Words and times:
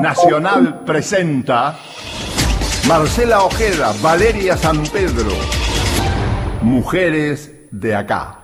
Nacional 0.00 0.82
presenta 0.84 1.76
Marcela 2.86 3.44
Ojeda, 3.44 3.92
Valeria 4.00 4.56
San 4.56 4.82
Pedro, 4.84 5.32
Mujeres 6.62 7.50
de 7.70 7.94
acá. 7.94 8.43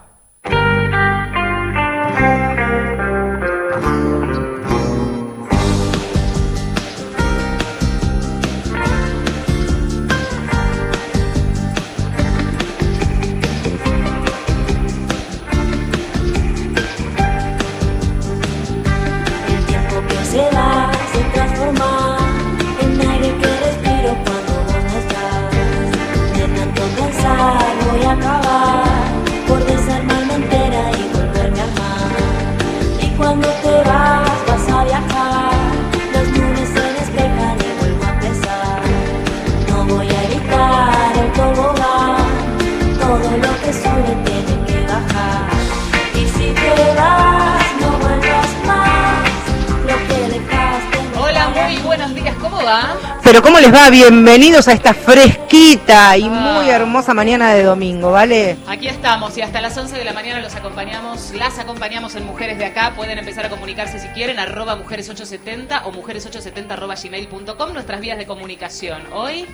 Pero 53.30 53.42
¿cómo 53.42 53.60
les 53.60 53.72
va? 53.72 53.88
Bienvenidos 53.90 54.66
a 54.66 54.72
esta 54.72 54.92
fresquita 54.92 56.16
y 56.16 56.28
muy 56.28 56.68
hermosa 56.68 57.14
mañana 57.14 57.54
de 57.54 57.62
domingo, 57.62 58.10
¿vale? 58.10 58.56
Aquí 58.66 58.88
estamos 58.88 59.38
y 59.38 59.40
hasta 59.40 59.60
las 59.60 59.78
11 59.78 59.96
de 59.96 60.04
la 60.04 60.12
mañana 60.12 60.40
los 60.40 60.56
acompañamos, 60.56 61.30
las 61.36 61.56
acompañamos 61.60 62.16
en 62.16 62.26
Mujeres 62.26 62.58
de 62.58 62.64
Acá. 62.64 62.92
Pueden 62.96 63.18
empezar 63.18 63.46
a 63.46 63.48
comunicarse 63.48 64.00
si 64.00 64.08
quieren, 64.08 64.40
arroba 64.40 64.76
mujeres870 64.84 65.82
o 65.84 65.92
mujeres870 65.92 66.72
arroba 66.72 66.96
gmail.com, 66.96 67.72
nuestras 67.72 68.00
vías 68.00 68.18
de 68.18 68.26
comunicación. 68.26 69.00
Hoy... 69.12 69.46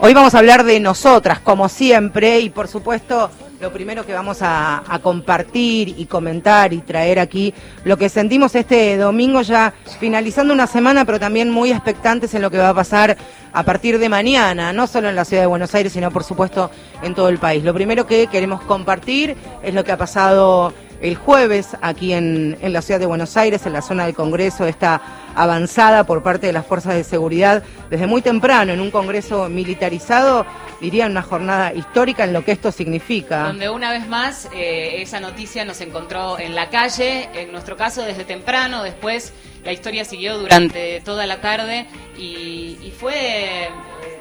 Hoy 0.00 0.12
vamos 0.12 0.34
a 0.34 0.38
hablar 0.38 0.64
de 0.64 0.80
nosotras, 0.80 1.38
como 1.38 1.68
siempre, 1.68 2.40
y 2.40 2.50
por 2.50 2.66
supuesto 2.66 3.30
lo 3.60 3.72
primero 3.72 4.04
que 4.04 4.12
vamos 4.12 4.38
a, 4.40 4.82
compartir 5.02 5.94
y 5.96 6.06
comentar 6.06 6.72
y 6.72 6.78
traer 6.78 7.18
aquí, 7.18 7.52
lo 7.84 7.96
que 7.96 8.08
sentimos 8.08 8.54
este 8.54 8.96
domingo 8.96 9.42
ya 9.42 9.72
finalizando 10.00 10.52
una 10.54 10.66
semana, 10.66 11.04
pero 11.04 11.20
también 11.20 11.50
muy 11.50 11.70
expectantes 11.70 12.34
en 12.34 12.42
lo 12.42 12.50
que 12.50 12.58
va 12.58 12.70
a 12.70 12.74
pasar 12.74 13.16
a 13.52 13.62
partir 13.62 13.98
de 13.98 14.08
mañana, 14.08 14.72
no 14.72 14.86
solo 14.86 15.08
en 15.08 15.16
la 15.16 15.24
ciudad 15.24 15.42
de 15.42 15.46
Buenos 15.46 15.74
Aires, 15.74 15.92
sino 15.92 16.10
por 16.10 16.24
supuesto 16.24 16.70
en 17.02 17.14
todo 17.14 17.28
el 17.28 17.38
país. 17.38 17.62
Lo 17.64 17.74
primero 17.74 18.06
que 18.06 18.26
queremos 18.26 18.62
compartir 18.62 19.36
es 19.62 19.74
lo 19.74 19.84
que 19.84 19.92
ha 19.92 19.96
pasado 19.96 20.72
el 21.00 21.16
jueves 21.16 21.76
aquí 21.80 22.12
en, 22.12 22.56
en 22.60 22.72
la 22.72 22.82
ciudad 22.82 23.00
de 23.00 23.06
Buenos 23.06 23.36
Aires, 23.36 23.66
en 23.66 23.72
la 23.72 23.82
zona 23.82 24.06
del 24.06 24.14
Congreso, 24.14 24.66
esta 24.66 25.00
avanzada 25.36 26.04
por 26.04 26.22
parte 26.22 26.46
de 26.46 26.52
las 26.52 26.66
fuerzas 26.66 26.94
de 26.94 27.04
seguridad 27.04 27.62
desde 27.90 28.06
muy 28.06 28.22
temprano 28.22 28.72
en 28.72 28.80
un 28.80 28.90
Congreso 28.90 29.48
militarizado, 29.48 30.46
diría 30.80 31.06
una 31.06 31.22
jornada 31.22 31.72
histórica 31.74 32.24
en 32.24 32.32
lo 32.32 32.44
que 32.44 32.52
esto 32.52 32.72
significa. 32.72 33.44
Donde 33.44 33.68
una 33.68 33.92
vez 33.92 34.08
más 34.08 34.48
eh, 34.54 35.02
esa 35.02 35.20
noticia 35.20 35.64
nos 35.64 35.80
encontró 35.80 36.38
en 36.38 36.54
la 36.54 36.70
calle, 36.70 37.28
en 37.34 37.52
nuestro 37.52 37.76
caso 37.76 38.02
desde 38.02 38.24
temprano, 38.24 38.82
después 38.82 39.32
la 39.64 39.72
historia 39.72 40.04
siguió 40.04 40.38
durante 40.38 41.02
toda 41.02 41.26
la 41.26 41.40
tarde 41.40 41.86
y, 42.18 42.92
fue... 42.98 43.68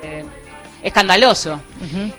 Eh, 0.03 0.25
escandaloso. 0.83 1.59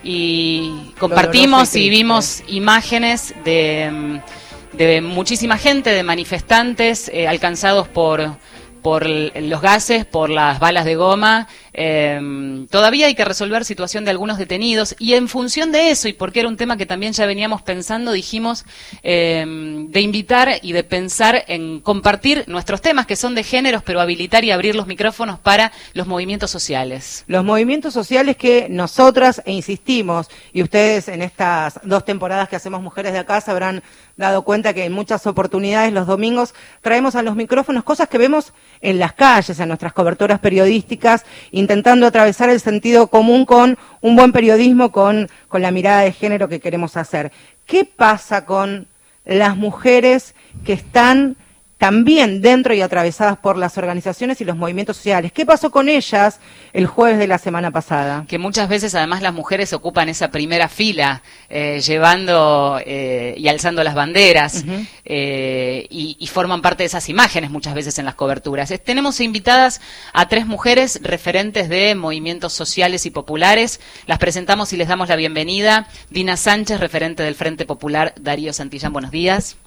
Y 0.03 0.93
compartimos 0.99 1.73
y, 1.75 1.89
vimos 1.89 2.43
imágenes 2.47 3.33
de, 3.45 4.19
de, 4.73 5.01
muchísima 5.01 5.57
gente, 5.57 5.89
de 5.89 6.03
manifestantes 6.03 7.09
eh, 7.13 7.27
alcanzados 7.27 7.87
por, 7.87 8.37
por 8.81 9.07
los 9.07 9.61
gases, 9.61 10.05
por 10.05 10.29
las 10.29 10.59
balas 10.59 10.85
de 10.85 10.95
goma. 10.95 11.47
Eh, 11.79 12.65
todavía 12.71 13.05
hay 13.05 13.13
que 13.13 13.23
resolver 13.23 13.63
situación 13.63 14.03
de 14.03 14.09
algunos 14.09 14.39
detenidos 14.39 14.95
y 14.97 15.13
en 15.13 15.27
función 15.27 15.71
de 15.71 15.91
eso, 15.91 16.07
y 16.07 16.13
porque 16.13 16.39
era 16.39 16.49
un 16.49 16.57
tema 16.57 16.75
que 16.75 16.87
también 16.87 17.13
ya 17.13 17.27
veníamos 17.27 17.61
pensando, 17.61 18.11
dijimos 18.11 18.65
eh, 19.03 19.45
de 19.47 20.01
invitar 20.01 20.59
y 20.63 20.71
de 20.73 20.83
pensar 20.83 21.45
en 21.47 21.79
compartir 21.79 22.45
nuestros 22.47 22.81
temas 22.81 23.05
que 23.05 23.15
son 23.15 23.35
de 23.35 23.43
géneros, 23.43 23.83
pero 23.83 24.01
habilitar 24.01 24.43
y 24.43 24.49
abrir 24.49 24.75
los 24.75 24.87
micrófonos 24.87 25.37
para 25.37 25.71
los 25.93 26.07
movimientos 26.07 26.49
sociales. 26.49 27.23
Los 27.27 27.45
movimientos 27.45 27.93
sociales 27.93 28.37
que 28.37 28.67
nosotras, 28.69 29.43
e 29.45 29.53
insistimos, 29.53 30.29
y 30.53 30.63
ustedes 30.63 31.07
en 31.09 31.21
estas 31.21 31.79
dos 31.83 32.03
temporadas 32.05 32.49
que 32.49 32.55
hacemos 32.55 32.81
Mujeres 32.81 33.13
de 33.13 33.19
Acá 33.19 33.37
habrán 33.45 33.83
dado 34.15 34.41
cuenta 34.41 34.73
que 34.73 34.85
en 34.85 34.93
muchas 34.93 35.27
oportunidades 35.27 35.93
los 35.93 36.07
domingos 36.07 36.55
traemos 36.81 37.15
a 37.15 37.21
los 37.21 37.35
micrófonos 37.35 37.83
cosas 37.83 38.09
que 38.09 38.17
vemos 38.17 38.51
en 38.81 38.97
las 38.97 39.13
calles, 39.13 39.59
en 39.59 39.67
nuestras 39.67 39.93
coberturas 39.93 40.39
periodísticas, 40.39 41.23
intentando 41.67 42.07
atravesar 42.07 42.49
el 42.49 42.61
sentido 42.61 43.07
común 43.07 43.43
con 43.43 43.77
un 43.99 44.15
buen 44.15 44.31
periodismo, 44.31 44.89
con, 44.93 45.29
con 45.49 45.61
la 45.61 45.69
mirada 45.69 46.03
de 46.03 46.13
género 46.13 46.47
que 46.47 46.61
queremos 46.61 46.95
hacer. 46.95 47.33
¿Qué 47.65 47.83
pasa 47.83 48.45
con 48.45 48.87
las 49.25 49.57
mujeres 49.57 50.33
que 50.63 50.71
están 50.71 51.35
también 51.77 52.41
dentro 52.41 52.73
y 52.73 52.81
atravesadas 52.81 53.37
por 53.37 53.57
las 53.57 53.77
organizaciones 53.77 54.41
y 54.41 54.45
los 54.45 54.57
movimientos 54.57 54.97
sociales. 54.97 55.31
¿Qué 55.31 55.45
pasó 55.45 55.69
con 55.69 55.89
ellas 55.89 56.39
el 56.73 56.87
jueves 56.87 57.19
de 57.19 57.27
la 57.27 57.37
semana 57.37 57.71
pasada? 57.71 58.25
Que 58.27 58.39
muchas 58.39 58.67
veces 58.67 58.95
además 58.95 59.21
las 59.21 59.33
mujeres 59.33 59.73
ocupan 59.73 60.09
esa 60.09 60.31
primera 60.31 60.69
fila, 60.69 61.21
eh, 61.49 61.79
llevando 61.85 62.79
eh, 62.83 63.35
y 63.37 63.47
alzando 63.47 63.83
las 63.83 63.93
banderas 63.93 64.65
eh, 65.05 65.85
y, 65.89 66.17
y, 66.19 66.27
forman 66.27 66.61
parte 66.61 66.83
de 66.83 66.87
esas 66.87 67.09
imágenes 67.09 67.51
muchas 67.51 67.75
veces 67.75 67.99
en 67.99 68.05
las 68.05 68.15
coberturas. 68.15 68.73
tenemos 68.83 69.19
invitadas 69.21 69.81
a 70.13 70.27
tres 70.27 70.47
mujeres 70.47 70.99
referentes 71.03 71.69
de 71.69 71.93
movimientos 71.95 72.53
sociales 72.53 73.05
y 73.05 73.11
populares. 73.11 73.79
Las 74.07 74.17
presentamos 74.17 74.73
y 74.73 74.77
les 74.77 74.87
damos 74.87 75.09
la 75.09 75.15
bienvenida. 75.15 75.87
Dina 76.09 76.37
Sánchez, 76.37 76.79
referente 76.79 77.23
del 77.23 77.35
Frente 77.35 77.65
Popular. 77.65 78.13
Darío 78.19 78.51
Santillán, 78.53 78.93
buenos 78.93 79.11
días. 79.11 79.57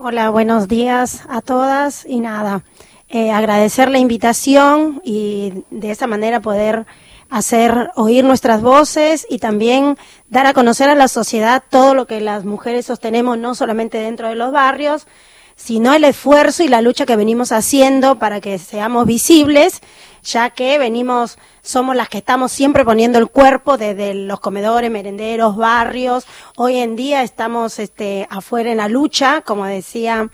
Hola, 0.00 0.30
buenos 0.30 0.68
días 0.68 1.22
a 1.28 1.40
todas 1.40 2.06
y 2.06 2.20
nada, 2.20 2.62
eh, 3.08 3.32
agradecer 3.32 3.90
la 3.90 3.98
invitación 3.98 5.00
y 5.02 5.64
de 5.70 5.90
esa 5.90 6.06
manera 6.06 6.38
poder 6.38 6.86
hacer 7.30 7.90
oír 7.96 8.24
nuestras 8.24 8.62
voces 8.62 9.26
y 9.28 9.40
también 9.40 9.98
dar 10.28 10.46
a 10.46 10.54
conocer 10.54 10.88
a 10.88 10.94
la 10.94 11.08
sociedad 11.08 11.64
todo 11.68 11.94
lo 11.94 12.06
que 12.06 12.20
las 12.20 12.44
mujeres 12.44 12.86
sostenemos, 12.86 13.38
no 13.38 13.56
solamente 13.56 13.98
dentro 13.98 14.28
de 14.28 14.36
los 14.36 14.52
barrios, 14.52 15.08
sino 15.56 15.92
el 15.92 16.04
esfuerzo 16.04 16.62
y 16.62 16.68
la 16.68 16.80
lucha 16.80 17.04
que 17.04 17.16
venimos 17.16 17.50
haciendo 17.50 18.20
para 18.20 18.40
que 18.40 18.60
seamos 18.60 19.04
visibles 19.04 19.80
ya 20.28 20.50
que 20.50 20.78
venimos, 20.78 21.38
somos 21.62 21.96
las 21.96 22.08
que 22.08 22.18
estamos 22.18 22.52
siempre 22.52 22.84
poniendo 22.84 23.18
el 23.18 23.28
cuerpo 23.28 23.78
desde 23.78 24.12
los 24.12 24.40
comedores, 24.40 24.90
merenderos, 24.90 25.56
barrios. 25.56 26.26
Hoy 26.56 26.76
en 26.76 26.96
día 26.96 27.22
estamos 27.22 27.78
este, 27.78 28.26
afuera 28.28 28.70
en 28.70 28.76
la 28.76 28.88
lucha, 28.88 29.40
como 29.40 29.64
decía, 29.64 30.28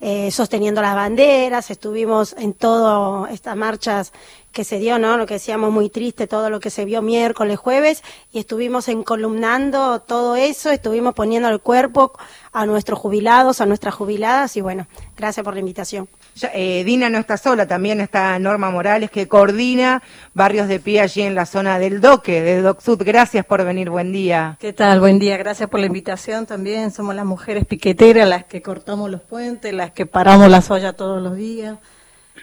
eh, 0.00 0.30
sosteniendo 0.32 0.82
las 0.82 0.96
banderas, 0.96 1.70
estuvimos 1.70 2.34
en 2.38 2.54
todas 2.54 3.30
estas 3.30 3.56
marchas 3.56 4.12
que 4.52 4.64
se 4.64 4.78
dio, 4.78 4.98
¿no? 4.98 5.16
Lo 5.16 5.26
que 5.26 5.34
decíamos 5.34 5.70
muy 5.70 5.90
triste, 5.90 6.26
todo 6.26 6.50
lo 6.50 6.60
que 6.60 6.70
se 6.70 6.84
vio 6.84 7.02
miércoles, 7.02 7.58
jueves, 7.58 8.02
y 8.32 8.38
estuvimos 8.38 8.88
encolumnando 8.88 10.00
todo 10.00 10.34
eso, 10.34 10.70
estuvimos 10.70 11.14
poniendo 11.14 11.48
el 11.50 11.60
cuerpo 11.60 12.12
a 12.52 12.66
nuestros 12.66 12.98
jubilados, 12.98 13.60
a 13.60 13.66
nuestras 13.66 13.94
jubiladas, 13.94 14.56
y 14.56 14.62
bueno, 14.62 14.86
gracias 15.16 15.42
por 15.42 15.54
la 15.54 15.60
invitación. 15.60 16.08
Eh, 16.54 16.84
Dina 16.84 17.08
no 17.08 17.18
está 17.18 17.36
sola, 17.36 17.66
también 17.66 18.00
está 18.00 18.38
Norma 18.38 18.70
Morales, 18.70 19.10
que 19.10 19.26
coordina 19.28 20.02
barrios 20.34 20.68
de 20.68 20.80
pie 20.80 21.00
allí 21.00 21.22
en 21.22 21.34
la 21.34 21.46
zona 21.46 21.78
del 21.78 22.00
Doque, 22.00 22.42
de 22.42 22.60
DocSud. 22.60 23.02
Gracias 23.02 23.44
por 23.44 23.64
venir, 23.64 23.90
buen 23.90 24.12
día. 24.12 24.56
¿Qué 24.60 24.72
tal? 24.72 25.00
Buen 25.00 25.18
día, 25.18 25.36
gracias 25.36 25.68
por 25.68 25.80
la 25.80 25.86
invitación 25.86 26.46
también. 26.46 26.90
Somos 26.90 27.14
las 27.14 27.24
mujeres 27.24 27.64
piqueteras, 27.64 28.28
las 28.28 28.44
que 28.44 28.62
cortamos 28.62 29.10
los 29.10 29.22
puentes, 29.22 29.72
las 29.72 29.92
que 29.92 30.06
paramos 30.06 30.50
la 30.50 30.60
soya 30.60 30.92
todos 30.92 31.22
los 31.22 31.36
días. 31.36 31.78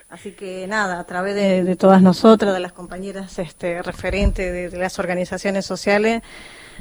Así 0.09 0.33
que 0.33 0.67
nada, 0.67 0.99
a 0.99 1.03
través 1.05 1.33
de, 1.33 1.75
todas 1.75 2.01
nosotras, 2.01 2.53
de 2.53 2.59
las 2.59 2.71
compañeras 2.71 3.39
este, 3.39 3.81
referentes 3.81 4.71
de, 4.71 4.77
las 4.77 4.99
organizaciones 4.99 5.65
sociales, 5.65 6.21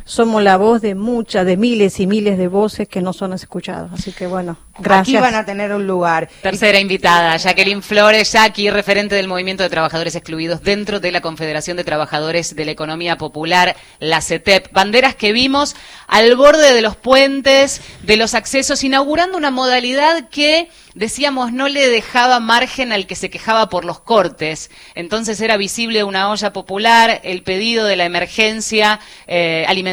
somos 0.05 0.43
la 0.43 0.57
voz 0.57 0.81
de 0.81 0.95
muchas, 0.95 1.47
de 1.47 1.57
miles 1.57 2.01
y 2.01 2.07
miles 2.07 2.39
de 2.39 2.49
voces 2.49 2.89
que 2.89 3.01
no 3.01 3.13
son 3.13 3.33
escuchadas. 3.33 3.93
Así 3.93 4.13
que 4.13 4.27
bueno, 4.27 4.57
gracias. 4.79 5.17
Aquí 5.17 5.23
van 5.23 5.35
a 5.35 5.45
tener 5.45 5.73
un 5.73 5.87
lugar. 5.87 6.29
Tercera 6.43 6.79
invitada, 6.79 7.37
Jacqueline 7.37 7.83
Flores, 7.83 8.33
Jackie, 8.33 8.71
referente 8.71 9.15
del 9.15 9.29
Movimiento 9.29 9.63
de 9.63 9.71
Trabajadores 9.71 10.15
Excluidos 10.15 10.63
dentro 10.63 11.01
de 11.01 11.13
la 11.13 11.21
Confederación 11.21 11.77
de 11.77 11.85
Trabajadores 11.85 12.55
de 12.55 12.65
la 12.65 12.71
Economía 12.73 13.17
Popular, 13.17 13.77
la 14.01 14.21
CETEP. 14.21 14.73
Banderas 14.73 15.15
que 15.15 15.33
vimos 15.33 15.77
al 16.07 16.37
borde 16.37 16.75
de 16.75 16.83
los 16.83 16.97
puentes, 16.97 17.81
de 18.03 18.17
los 18.17 18.35
accesos, 18.35 18.85
inaugurando 18.85 19.39
una 19.39 19.51
modalidad 19.51 20.29
que 20.29 20.69
decíamos 20.95 21.53
no 21.53 21.69
le 21.69 21.89
dejaba 21.89 22.41
margen 22.41 22.93
al 22.93 23.07
que 23.07 23.15
se 23.15 23.31
quejaba 23.31 23.69
por 23.69 23.85
los 23.85 24.01
cortes. 24.01 24.71
Entonces 24.95 25.41
era 25.41 25.57
visible 25.57 26.05
una 26.05 26.31
olla 26.31 26.53
popular, 26.53 27.21
el 27.25 27.43
pedido 27.43 27.87
de 27.87 27.97
la 27.97 28.05
emergencia 28.05 29.01
eh, 29.27 29.65
alimentaria, 29.69 29.92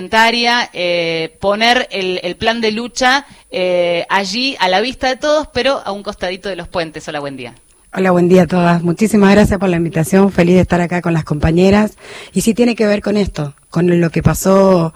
eh, 0.73 1.37
poner 1.39 1.87
el, 1.91 2.19
el, 2.23 2.35
plan 2.35 2.61
de 2.61 2.71
lucha 2.71 3.25
eh, 3.51 4.05
allí 4.09 4.55
a 4.59 4.69
la 4.69 4.81
vista 4.81 5.07
de 5.07 5.17
todos, 5.17 5.47
pero 5.53 5.81
a 5.83 5.91
un 5.91 6.03
costadito 6.03 6.49
de 6.49 6.55
los 6.55 6.67
puentes. 6.67 7.07
Hola, 7.07 7.19
buen 7.19 7.35
día. 7.37 7.55
Hola, 7.91 8.11
buen 8.11 8.29
día 8.29 8.43
a 8.43 8.47
todas. 8.47 8.83
Muchísimas 8.83 9.31
gracias 9.31 9.57
por 9.57 9.67
la 9.67 9.77
invitación. 9.77 10.31
Feliz 10.31 10.53
de 10.53 10.61
estar 10.61 10.79
acá 10.79 11.01
con 11.01 11.11
las 11.11 11.23
compañeras. 11.23 11.97
Y 12.35 12.41
sí 12.41 12.53
tiene 12.53 12.75
que 12.75 12.85
ver 12.85 13.01
con 13.01 13.17
esto, 13.17 13.55
con 13.71 13.99
lo 13.99 14.11
que 14.11 14.21
pasó, 14.21 14.93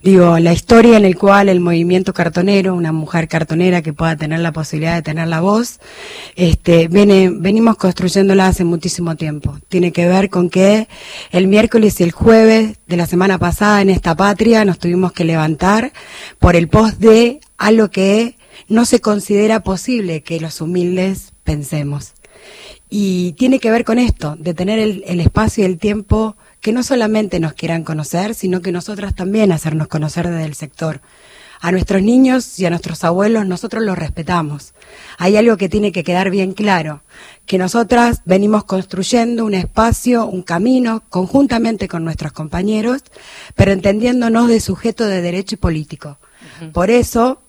digo, 0.00 0.38
la 0.38 0.52
historia 0.52 0.96
en 0.96 1.04
el 1.04 1.16
cual 1.18 1.48
el 1.48 1.58
movimiento 1.58 2.14
cartonero, 2.14 2.76
una 2.76 2.92
mujer 2.92 3.26
cartonera 3.26 3.82
que 3.82 3.92
pueda 3.92 4.14
tener 4.14 4.38
la 4.38 4.52
posibilidad 4.52 4.94
de 4.94 5.02
tener 5.02 5.26
la 5.26 5.40
voz, 5.40 5.80
este, 6.36 6.86
viene, 6.86 7.30
venimos 7.30 7.78
construyéndola 7.78 8.46
hace 8.46 8.62
muchísimo 8.62 9.16
tiempo. 9.16 9.58
Tiene 9.68 9.90
que 9.90 10.06
ver 10.06 10.30
con 10.30 10.48
que 10.48 10.86
el 11.32 11.48
miércoles 11.48 11.98
y 11.98 12.04
el 12.04 12.12
jueves 12.12 12.76
de 12.86 12.96
la 12.96 13.08
semana 13.08 13.38
pasada 13.38 13.82
en 13.82 13.90
esta 13.90 14.14
patria 14.14 14.64
nos 14.64 14.78
tuvimos 14.78 15.10
que 15.10 15.24
levantar 15.24 15.92
por 16.38 16.54
el 16.54 16.68
post 16.68 16.98
de 16.98 17.40
algo 17.58 17.90
que 17.90 18.36
no 18.68 18.84
se 18.84 19.00
considera 19.00 19.64
posible 19.64 20.22
que 20.22 20.38
los 20.38 20.60
humildes 20.60 21.32
pensemos. 21.42 22.12
Y 22.88 23.32
tiene 23.32 23.58
que 23.58 23.70
ver 23.70 23.84
con 23.84 23.98
esto, 23.98 24.36
de 24.38 24.54
tener 24.54 24.78
el, 24.78 25.02
el, 25.06 25.20
espacio 25.20 25.62
y 25.62 25.66
el 25.66 25.78
tiempo 25.78 26.36
que 26.60 26.72
no 26.72 26.82
solamente 26.82 27.40
nos 27.40 27.52
quieran 27.52 27.84
conocer, 27.84 28.34
sino 28.34 28.62
que 28.62 28.72
nosotras 28.72 29.14
también 29.14 29.52
hacernos 29.52 29.88
conocer 29.88 30.28
desde 30.28 30.44
el 30.44 30.54
sector. 30.54 31.00
A 31.60 31.72
nuestros 31.72 32.02
niños 32.02 32.58
y 32.58 32.66
a 32.66 32.70
nuestros 32.70 33.02
abuelos 33.02 33.46
nosotros 33.46 33.82
los 33.82 33.96
respetamos. 33.96 34.74
Hay 35.18 35.36
algo 35.36 35.56
que 35.56 35.68
tiene 35.68 35.90
que 35.90 36.04
quedar 36.04 36.30
bien 36.30 36.52
claro, 36.52 37.02
que 37.46 37.58
nosotras 37.58 38.22
venimos 38.24 38.64
construyendo 38.64 39.44
un 39.44 39.54
espacio, 39.54 40.26
un 40.26 40.42
camino, 40.42 41.02
conjuntamente 41.08 41.88
con 41.88 42.04
nuestros 42.04 42.32
compañeros, 42.32 43.02
pero 43.54 43.72
entendiéndonos 43.72 44.48
de 44.48 44.60
sujeto 44.60 45.06
de 45.06 45.22
derecho 45.22 45.54
y 45.54 45.58
político. 45.58 46.18
Uh 46.60 46.64
-huh. 46.64 46.72
Por 46.72 46.90
eso 46.90 47.40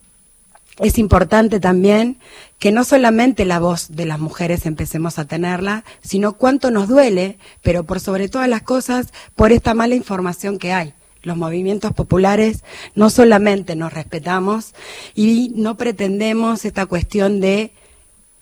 es 0.79 0.97
importante 0.97 1.59
también 1.59 2.17
que 2.59 2.71
no 2.71 2.83
solamente 2.83 3.45
la 3.45 3.59
voz 3.59 3.89
de 3.89 4.05
las 4.05 4.19
mujeres 4.19 4.65
empecemos 4.65 5.17
a 5.17 5.25
tenerla, 5.25 5.83
sino 6.01 6.33
cuánto 6.33 6.71
nos 6.71 6.87
duele, 6.87 7.37
pero 7.61 7.83
por 7.83 7.99
sobre 7.99 8.29
todas 8.29 8.47
las 8.47 8.61
cosas, 8.61 9.07
por 9.35 9.51
esta 9.51 9.73
mala 9.73 9.95
información 9.95 10.59
que 10.59 10.73
hay. 10.73 10.93
Los 11.23 11.37
movimientos 11.37 11.93
populares 11.93 12.63
no 12.95 13.09
solamente 13.09 13.75
nos 13.75 13.91
respetamos 13.91 14.73
y 15.15 15.51
no 15.55 15.75
pretendemos 15.75 16.63
esta 16.63 16.85
cuestión 16.85 17.41
de 17.41 17.71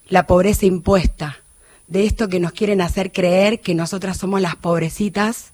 la 0.07 0.27
pobreza 0.27 0.65
impuesta, 0.65 1.37
de 1.87 2.05
esto 2.05 2.27
que 2.27 2.39
nos 2.39 2.51
quieren 2.51 2.81
hacer 2.81 3.11
creer 3.11 3.59
que 3.61 3.75
nosotras 3.75 4.17
somos 4.17 4.41
las 4.41 4.55
pobrecitas 4.55 5.51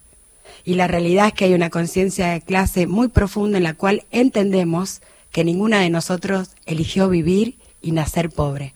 y 0.64 0.74
la 0.74 0.88
realidad 0.88 1.28
es 1.28 1.32
que 1.32 1.44
hay 1.46 1.54
una 1.54 1.70
conciencia 1.70 2.28
de 2.28 2.40
clase 2.40 2.86
muy 2.86 3.08
profunda 3.08 3.58
en 3.58 3.64
la 3.64 3.74
cual 3.74 4.04
entendemos 4.10 5.00
que 5.32 5.44
ninguna 5.44 5.80
de 5.80 5.90
nosotros 5.90 6.50
eligió 6.66 7.08
vivir 7.08 7.56
y 7.80 7.92
nacer 7.92 8.30
pobre. 8.30 8.74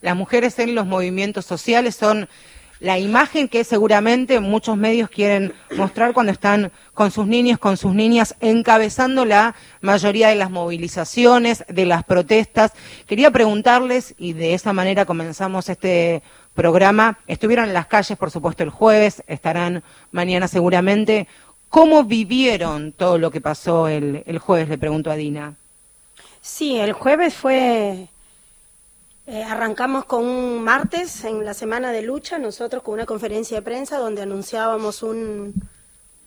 Las 0.00 0.16
mujeres 0.16 0.58
en 0.58 0.74
los 0.74 0.86
movimientos 0.86 1.44
sociales 1.44 1.94
son 1.94 2.28
la 2.80 2.98
imagen 2.98 3.48
que 3.48 3.64
seguramente 3.64 4.38
muchos 4.38 4.76
medios 4.76 5.10
quieren 5.10 5.52
mostrar 5.76 6.12
cuando 6.12 6.30
están 6.30 6.70
con 6.94 7.10
sus 7.10 7.26
niños, 7.26 7.58
con 7.58 7.76
sus 7.76 7.92
niñas, 7.92 8.36
encabezando 8.40 9.24
la 9.24 9.56
mayoría 9.80 10.28
de 10.28 10.36
las 10.36 10.50
movilizaciones, 10.50 11.64
de 11.68 11.86
las 11.86 12.04
protestas. 12.04 12.72
Quería 13.06 13.32
preguntarles, 13.32 14.14
y 14.16 14.32
de 14.32 14.54
esa 14.54 14.72
manera 14.72 15.06
comenzamos 15.06 15.68
este 15.68 16.22
programa, 16.54 17.18
estuvieron 17.26 17.66
en 17.66 17.74
las 17.74 17.86
calles, 17.86 18.16
por 18.16 18.30
supuesto, 18.30 18.62
el 18.62 18.70
jueves, 18.70 19.24
estarán 19.26 19.82
mañana 20.12 20.46
seguramente. 20.46 21.26
¿Cómo 21.68 22.04
vivieron 22.04 22.92
todo 22.92 23.18
lo 23.18 23.30
que 23.30 23.40
pasó 23.40 23.88
el, 23.88 24.38
jueves? 24.38 24.68
Le 24.68 24.78
pregunto 24.78 25.10
a 25.10 25.16
Dina. 25.16 25.54
Sí, 26.48 26.78
el 26.80 26.94
jueves 26.94 27.34
fue 27.34 28.08
eh, 29.26 29.44
arrancamos 29.44 30.06
con 30.06 30.24
un 30.24 30.64
martes 30.64 31.22
en 31.24 31.44
la 31.44 31.52
semana 31.52 31.92
de 31.92 32.00
lucha, 32.00 32.38
nosotros 32.38 32.82
con 32.82 32.94
una 32.94 33.04
conferencia 33.04 33.58
de 33.58 33.62
prensa 33.62 33.98
donde 33.98 34.22
anunciábamos 34.22 35.02
un, 35.02 35.52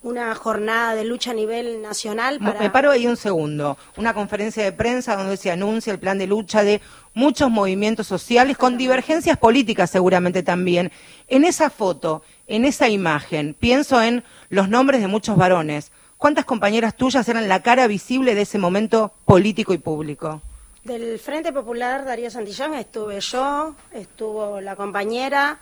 una 0.03 0.35
jornada 0.35 0.93
de 0.93 1.05
lucha 1.05 1.31
a 1.31 1.33
nivel 1.33 1.81
nacional. 1.81 2.37
Para... 2.37 2.59
Me 2.59 2.69
paro 2.69 2.91
ahí 2.91 3.07
un 3.07 3.17
segundo. 3.17 3.79
Una 3.97 4.13
conferencia 4.13 4.63
de 4.63 4.71
prensa 4.71 5.15
donde 5.15 5.35
se 5.37 5.49
anuncia 5.49 5.91
el 5.91 5.99
plan 5.99 6.19
de 6.19 6.27
lucha 6.27 6.63
de 6.63 6.81
muchos 7.15 7.49
movimientos 7.49 8.05
sociales 8.05 8.55
con 8.55 8.77
divergencias 8.77 9.39
políticas 9.39 9.89
seguramente 9.89 10.43
también. 10.43 10.91
En 11.29 11.43
esa 11.43 11.71
foto, 11.71 12.21
en 12.45 12.65
esa 12.65 12.87
imagen, 12.87 13.55
pienso 13.59 13.99
en 14.03 14.23
los 14.49 14.69
nombres 14.69 15.01
de 15.01 15.07
muchos 15.07 15.35
varones. 15.35 15.91
¿Cuántas 16.21 16.45
compañeras 16.45 16.95
tuyas 16.95 17.27
eran 17.29 17.47
la 17.49 17.63
cara 17.63 17.87
visible 17.87 18.35
de 18.35 18.43
ese 18.43 18.59
momento 18.59 19.11
político 19.25 19.73
y 19.73 19.79
público? 19.79 20.39
Del 20.83 21.17
Frente 21.17 21.51
Popular 21.51 22.05
Darío 22.05 22.29
Santillán 22.29 22.75
estuve 22.75 23.19
yo, 23.21 23.73
estuvo 23.91 24.61
la 24.61 24.75
compañera, 24.75 25.57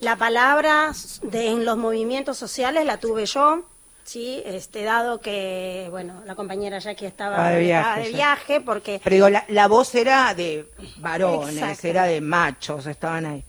la 0.00 0.16
palabra 0.16 0.90
de, 1.22 1.50
en 1.50 1.64
los 1.64 1.76
movimientos 1.76 2.36
sociales 2.36 2.84
la 2.84 2.96
tuve 2.96 3.26
yo, 3.26 3.62
sí, 4.02 4.42
este, 4.44 4.82
dado 4.82 5.20
que, 5.20 5.86
bueno, 5.92 6.20
la 6.26 6.34
compañera 6.34 6.80
ya 6.80 6.96
que 6.96 7.06
estaba, 7.06 7.46
ah, 7.46 7.50
de 7.50 7.60
viaje, 7.60 7.88
estaba 7.88 8.04
de 8.04 8.12
viaje 8.12 8.60
porque... 8.60 9.00
Pero 9.04 9.14
digo, 9.14 9.28
la, 9.28 9.44
la, 9.46 9.68
voz 9.68 9.94
era 9.94 10.34
de 10.34 10.66
varones, 10.96 11.58
Exacto. 11.58 11.86
era 11.86 12.04
de 12.06 12.20
machos, 12.20 12.86
estaban 12.86 13.24
ahí. 13.24 13.44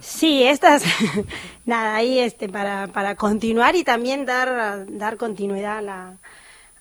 Sí, 0.00 0.42
estas, 0.42 0.82
nada, 1.64 1.94
ahí 1.96 2.18
este, 2.18 2.48
para, 2.48 2.86
para 2.88 3.14
continuar 3.16 3.76
y 3.76 3.84
también 3.84 4.26
dar, 4.26 4.86
dar 4.88 5.16
continuidad 5.16 5.78
a 5.78 5.82
la, 5.82 6.16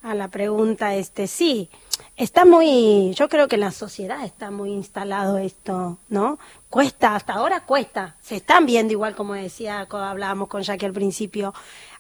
a 0.02 0.16
la 0.16 0.28
pregunta, 0.30 0.96
este, 0.96 1.28
sí, 1.28 1.70
está 2.16 2.46
muy, 2.46 3.14
yo 3.16 3.30
creo 3.30 3.48
que 3.48 3.58
la 3.58 3.72
sociedad 3.72 4.24
está 4.24 4.52
muy 4.52 4.72
instalado 4.72 5.38
esto, 5.38 5.98
¿no? 6.10 6.40
Cuesta, 6.70 7.16
hasta 7.16 7.34
ahora 7.34 7.62
cuesta, 7.62 8.16
se 8.22 8.38
están 8.38 8.66
viendo 8.66 8.94
igual 8.94 9.16
como 9.16 9.34
decía, 9.34 9.88
hablábamos 9.90 10.48
con 10.48 10.62
Jackie 10.62 10.86
al 10.86 10.94
principio, 10.94 11.54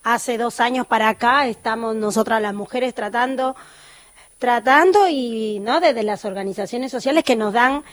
hace 0.03 0.37
dos 0.37 0.59
años 0.59 0.87
para 0.87 1.09
acá 1.09 1.47
estamos 1.47 1.95
nosotras 1.95 2.41
las 2.41 2.53
mujeres 2.53 2.93
tratando, 2.93 3.55
tratando 4.37 5.07
y, 5.09 5.59
¿no? 5.59 5.79
Desde 5.81 6.03
las 6.03 6.23
organizaciones 6.25 6.91
sociales 6.91 7.23
que 7.23 7.35
nos 7.35 7.53
dan 7.53 7.83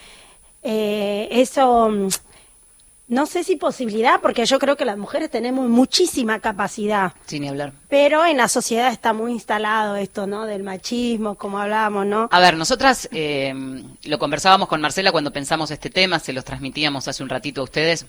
eh, 0.62 1.28
eso, 1.30 1.90
no 3.08 3.26
sé 3.26 3.44
si 3.44 3.56
posibilidad, 3.56 4.20
porque 4.20 4.44
yo 4.46 4.58
creo 4.58 4.76
que 4.76 4.84
las 4.84 4.98
mujeres 4.98 5.30
tenemos 5.30 5.68
muchísima 5.68 6.40
capacidad. 6.40 7.12
Sin 7.26 7.46
hablar. 7.46 7.72
Pero 7.88 8.26
en 8.26 8.36
la 8.36 8.48
sociedad 8.48 8.92
está 8.92 9.12
muy 9.12 9.32
instalado 9.32 9.94
esto, 9.94 10.26
¿no? 10.26 10.44
Del 10.44 10.64
machismo, 10.64 11.36
como 11.36 11.58
hablábamos, 11.58 12.06
¿no? 12.06 12.28
A 12.32 12.40
ver, 12.40 12.56
nosotras 12.56 13.08
eh, 13.12 13.54
lo 14.02 14.18
conversábamos 14.18 14.68
con 14.68 14.80
Marcela 14.80 15.12
cuando 15.12 15.32
pensamos 15.32 15.70
este 15.70 15.88
tema, 15.88 16.18
se 16.18 16.32
los 16.32 16.44
transmitíamos 16.44 17.06
hace 17.06 17.22
un 17.22 17.28
ratito 17.28 17.60
a 17.60 17.64
ustedes. 17.64 18.06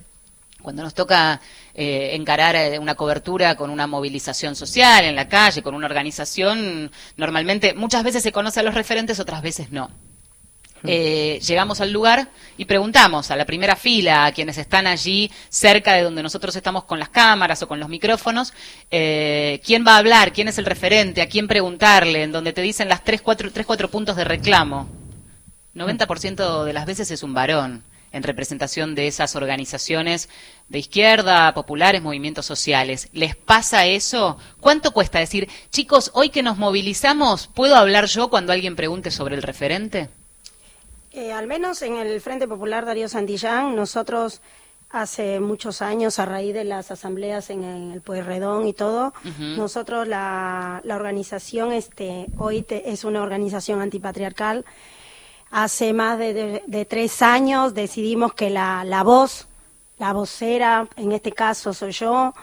Cuando 0.63 0.81
nos 0.81 0.95
toca 0.95 1.39
eh, 1.75 2.15
encarar 2.15 2.79
una 2.79 2.95
cobertura 2.95 3.55
con 3.55 3.69
una 3.69 3.86
movilización 3.86 4.55
social 4.55 5.05
en 5.05 5.15
la 5.15 5.29
calle, 5.29 5.62
con 5.62 5.75
una 5.75 5.86
organización, 5.86 6.91
normalmente 7.15 7.75
muchas 7.75 8.03
veces 8.03 8.24
se 8.24 8.31
conoce 8.31 8.62
a 8.62 8.63
los 8.63 8.74
referentes, 8.74 9.19
otras 9.19 9.43
veces 9.43 9.72
no. 9.72 9.91
Eh, 10.84 11.39
llegamos 11.46 11.81
al 11.81 11.91
lugar 11.91 12.29
y 12.57 12.65
preguntamos 12.65 13.31
a 13.31 13.36
la 13.36 13.46
primera 13.46 13.75
fila, 13.75 14.25
a 14.25 14.31
quienes 14.31 14.57
están 14.57 14.88
allí 14.88 15.31
cerca 15.50 15.93
de 15.93 16.03
donde 16.03 16.24
nosotros 16.24 16.55
estamos 16.55 16.84
con 16.84 17.00
las 17.00 17.10
cámaras 17.10 17.62
o 17.63 17.67
con 17.67 17.79
los 17.79 17.89
micrófonos, 17.89 18.53
eh, 18.91 19.62
quién 19.65 19.86
va 19.86 19.96
a 19.96 19.98
hablar, 19.98 20.34
quién 20.34 20.48
es 20.48 20.57
el 20.57 20.65
referente, 20.65 21.22
a 21.22 21.27
quién 21.27 21.48
preguntarle, 21.48 22.24
en 22.24 22.31
donde 22.31 22.53
te 22.53 22.62
dicen 22.62 22.89
las 22.89 23.03
tres, 23.03 23.22
cuatro, 23.22 23.51
tres, 23.51 23.65
cuatro 23.65 23.89
puntos 23.89 24.15
de 24.15 24.24
reclamo. 24.24 24.88
90% 25.75 26.63
de 26.63 26.74
las 26.74 26.86
veces 26.86 27.12
es 27.12 27.24
un 27.24 27.34
varón 27.34 27.84
en 28.12 28.24
representación 28.24 28.96
de 28.96 29.07
esas 29.07 29.36
organizaciones 29.36 30.29
de 30.69 30.79
izquierda, 30.79 31.53
populares, 31.53 32.01
movimientos 32.01 32.46
sociales. 32.46 33.10
¿Les 33.13 33.36
pasa 33.36 33.86
eso? 33.86 34.38
¿Cuánto 34.60 34.91
cuesta 34.91 35.19
decir, 35.19 35.48
chicos, 35.72 36.12
hoy 36.13 36.29
que 36.29 36.43
nos 36.43 36.57
movilizamos, 36.57 37.48
¿puedo 37.48 37.75
hablar 37.75 38.05
yo 38.07 38.29
cuando 38.29 38.53
alguien 38.53 38.75
pregunte 38.75 39.12
sobre 39.12 39.36
el 39.36 39.43
referente? 39.43 40.10
Eh, 41.17 41.33
al 41.33 41.47
menos 41.47 41.81
en 41.81 41.95
el 41.95 42.21
Frente 42.21 42.47
Popular 42.47 42.86
Darío 42.86 43.09
Santillán, 43.09 43.75
nosotros 43.75 44.39
hace 44.91 45.39
muchos 45.39 45.81
años, 45.81 46.19
a 46.19 46.25
raíz 46.27 46.53
de 46.53 46.63
las 46.63 46.91
asambleas 46.91 47.50
en 47.50 47.63
el 47.63 48.01
Pueyrredón 48.01 48.67
y 48.67 48.74
todo, 48.74 49.15
nosotros 49.39 50.07
la, 50.07 50.79
la, 50.83 50.95
organización, 50.95 51.71
este, 51.71 52.27
hoy 52.38 52.63
es 52.69 53.03
una 53.03 53.24
organización 53.24 53.81
antipatriarcal. 53.81 54.63
Hace 55.50 55.91
más 55.91 56.19
de, 56.19 56.62
de, 56.67 56.86
tres 56.86 57.24
años 57.24 57.74
decidimos 57.74 58.36
que 58.36 58.51
la, 58.51 58.83
la 58.83 59.01
voz, 59.01 59.47
la 59.97 60.13
vocera, 60.13 60.88
en 60.97 61.13
este 61.13 61.31
caso 61.31 61.74
soy 61.74 61.93
yo, 61.93 62.36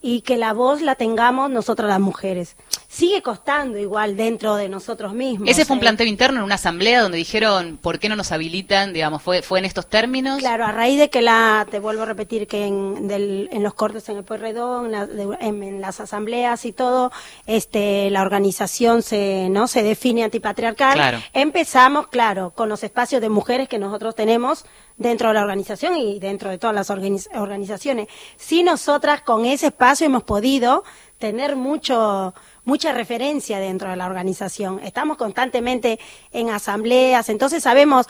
y 0.00 0.22
que 0.22 0.38
la 0.38 0.54
voz 0.54 0.80
la 0.80 0.94
tengamos 0.94 1.50
nosotras 1.50 1.90
las 1.90 2.00
mujeres. 2.00 2.56
Sigue 2.94 3.22
costando 3.22 3.76
igual 3.76 4.16
dentro 4.16 4.54
de 4.54 4.68
nosotros 4.68 5.14
mismos. 5.14 5.48
Ese 5.48 5.64
fue 5.64 5.74
un 5.74 5.78
¿eh? 5.78 5.80
planteo 5.80 6.06
interno 6.06 6.38
en 6.38 6.44
una 6.44 6.54
asamblea 6.54 7.02
donde 7.02 7.18
dijeron, 7.18 7.76
¿por 7.76 7.98
qué 7.98 8.08
no 8.08 8.14
nos 8.14 8.30
habilitan? 8.30 8.92
Digamos, 8.92 9.20
¿fue, 9.20 9.42
fue 9.42 9.58
en 9.58 9.64
estos 9.64 9.88
términos? 9.88 10.38
Claro, 10.38 10.64
a 10.64 10.70
raíz 10.70 11.00
de 11.00 11.10
que 11.10 11.20
la, 11.20 11.66
te 11.68 11.80
vuelvo 11.80 12.02
a 12.02 12.04
repetir 12.04 12.46
que 12.46 12.66
en, 12.66 13.08
del, 13.08 13.48
en 13.50 13.64
los 13.64 13.74
cortes 13.74 14.08
en 14.10 14.18
el 14.18 14.22
Pueyrredón, 14.22 14.94
en, 14.94 15.62
en, 15.64 15.80
las 15.80 15.98
asambleas 15.98 16.64
y 16.66 16.72
todo, 16.72 17.10
este, 17.46 18.10
la 18.10 18.22
organización 18.22 19.02
se, 19.02 19.48
¿no? 19.50 19.66
se 19.66 19.82
define 19.82 20.22
antipatriarcal. 20.22 20.94
Claro. 20.94 21.18
Empezamos, 21.32 22.06
claro, 22.06 22.50
con 22.50 22.68
los 22.68 22.84
espacios 22.84 23.20
de 23.20 23.28
mujeres 23.28 23.68
que 23.68 23.80
nosotros 23.80 24.14
tenemos 24.14 24.66
dentro 24.96 25.28
de 25.30 25.34
la 25.34 25.40
organización 25.40 25.96
y 25.96 26.20
dentro 26.20 26.48
de 26.48 26.58
todas 26.58 26.76
las 26.76 26.90
organizaciones. 26.90 28.06
Sí, 28.36 28.62
nosotras 28.62 29.22
con 29.22 29.46
ese 29.46 29.66
espacio 29.66 30.06
hemos 30.06 30.22
podido 30.22 30.84
tener 31.18 31.56
mucho 31.56 32.34
mucha 32.64 32.92
referencia 32.92 33.58
dentro 33.58 33.90
de 33.90 33.96
la 33.96 34.06
organización. 34.06 34.80
Estamos 34.82 35.16
constantemente 35.16 35.98
en 36.32 36.50
asambleas, 36.50 37.28
entonces 37.28 37.62
sabemos, 37.62 38.06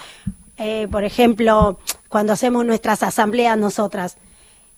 eh, 0.56 0.88
por 0.90 1.04
ejemplo, 1.04 1.78
cuando 2.08 2.32
hacemos 2.32 2.64
nuestras 2.64 3.02
asambleas 3.02 3.58
nosotras, 3.58 4.16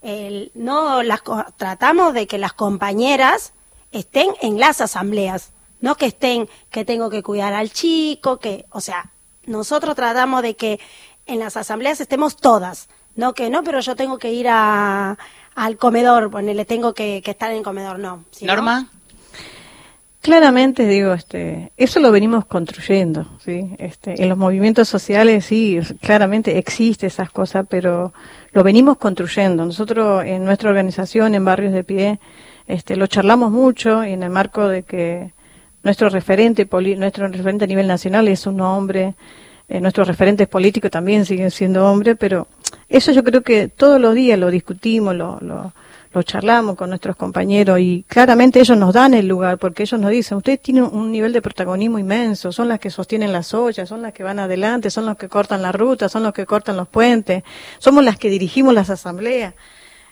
el, 0.01 0.51
no 0.53 1.03
las 1.03 1.21
tratamos 1.57 2.13
de 2.13 2.27
que 2.27 2.37
las 2.37 2.53
compañeras 2.53 3.53
estén 3.91 4.29
en 4.41 4.59
las 4.59 4.81
asambleas, 4.81 5.51
no 5.81 5.95
que 5.95 6.07
estén 6.07 6.49
que 6.71 6.85
tengo 6.85 7.09
que 7.09 7.23
cuidar 7.23 7.53
al 7.53 7.71
chico, 7.71 8.37
que, 8.37 8.65
o 8.71 8.81
sea, 8.81 9.11
nosotros 9.45 9.95
tratamos 9.95 10.41
de 10.41 10.55
que 10.55 10.79
en 11.25 11.39
las 11.39 11.57
asambleas 11.57 11.99
estemos 12.01 12.37
todas, 12.37 12.89
no 13.15 13.33
que 13.33 13.49
no, 13.49 13.63
pero 13.63 13.79
yo 13.79 13.95
tengo 13.95 14.17
que 14.17 14.31
ir 14.31 14.47
a, 14.49 15.17
al 15.55 15.77
comedor, 15.77 16.43
le 16.43 16.65
tengo 16.65 16.93
que, 16.93 17.21
estar 17.25 17.51
en 17.51 17.57
el 17.57 17.63
comedor, 17.63 17.99
no. 17.99 18.23
Norma. 18.41 18.89
Claramente 20.21 20.85
digo, 20.87 21.13
este, 21.13 21.71
eso 21.77 21.99
lo 21.99 22.11
venimos 22.11 22.45
construyendo, 22.45 23.25
sí, 23.45 23.75
este, 23.77 24.21
en 24.21 24.29
los 24.29 24.37
movimientos 24.37 24.89
sociales 24.89 25.45
sí, 25.45 25.79
claramente 26.01 26.57
existe 26.57 27.07
esas 27.07 27.29
cosas, 27.29 27.65
pero 27.69 28.13
lo 28.51 28.63
venimos 28.63 28.97
construyendo. 28.97 29.63
Nosotros 29.65 30.25
en 30.25 30.43
nuestra 30.43 30.69
organización, 30.69 31.35
en 31.35 31.45
Barrios 31.45 31.71
de 31.71 31.83
Pie, 31.83 32.19
este, 32.67 32.97
lo 32.97 33.07
charlamos 33.07 33.51
mucho 33.51 34.03
y 34.03 34.11
en 34.11 34.23
el 34.23 34.29
marco 34.29 34.67
de 34.67 34.83
que 34.83 35.31
nuestro 35.83 36.09
referente, 36.09 36.67
nuestro 36.97 37.27
referente 37.29 37.63
a 37.63 37.67
nivel 37.67 37.87
nacional 37.87 38.27
es 38.27 38.45
un 38.45 38.59
hombre, 38.59 39.13
eh, 39.69 39.79
nuestros 39.79 40.07
referentes 40.07 40.47
políticos 40.47 40.91
también 40.91 41.25
siguen 41.25 41.51
siendo 41.51 41.89
hombres, 41.89 42.17
pero 42.19 42.47
eso 42.89 43.11
yo 43.11 43.23
creo 43.23 43.41
que 43.41 43.69
todos 43.69 43.99
los 44.01 44.13
días 44.15 44.37
lo 44.37 44.49
discutimos, 44.49 45.15
lo, 45.15 45.39
lo, 45.41 45.73
lo, 46.17 46.23
charlamos 46.23 46.75
con 46.75 46.89
nuestros 46.89 47.15
compañeros 47.15 47.79
y 47.79 48.05
claramente 48.07 48.59
ellos 48.59 48.77
nos 48.77 48.93
dan 48.93 49.13
el 49.13 49.27
lugar 49.27 49.57
porque 49.57 49.83
ellos 49.83 49.99
nos 49.99 50.11
dicen, 50.11 50.37
ustedes 50.37 50.61
tienen 50.61 50.83
un 50.83 51.11
nivel 51.11 51.33
de 51.33 51.41
protagonismo 51.41 51.99
inmenso, 51.99 52.51
son 52.51 52.67
las 52.67 52.79
que 52.79 52.89
sostienen 52.89 53.31
las 53.31 53.53
ollas, 53.53 53.87
son 53.87 54.01
las 54.01 54.13
que 54.13 54.23
van 54.23 54.39
adelante, 54.39 54.89
son 54.89 55.05
los 55.05 55.17
que 55.17 55.29
cortan 55.29 55.61
la 55.61 55.71
ruta, 55.71 56.09
son 56.09 56.23
los 56.23 56.33
que 56.33 56.45
cortan 56.45 56.77
los 56.77 56.87
puentes, 56.87 57.43
somos 57.79 58.03
las 58.03 58.17
que 58.17 58.29
dirigimos 58.29 58.73
las 58.73 58.89
asambleas. 58.89 59.53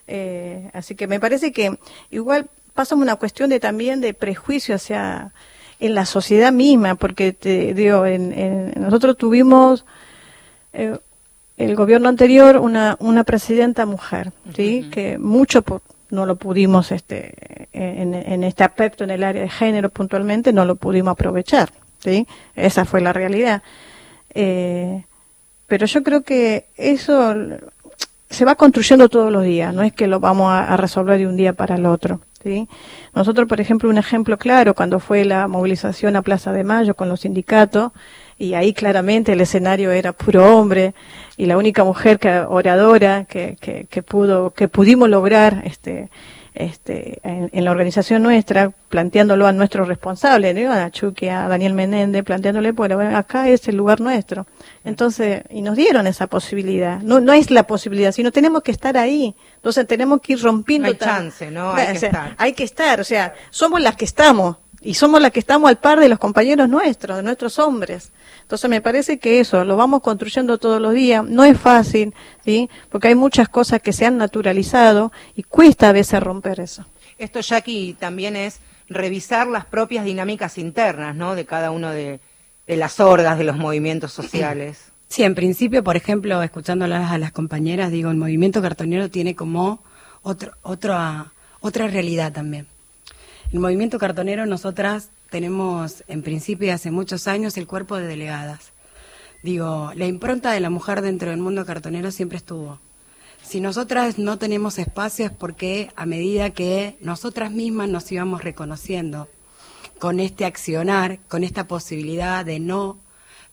Eh, 0.08 0.70
así 0.74 0.96
que 0.96 1.08
me 1.08 1.20
parece 1.20 1.52
que 1.52 1.78
igual 2.12 2.48
pasa 2.74 2.96
una 2.96 3.16
cuestión 3.16 3.50
de 3.50 3.60
también 3.60 4.02
de 4.02 4.14
prejuicio 4.14 4.76
hacia 4.76 5.32
en 5.80 5.96
la 5.96 6.06
sociedad 6.06 6.52
misma, 6.52 6.96
porque 6.96 7.34
te 7.34 7.74
digo, 7.74 8.06
en, 8.06 8.32
en, 8.32 8.74
nosotros 8.78 9.18
tuvimos 9.18 9.86
eh, 10.74 10.98
el 11.58 11.76
gobierno 11.76 12.10
anterior 12.10 12.58
una, 12.58 12.98
una 13.00 13.24
presidenta 13.24 13.86
mujer, 13.86 14.32
¿sí? 14.56 14.90
Que 14.92 15.18
mucho 15.18 15.64
no 16.10 16.26
lo 16.26 16.36
pudimos, 16.36 16.92
este, 16.92 17.68
en, 17.74 18.14
en, 18.14 18.44
este 18.44 18.64
aspecto, 18.64 19.04
en 19.04 19.12
el 19.12 19.24
área 19.24 19.42
de 19.42 19.50
género 19.50 19.90
puntualmente, 19.90 20.54
no 20.54 20.66
lo 20.66 20.76
pudimos 20.76 21.14
aprovechar, 21.14 21.72
¿sí? 22.00 22.28
Esa 22.56 22.86
fue 22.86 23.02
la 23.02 23.14
realidad. 23.14 23.64
Eh, 24.34 25.04
pero 25.68 25.86
yo 25.86 26.04
creo 26.04 26.22
que 26.22 26.68
eso 26.78 27.34
se 28.30 28.46
va 28.46 28.56
construyendo 28.56 29.10
todos 29.10 29.32
los 29.32 29.44
días, 29.44 29.74
no 29.74 29.82
es 29.82 29.94
que 29.94 30.08
lo 30.08 30.20
vamos 30.20 30.52
a, 30.52 30.74
a 30.74 30.78
resolver 30.78 31.18
de 31.18 31.28
un 31.28 31.38
día 31.38 31.54
para 31.54 31.76
el 31.76 31.86
otro. 31.86 32.22
¿sí? 32.44 32.70
Nosotros, 33.14 33.48
por 33.48 33.60
ejemplo, 33.60 33.90
un 33.90 33.98
ejemplo 33.98 34.38
claro, 34.38 34.76
cuando 34.76 35.00
fue 35.00 35.26
la 35.26 35.48
movilización 35.48 36.16
a 36.16 36.22
Plaza 36.22 36.52
de 36.52 36.64
Mayo 36.64 36.96
con 36.96 37.10
los 37.10 37.22
sindicatos, 37.22 37.92
y 38.38 38.54
ahí 38.54 38.74
claramente 38.74 39.34
el 39.34 39.42
escenario 39.42 39.92
era 39.92 40.13
puro 40.13 40.56
hombre, 40.56 40.94
y 41.38 41.46
la 41.46 41.58
única 41.58 41.84
mujer 41.84 42.20
que, 42.20 42.39
oradora 42.39 43.25
que, 43.25 43.58
que, 43.60 43.86
que 43.89 44.04
pudo, 44.04 44.51
que 44.51 44.68
pudimos 44.68 45.10
lograr, 45.10 45.63
este, 45.65 46.10
este, 46.56 47.20
en, 47.24 47.65
la 47.65 47.72
organización 47.72 48.24
nuestra, 48.24 48.72
planteándolo 48.89 49.46
a 49.46 49.51
nuestros 49.51 49.89
responsables, 49.89 50.56
¿no? 50.56 50.72
a 50.72 50.89
Chucky, 50.89 51.27
a 51.27 51.50
Daniel 51.50 51.74
Menéndez, 51.74 52.24
planteándole, 52.24 52.72
bueno, 52.72 53.00
acá 53.15 53.50
es 53.50 53.68
el 53.68 53.75
lugar 53.75 54.00
nuestro. 54.00 54.48
Entonces, 54.86 55.44
y 55.50 55.62
nos 55.62 55.75
dieron 55.75 56.08
esa 56.08 56.27
posibilidad. 56.27 57.01
No, 57.01 57.20
no 57.20 57.34
es 57.34 57.51
la 57.51 57.63
posibilidad, 57.63 58.13
sino 58.13 58.32
tenemos 58.32 58.63
que 58.63 58.72
estar 58.72 58.98
ahí. 58.98 59.36
Entonces 59.58 59.86
tenemos 59.86 60.22
que 60.22 60.34
ir 60.34 60.42
rompiendo. 60.42 60.88
No 60.88 60.94
hay 60.94 60.98
chance, 60.98 61.51
¿no? 61.51 61.74
Hay 61.74 61.88
que 61.88 62.06
estar. 62.06 62.36
Hay 62.38 62.54
que 62.54 62.63
estar, 62.63 63.01
o 63.01 63.04
sea, 63.04 63.34
somos 63.50 63.82
las 63.82 63.98
que 63.98 64.06
estamos. 64.06 64.56
Y 64.86 64.94
somos 64.94 65.20
las 65.20 65.32
que 65.32 65.39
estamos 65.39 65.68
al 65.68 65.77
par 65.77 66.00
de 66.00 66.08
los 66.08 66.20
compañeros 66.20 66.70
nuestros, 66.70 67.18
de 67.18 67.24
nuestros 67.24 67.58
hombres. 67.58 68.12
Entonces 68.44 68.70
me 68.70 68.82
parece 68.82 69.18
que 69.18 69.39
eso 69.39 69.65
lo 69.65 69.75
vamos 69.75 70.04
construyendo 70.04 70.60
todos 70.60 70.80
los 70.80 70.94
días. 70.94 71.25
No 71.25 71.44
es 71.44 71.60
fácil, 71.60 72.13
¿sí? 72.46 72.70
Porque 72.89 73.08
hay 73.08 73.15
muchas 73.15 73.50
cosas 73.50 73.82
que 73.82 73.92
se 73.92 74.06
han 74.06 74.18
naturalizado 74.18 75.12
y 75.36 75.42
cuesta 75.42 75.89
a 75.89 75.92
veces 75.92 76.22
romper 76.22 76.60
eso. 76.60 76.86
Esto, 77.18 77.39
Jackie, 77.39 77.96
también 78.00 78.36
es 78.36 78.60
revisar 78.88 79.48
las 79.48 79.65
propias 79.65 80.06
dinámicas 80.06 80.60
internas, 80.60 81.15
¿no? 81.15 81.34
De 81.34 81.46
cada 81.46 81.72
uno 81.72 81.89
de, 81.89 82.20
de 82.68 82.77
las 82.77 83.00
hordas 83.00 83.39
de 83.39 83.44
los 83.44 83.58
movimientos 83.58 84.13
sociales. 84.13 84.77
Sí, 85.08 85.24
en 85.24 85.36
principio, 85.36 85.84
por 85.84 85.96
ejemplo, 85.96 86.42
escuchándolas 86.42 87.12
a 87.12 87.20
las 87.20 87.32
compañeras, 87.32 87.92
digo, 87.92 88.10
el 88.10 88.18
movimiento 88.18 88.60
cartonero 88.62 89.08
tiene 89.08 89.36
como 89.36 89.80
otro, 90.24 90.54
otra, 90.63 91.32
otra 91.62 91.88
realidad 91.88 92.34
también. 92.34 92.65
El 93.56 93.62
movimiento 93.62 94.00
cartonero, 94.00 94.46
nosotras 94.46 95.12
tenemos, 95.30 96.04
en 96.10 96.24
principio, 96.24 96.74
hace 96.74 96.92
muchos 96.92 97.26
años, 97.26 97.56
el 97.56 97.68
cuerpo 97.68 97.96
de 97.96 98.06
delegadas. 98.06 98.74
Digo, 99.44 99.94
la 99.96 100.08
impronta 100.08 100.52
de 100.52 100.60
la 100.60 100.70
mujer 100.70 101.02
dentro 101.02 101.30
del 101.30 101.40
mundo 101.40 101.66
cartonero 101.66 102.12
siempre 102.12 102.38
estuvo. 102.38 102.80
Si 103.42 103.62
nosotras 103.62 104.20
no 104.20 104.38
tenemos 104.38 104.78
espacio 104.78 105.28
es 105.28 105.32
porque 105.32 105.90
a 105.96 106.06
medida 106.06 106.50
que 106.50 106.98
nosotras 107.00 107.50
mismas 107.50 107.88
nos 107.88 108.12
íbamos 108.12 108.44
reconociendo 108.44 109.30
con 110.00 110.20
este 110.20 110.44
accionar, 110.44 111.20
con 111.30 111.46
esta 111.46 111.66
posibilidad 111.66 112.44
de 112.44 112.60
no 112.60 112.98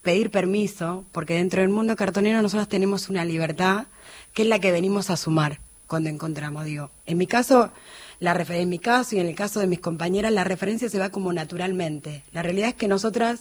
pedir 0.03 0.33
permiso, 0.33 1.05
porque 1.13 1.35
dentro 1.35 1.61
del 1.61 1.71
mundo 1.71 1.95
cartonero 1.95 2.43
nosotros 2.43 2.69
tenemos 2.69 3.09
una 3.09 3.25
libertad 3.25 3.87
que 4.35 4.43
es 4.43 4.49
la 4.49 4.59
que 4.59 4.73
venimos 4.73 5.11
a 5.11 5.17
sumar 5.17 5.61
cuando 5.87 6.09
encontramos, 6.09 6.65
digo. 6.65 6.91
En 7.07 7.19
mi 7.19 7.29
caso, 7.29 7.71
la 8.23 8.41
en 8.49 8.69
mi 8.69 8.79
caso 8.79 9.17
y 9.17 9.19
en 9.19 9.27
el 9.27 9.35
caso 9.35 9.59
de 9.59 9.67
mis 9.67 9.81
compañeras, 9.81 10.31
la 10.31 10.45
referencia 10.45 10.89
se 10.89 11.01
va 11.01 11.11
como 11.11 11.33
naturalmente. 11.33 12.23
La 12.31 12.41
realidad 12.41 12.69
es 12.69 12.75
que 12.77 12.87
nosotras 12.87 13.41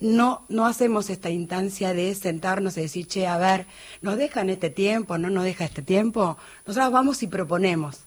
no, 0.00 0.44
no 0.50 0.66
hacemos 0.66 1.08
esta 1.08 1.30
instancia 1.30 1.94
de 1.94 2.14
sentarnos 2.14 2.76
y 2.76 2.82
decir, 2.82 3.06
che, 3.06 3.26
a 3.26 3.38
ver, 3.38 3.64
¿nos 4.02 4.18
dejan 4.18 4.50
este 4.50 4.68
tiempo? 4.68 5.16
¿No 5.16 5.30
nos 5.30 5.44
deja 5.44 5.64
este 5.64 5.80
tiempo? 5.80 6.36
Nosotros 6.66 6.92
vamos 6.92 7.22
y 7.22 7.26
proponemos. 7.26 8.00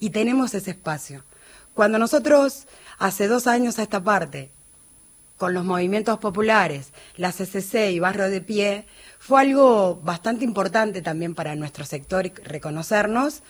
Y 0.00 0.10
tenemos 0.10 0.54
ese 0.54 0.72
espacio. 0.72 1.22
Cuando 1.72 2.00
nosotros, 2.00 2.66
hace 2.98 3.28
dos 3.28 3.46
años 3.46 3.78
a 3.78 3.84
esta 3.84 4.02
parte, 4.02 4.50
con 5.38 5.54
los 5.54 5.64
movimientos 5.64 6.18
populares, 6.18 6.92
la 7.16 7.30
CCC 7.30 7.92
y 7.92 8.00
Barrio 8.00 8.28
de 8.28 8.40
Pie, 8.40 8.86
fue 9.20 9.42
algo 9.42 10.00
bastante 10.02 10.44
importante 10.44 11.00
también 11.00 11.36
para 11.36 11.54
nuestro 11.54 11.84
sector 11.84 12.32
reconocernos, 12.42 13.44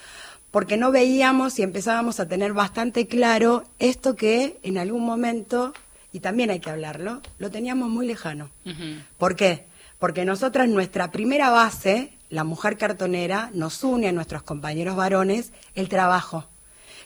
porque 0.51 0.77
no 0.77 0.91
veíamos 0.91 1.59
y 1.59 1.63
empezábamos 1.63 2.21
a 2.21 2.27
tener 2.27 2.53
bastante 2.53 3.07
claro 3.07 3.65
esto 3.79 4.17
que 4.17 4.59
en 4.63 4.79
algún 4.79 5.05
momento, 5.05 5.73
y 6.13 6.21
también 6.21 6.51
hay 6.51 6.61
que 6.61 6.71
hablarlo, 6.71 7.21
lo 7.39 7.51
teníamos 7.51 7.89
muy 7.89 8.07
lejano. 8.07 8.51
¿Por 9.19 9.37
qué? 9.37 9.67
Porque 9.99 10.25
nosotras, 10.25 10.69
nuestra 10.69 11.13
primera 11.13 11.51
base, 11.51 12.13
la 12.31 12.45
mujer 12.45 12.79
cartonera, 12.79 13.51
nos 13.55 13.85
une 13.85 14.09
a 14.09 14.13
nuestros 14.13 14.43
compañeros 14.43 14.97
varones 14.97 15.53
el 15.75 15.89
trabajo. 15.89 16.47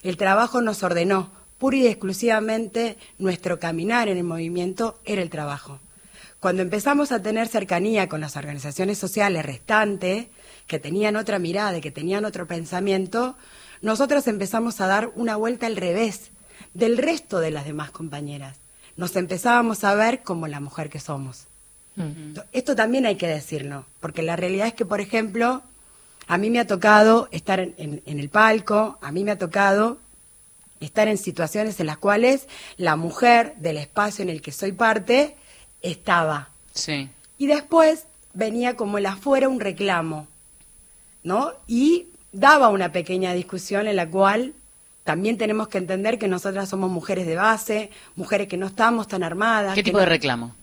El 0.01 0.17
trabajo 0.17 0.61
nos 0.61 0.81
ordenó, 0.83 1.31
pura 1.57 1.77
y 1.77 1.87
exclusivamente 1.87 2.97
nuestro 3.19 3.59
caminar 3.59 4.07
en 4.07 4.17
el 4.17 4.23
movimiento 4.23 4.99
era 5.05 5.21
el 5.21 5.29
trabajo. 5.29 5.79
Cuando 6.39 6.61
empezamos 6.61 7.11
a 7.11 7.21
tener 7.21 7.47
cercanía 7.47 8.07
con 8.07 8.21
las 8.21 8.35
organizaciones 8.35 8.97
sociales 8.97 9.45
restantes, 9.45 10.27
que 10.67 10.79
tenían 10.79 11.15
otra 11.15 11.39
mirada 11.39 11.77
y 11.77 11.81
que 11.81 11.91
tenían 11.91 12.25
otro 12.25 12.47
pensamiento, 12.47 13.35
nosotros 13.81 14.27
empezamos 14.27 14.81
a 14.81 14.87
dar 14.87 15.11
una 15.15 15.35
vuelta 15.35 15.67
al 15.67 15.75
revés 15.75 16.31
del 16.73 16.97
resto 16.97 17.39
de 17.39 17.51
las 17.51 17.65
demás 17.65 17.91
compañeras. 17.91 18.57
Nos 18.97 19.15
empezábamos 19.15 19.83
a 19.83 19.93
ver 19.95 20.23
como 20.23 20.47
la 20.47 20.59
mujer 20.59 20.89
que 20.89 20.99
somos. 20.99 21.45
Esto 22.51 22.75
también 22.75 23.05
hay 23.05 23.15
que 23.15 23.27
decirlo, 23.27 23.85
porque 24.01 24.21
la 24.21 24.35
realidad 24.35 24.67
es 24.67 24.73
que, 24.73 24.85
por 24.85 24.99
ejemplo, 24.99 25.63
a 26.27 26.37
mí 26.37 26.49
me 26.49 26.59
ha 26.59 26.67
tocado 26.67 27.29
estar 27.31 27.59
en, 27.59 28.01
el 28.05 28.29
palco, 28.29 28.97
a 29.01 29.11
mí 29.11 29.23
me 29.23 29.31
ha 29.31 29.37
tocado 29.37 29.97
estar 30.81 31.07
en 31.07 31.17
situaciones 31.17 31.79
en 31.79 31.87
las 31.87 31.97
cuales 31.97 32.47
la 32.77 32.97
mujer 32.97 33.55
del 33.57 33.77
espacio 33.77 34.23
en 34.23 34.29
el 34.29 34.41
que 34.41 34.51
soy 34.51 34.73
parte 34.73 35.35
estaba. 35.81 36.49
Sí. 36.73 37.09
Y 37.37 37.47
después 37.47 38.05
venía 38.33 38.75
como 38.75 38.97
el 38.97 39.05
afuera 39.05 39.49
un 39.49 39.59
reclamo, 39.59 40.27
¿no? 41.23 41.51
Y 41.67 42.07
daba 42.31 42.69
una 42.69 42.91
pequeña 42.91 43.33
discusión 43.33 43.87
en 43.87 43.95
la 43.95 44.09
cual 44.09 44.53
también 45.03 45.37
tenemos 45.37 45.67
que 45.67 45.77
entender 45.77 46.17
que 46.17 46.27
nosotras 46.27 46.67
somos 46.67 46.89
mujeres 46.89 47.27
de 47.27 47.35
base, 47.35 47.91
mujeres 48.15 48.47
que 48.47 48.57
no 48.57 48.67
estamos 48.67 49.07
tan 49.07 49.23
armadas. 49.23 49.75
¿Qué 49.75 49.83
tipo 49.83 49.99
de 49.99 50.07
reclamo? 50.07 50.55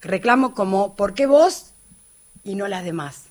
Reclamo 0.00 0.54
como, 0.54 0.94
¿por 0.94 1.14
qué 1.14 1.26
vos 1.26 1.66
y 2.44 2.54
no 2.54 2.66
las 2.66 2.84
demás? 2.84 3.24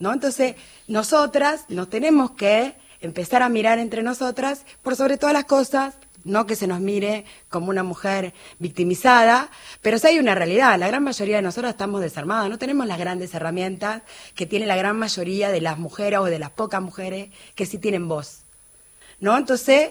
¿No? 0.00 0.12
Entonces, 0.12 0.56
nosotras 0.88 1.64
nos 1.68 1.88
tenemos 1.88 2.32
que 2.32 2.74
empezar 3.00 3.42
a 3.42 3.48
mirar 3.48 3.78
entre 3.78 4.02
nosotras 4.02 4.64
por 4.82 4.96
sobre 4.96 5.16
todas 5.16 5.32
las 5.32 5.44
cosas, 5.44 5.94
no 6.24 6.46
que 6.46 6.56
se 6.56 6.66
nos 6.66 6.80
mire 6.80 7.24
como 7.48 7.68
una 7.68 7.82
mujer 7.82 8.32
victimizada, 8.58 9.50
pero 9.82 9.98
sí 9.98 10.08
hay 10.08 10.18
una 10.18 10.34
realidad, 10.34 10.78
la 10.78 10.88
gran 10.88 11.04
mayoría 11.04 11.36
de 11.36 11.42
nosotras 11.42 11.72
estamos 11.72 12.00
desarmadas, 12.00 12.50
no 12.50 12.58
tenemos 12.58 12.86
las 12.86 12.98
grandes 12.98 13.34
herramientas 13.34 14.02
que 14.34 14.46
tiene 14.46 14.66
la 14.66 14.76
gran 14.76 14.98
mayoría 14.98 15.50
de 15.50 15.60
las 15.60 15.78
mujeres 15.78 16.18
o 16.20 16.24
de 16.24 16.38
las 16.38 16.50
pocas 16.50 16.82
mujeres 16.82 17.30
que 17.54 17.66
sí 17.66 17.78
tienen 17.78 18.08
voz. 18.08 18.40
¿No? 19.20 19.36
Entonces, 19.38 19.90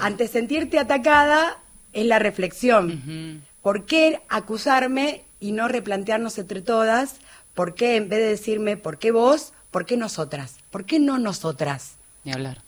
ante 0.00 0.28
sentirte 0.28 0.78
atacada 0.78 1.58
es 1.92 2.06
la 2.06 2.18
reflexión. 2.18 3.42
¿Por 3.62 3.84
qué 3.86 4.20
acusarme 4.28 5.24
y 5.40 5.52
no 5.52 5.68
replantearnos 5.68 6.38
entre 6.38 6.62
todas? 6.62 7.16
¿Por 7.54 7.74
qué 7.74 7.96
en 7.96 8.08
vez 8.08 8.20
de 8.20 8.26
decirme, 8.26 8.76
¿por 8.76 8.98
qué 8.98 9.10
vos? 9.10 9.52
¿Por 9.70 9.86
qué 9.86 9.96
nosotras? 9.96 10.56
¿Por 10.70 10.84
qué 10.84 10.98
no 10.98 11.18
nosotras? 11.18 11.94
Ni 12.24 12.32
hablar. 12.32 12.58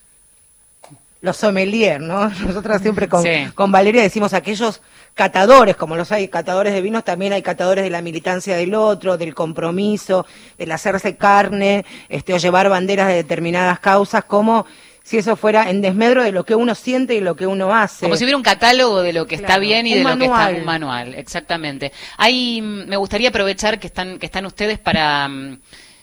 Los 1.20 1.36
sommeliers, 1.36 2.00
¿no? 2.00 2.28
Nosotras 2.46 2.82
siempre 2.82 3.08
con, 3.08 3.24
con 3.54 3.72
Valeria 3.72 4.02
decimos 4.02 4.34
aquellos 4.34 4.82
catadores, 5.14 5.76
como 5.76 5.96
los 5.96 6.12
hay 6.12 6.28
catadores 6.28 6.74
de 6.74 6.82
vinos, 6.82 7.02
también 7.02 7.32
hay 7.32 7.42
catadores 7.42 7.82
de 7.82 7.90
la 7.90 8.02
militancia 8.02 8.54
del 8.54 8.74
otro, 8.74 9.16
del 9.16 9.34
compromiso, 9.34 10.26
del 10.58 10.70
hacerse 10.72 11.16
carne, 11.16 11.86
este, 12.10 12.34
o 12.34 12.36
llevar 12.36 12.68
banderas 12.68 13.08
de 13.08 13.14
determinadas 13.14 13.80
causas, 13.80 14.24
como 14.24 14.66
si 15.02 15.16
eso 15.18 15.36
fuera 15.36 15.70
en 15.70 15.80
desmedro 15.80 16.22
de 16.22 16.32
lo 16.32 16.44
que 16.44 16.54
uno 16.54 16.74
siente 16.74 17.14
y 17.14 17.20
lo 17.20 17.34
que 17.34 17.46
uno 17.46 17.74
hace. 17.74 18.04
Como 18.04 18.16
si 18.16 18.24
hubiera 18.24 18.36
un 18.36 18.42
catálogo 18.42 19.02
de 19.02 19.12
lo 19.12 19.26
que 19.26 19.36
está 19.36 19.58
bien 19.58 19.86
y 19.86 19.94
de 19.94 20.02
lo 20.02 20.18
que 20.18 20.24
está 20.24 20.48
un 20.50 20.64
manual, 20.64 21.14
exactamente. 21.14 21.92
Ahí 22.18 22.60
mm, 22.60 22.88
me 22.88 22.96
gustaría 22.96 23.30
aprovechar 23.30 23.78
que 23.78 23.86
están 23.86 24.18
que 24.18 24.26
están 24.26 24.44
ustedes 24.44 24.78
para 24.78 25.28
mm, 25.28 25.60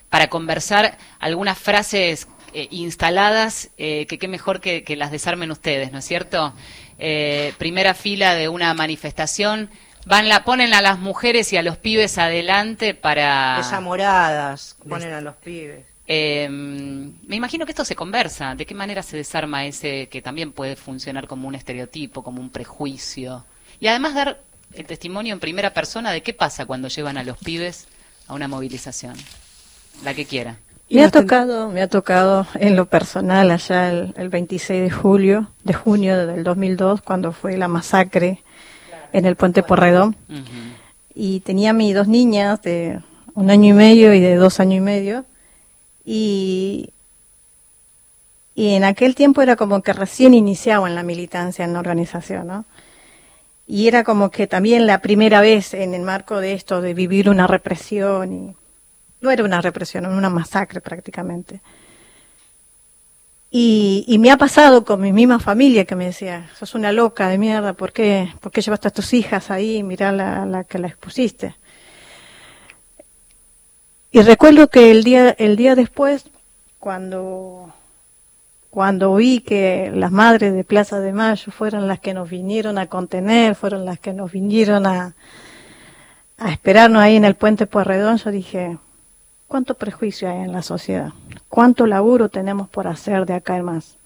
para 0.09 0.27
conversar 0.27 0.97
algunas 1.19 1.57
frases 1.57 2.27
eh, 2.53 2.67
instaladas, 2.71 3.69
eh, 3.77 4.05
que 4.07 4.19
qué 4.19 4.27
mejor 4.27 4.61
que, 4.61 4.83
las 4.95 5.11
desarmen 5.11 5.51
ustedes, 5.51 5.91
¿no 5.91 5.99
es 5.99 6.05
cierto? 6.05 6.53
Eh, 6.99 7.53
primera 7.57 7.93
fila 7.93 8.35
de 8.35 8.47
una 8.47 8.73
manifestación, 8.73 9.69
van 10.05 10.29
la, 10.29 10.43
ponen 10.43 10.73
a 10.73 10.81
las 10.81 10.99
mujeres 10.99 11.51
y 11.51 11.57
a 11.57 11.63
los 11.63 11.77
pibes 11.77 12.17
adelante 12.17 12.93
para... 12.93 13.57
Desamoradas, 13.57 14.77
ponen 14.87 15.13
a 15.13 15.21
los 15.21 15.35
pibes. 15.37 15.85
me 16.07 17.35
imagino 17.35 17.65
que 17.65 17.71
esto 17.71 17.85
se 17.85 17.95
conversa. 17.95 18.55
¿De 18.55 18.65
qué 18.65 18.75
manera 18.75 19.01
se 19.01 19.17
desarma 19.17 19.65
ese 19.65 20.07
que 20.09 20.21
también 20.21 20.51
puede 20.51 20.75
funcionar 20.75 21.27
como 21.27 21.47
un 21.47 21.55
estereotipo, 21.55 22.23
como 22.23 22.39
un 22.39 22.51
prejuicio? 22.51 23.45
Y 23.79 23.87
además 23.87 24.13
dar 24.13 24.39
el 24.75 24.85
testimonio 24.85 25.33
en 25.33 25.39
primera 25.39 25.73
persona 25.73 26.11
de 26.11 26.21
qué 26.21 26.33
pasa 26.33 26.65
cuando 26.65 26.87
llevan 26.87 27.17
a 27.17 27.23
los 27.23 27.37
pibes 27.37 27.87
a 28.27 28.33
una 28.33 28.47
movilización. 28.47 29.15
La 30.03 30.13
que 30.13 30.25
quiera. 30.25 30.57
Me 30.93 31.03
ha 31.03 31.09
tocado, 31.09 31.69
me 31.69 31.81
ha 31.81 31.87
tocado 31.87 32.45
en 32.53 32.75
lo 32.75 32.85
personal 32.85 33.49
allá 33.49 33.89
el, 33.89 34.29
26 34.29 34.83
de 34.83 34.91
julio, 34.91 35.49
de 35.63 35.73
junio 35.73 36.27
del 36.27 36.43
2002, 36.43 37.01
cuando 37.01 37.31
fue 37.31 37.57
la 37.57 37.67
masacre 37.67 38.43
en 39.11 39.25
el 39.25 39.35
puente 39.35 39.63
Porredón. 39.63 40.15
Y 41.15 41.39
tenía 41.39 41.73
mis 41.73 41.95
dos 41.95 42.07
niñas 42.07 42.61
de 42.61 42.99
un 43.33 43.49
año 43.49 43.71
y 43.71 43.73
medio 43.73 44.13
y 44.13 44.19
de 44.19 44.35
dos 44.35 44.59
años 44.59 44.77
y 44.77 44.81
medio. 44.81 45.25
Y, 46.05 46.91
y 48.53 48.75
en 48.75 48.83
aquel 48.83 49.15
tiempo 49.15 49.41
era 49.41 49.55
como 49.55 49.81
que 49.81 49.93
recién 49.93 50.35
iniciaba 50.35 50.87
en 50.87 50.93
la 50.93 51.01
militancia 51.01 51.65
en 51.65 51.73
la 51.73 51.79
organización, 51.79 52.45
¿no? 52.45 52.65
Y 53.65 53.87
era 53.87 54.03
como 54.03 54.29
que 54.29 54.45
también 54.45 54.85
la 54.85 54.99
primera 54.99 55.41
vez 55.41 55.73
en 55.73 55.95
el 55.95 56.03
marco 56.03 56.39
de 56.39 56.53
esto, 56.53 56.81
de 56.81 56.93
vivir 56.93 57.29
una 57.29 57.47
represión 57.47 58.33
y 58.33 58.55
no 59.23 59.31
era 59.31 59.43
una 59.43 59.61
represión, 59.61 60.03
era 60.05 60.13
una 60.13 60.29
masacre 60.29 60.81
prácticamente. 60.81 61.61
Y, 63.49 64.17
me 64.19 64.31
ha 64.31 64.37
pasado 64.37 64.83
con 64.83 64.99
mi 64.99 65.13
misma 65.13 65.39
familia 65.39 65.85
que 65.85 65.95
me 65.95 66.05
decía, 66.05 66.49
sos 66.57 66.75
una 66.75 66.91
loca 66.91 67.29
de 67.29 67.37
mierda, 67.37 67.73
¿por 67.73 67.93
qué, 67.93 68.33
¿Por 68.41 68.51
qué 68.51 68.61
llevaste 68.61 68.87
a 68.87 68.91
tus 68.91 69.13
hijas 69.13 69.51
ahí? 69.51 69.83
Mirá 69.83 70.11
la, 70.11 70.45
la 70.45 70.63
que 70.63 70.79
la 70.79 70.87
expusiste. 70.87 71.55
Y 74.11 74.21
recuerdo 74.21 74.69
que 74.69 74.91
el 74.91 75.03
día, 75.03 75.29
el 75.37 75.55
día 75.55 75.75
después, 75.75 76.25
cuando, 76.79 77.73
cuando 78.71 79.15
vi 79.15 79.39
que 79.39 79.91
las 79.93 80.11
madres 80.11 80.53
de 80.53 80.63
Plaza 80.63 80.99
de 80.99 81.13
Mayo 81.13 81.51
fueron 81.51 81.87
las 81.87 81.99
que 81.99 82.13
nos 82.13 82.29
vinieron 82.29 82.77
a 82.77 82.87
contener, 82.87 83.55
fueron 83.55 83.85
las 83.85 83.99
que 83.99 84.13
nos 84.13 84.31
vinieron 84.31 84.87
a, 84.87 85.13
a 86.37 86.51
esperarnos 86.51 87.01
ahí 87.01 87.15
en 87.15 87.25
el 87.25 87.35
puente 87.35 87.67
Puerredón, 87.67 88.17
yo 88.17 88.31
dije, 88.31 88.77
cuánto 89.47 89.75
prejuicio 89.75 90.29
hay 90.29 90.39
en 90.39 90.51
la 90.51 90.61
sociedad, 90.61 91.13
cuánto 91.49 91.85
laburo 91.85 92.29
tenemos 92.29 92.69
por 92.69 92.87
hacer 92.87 93.25
de 93.25 93.33
acá 93.33 93.57
en 93.57 93.65
más. 93.65 93.97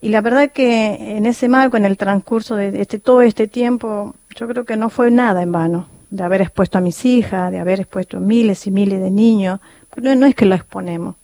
Y 0.00 0.10
la 0.10 0.20
verdad 0.20 0.52
que 0.52 1.16
en 1.16 1.26
ese 1.26 1.48
marco, 1.48 1.76
en 1.76 1.84
el 1.84 1.96
transcurso 1.96 2.54
de 2.54 2.80
este, 2.80 2.98
todo 2.98 3.22
este 3.22 3.48
tiempo, 3.48 4.14
yo 4.36 4.46
creo 4.46 4.64
que 4.64 4.76
no 4.76 4.90
fue 4.90 5.10
nada 5.10 5.42
en 5.42 5.50
vano 5.50 5.88
de 6.10 6.22
haber 6.22 6.40
expuesto 6.40 6.78
a 6.78 6.80
mis 6.80 7.04
hijas, 7.04 7.50
de 7.50 7.58
haber 7.58 7.80
expuesto 7.80 8.20
miles 8.20 8.66
y 8.66 8.70
miles 8.70 9.00
de 9.00 9.10
niños. 9.10 9.60
No, 9.96 10.14
no 10.14 10.26
es 10.26 10.34
que 10.34 10.46
lo 10.46 10.54
exponemos, 10.54 11.16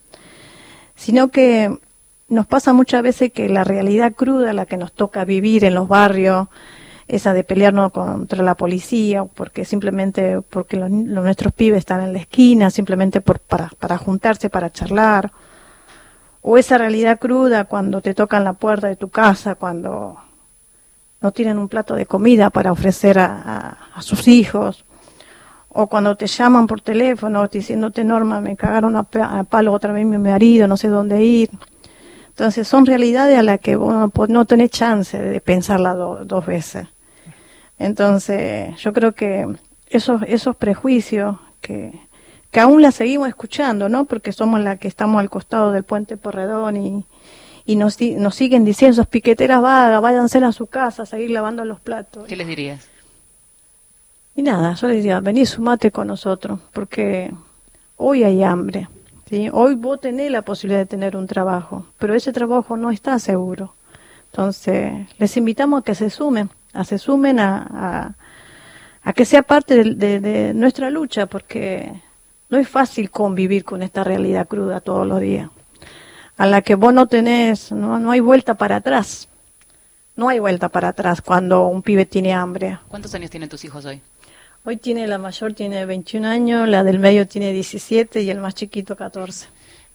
sino 0.96 1.28
que 1.28 1.78
nos 2.28 2.46
pasa 2.46 2.72
muchas 2.72 3.02
veces 3.02 3.32
que 3.32 3.48
la 3.48 3.62
realidad 3.62 4.12
cruda, 4.12 4.52
la 4.52 4.66
que 4.66 4.76
nos 4.76 4.92
toca 4.92 5.24
vivir 5.24 5.64
en 5.64 5.74
los 5.74 5.86
barrios, 5.86 6.48
esa 7.06 7.34
de 7.34 7.44
pelearnos 7.44 7.92
contra 7.92 8.42
la 8.42 8.54
policía, 8.54 9.24
porque 9.24 9.64
simplemente 9.64 10.40
porque 10.40 10.76
los, 10.76 10.90
nuestros 10.90 11.52
pibes 11.52 11.78
están 11.78 12.02
en 12.02 12.12
la 12.12 12.20
esquina, 12.20 12.70
simplemente 12.70 13.20
por, 13.20 13.40
para, 13.40 13.70
para 13.78 13.98
juntarse, 13.98 14.48
para 14.48 14.70
charlar, 14.70 15.30
o 16.40 16.58
esa 16.58 16.78
realidad 16.78 17.18
cruda 17.18 17.64
cuando 17.64 18.00
te 18.00 18.14
tocan 18.14 18.44
la 18.44 18.52
puerta 18.54 18.88
de 18.88 18.96
tu 18.96 19.08
casa, 19.08 19.54
cuando 19.54 20.18
no 21.20 21.32
tienen 21.32 21.58
un 21.58 21.68
plato 21.68 21.94
de 21.94 22.06
comida 22.06 22.50
para 22.50 22.72
ofrecer 22.72 23.18
a, 23.18 23.78
a, 23.94 24.02
sus 24.02 24.28
hijos, 24.28 24.84
o 25.70 25.86
cuando 25.86 26.16
te 26.16 26.26
llaman 26.26 26.66
por 26.66 26.80
teléfono 26.80 27.48
diciéndote, 27.48 28.04
Norma, 28.04 28.40
me 28.40 28.56
cagaron 28.56 28.94
a, 28.96 29.04
palo 29.44 29.72
otra 29.72 29.92
vez 29.92 30.06
mi 30.06 30.18
marido, 30.18 30.68
no 30.68 30.76
sé 30.76 30.88
dónde 30.88 31.24
ir. 31.24 31.50
Entonces 32.28 32.68
son 32.68 32.84
realidades 32.84 33.38
a 33.38 33.42
las 33.42 33.60
que 33.60 33.76
vos 33.76 34.10
no, 34.28 34.44
tenés 34.44 34.70
chance 34.70 35.18
de 35.18 35.40
pensarla 35.40 35.94
dos 35.94 36.44
veces. 36.46 36.88
Entonces, 37.78 38.76
yo 38.78 38.92
creo 38.92 39.12
que 39.12 39.46
esos, 39.88 40.22
esos 40.26 40.56
prejuicios 40.56 41.36
que, 41.60 41.92
que 42.50 42.60
aún 42.60 42.82
la 42.82 42.92
seguimos 42.92 43.28
escuchando, 43.28 43.88
¿no? 43.88 44.04
Porque 44.04 44.32
somos 44.32 44.60
la 44.60 44.76
que 44.76 44.88
estamos 44.88 45.20
al 45.20 45.30
costado 45.30 45.72
del 45.72 45.84
puente 45.84 46.16
Porredón 46.16 46.76
y, 46.76 47.04
y 47.64 47.76
nos, 47.76 48.00
nos 48.00 48.34
siguen 48.34 48.64
diciendo, 48.64 48.92
esos 48.92 49.06
piqueteras 49.06 49.62
vagas, 49.62 50.00
váyanse 50.00 50.38
a 50.38 50.52
su 50.52 50.66
casa 50.66 51.02
a 51.02 51.06
seguir 51.06 51.30
lavando 51.30 51.64
los 51.64 51.80
platos. 51.80 52.26
¿Qué 52.26 52.36
les 52.36 52.46
dirías? 52.46 52.88
Y 54.36 54.42
nada, 54.42 54.74
yo 54.74 54.88
les 54.88 54.96
diría, 54.98 55.20
vení, 55.20 55.46
sumate 55.46 55.90
con 55.90 56.08
nosotros, 56.08 56.60
porque 56.72 57.32
hoy 57.96 58.24
hay 58.24 58.42
hambre, 58.42 58.88
¿sí? 59.28 59.48
Hoy 59.52 59.76
vos 59.76 60.00
tenés 60.00 60.30
la 60.30 60.42
posibilidad 60.42 60.80
de 60.80 60.86
tener 60.86 61.16
un 61.16 61.26
trabajo, 61.26 61.86
pero 61.98 62.14
ese 62.14 62.32
trabajo 62.32 62.76
no 62.76 62.90
está 62.90 63.18
seguro. 63.18 63.74
Entonces, 64.32 65.06
les 65.18 65.36
invitamos 65.36 65.80
a 65.80 65.84
que 65.84 65.94
se 65.94 66.10
sumen 66.10 66.50
a 66.74 66.84
se 66.84 66.98
sumen 66.98 67.38
a, 67.40 68.14
a, 69.02 69.12
que 69.12 69.24
sea 69.24 69.42
parte 69.42 69.82
de, 69.84 70.52
nuestra 70.54 70.90
lucha, 70.90 71.26
porque 71.26 71.92
no 72.50 72.58
es 72.58 72.68
fácil 72.68 73.10
convivir 73.10 73.64
con 73.64 73.82
esta 73.82 74.04
realidad 74.04 74.48
cruda 74.48 74.80
todos 74.80 75.06
los 75.06 75.20
días, 75.20 75.50
a 76.36 76.46
la 76.46 76.62
que 76.62 76.74
vos 76.74 76.92
no 76.92 77.06
tenés, 77.06 77.72
no, 77.72 77.98
no 77.98 78.10
hay 78.10 78.20
vuelta 78.20 78.54
para 78.54 78.76
atrás. 78.76 79.28
No 80.16 80.28
hay 80.28 80.38
vuelta 80.38 80.68
para 80.68 80.88
atrás 80.90 81.20
cuando 81.20 81.66
un 81.66 81.82
pibe 81.82 82.06
tiene 82.06 82.32
hambre. 82.32 82.78
¿Cuántos 82.86 83.12
años 83.16 83.30
tienen 83.30 83.48
tus 83.48 83.64
hijos 83.64 83.84
hoy? 83.84 84.00
Hoy 84.64 84.76
tiene 84.76 85.08
la 85.08 85.18
mayor 85.18 85.54
tiene 85.54 85.84
21 85.84 86.26
años, 86.28 86.68
la 86.68 86.84
del 86.84 87.00
medio 87.00 87.26
tiene 87.26 87.52
17 87.52 88.22
y 88.22 88.30
el 88.30 88.38
más 88.38 88.54
chiquito 88.54 88.96
14. 88.96 89.48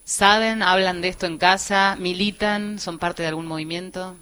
¿Saben, 0.04 0.62
hablan 0.62 1.02
de 1.02 1.08
esto 1.08 1.26
en 1.26 1.38
casa, 1.38 1.96
militan, 1.98 2.80
son 2.80 3.00
parte 3.00 3.24
de 3.24 3.30
algún 3.30 3.46
movimiento? 3.46 4.16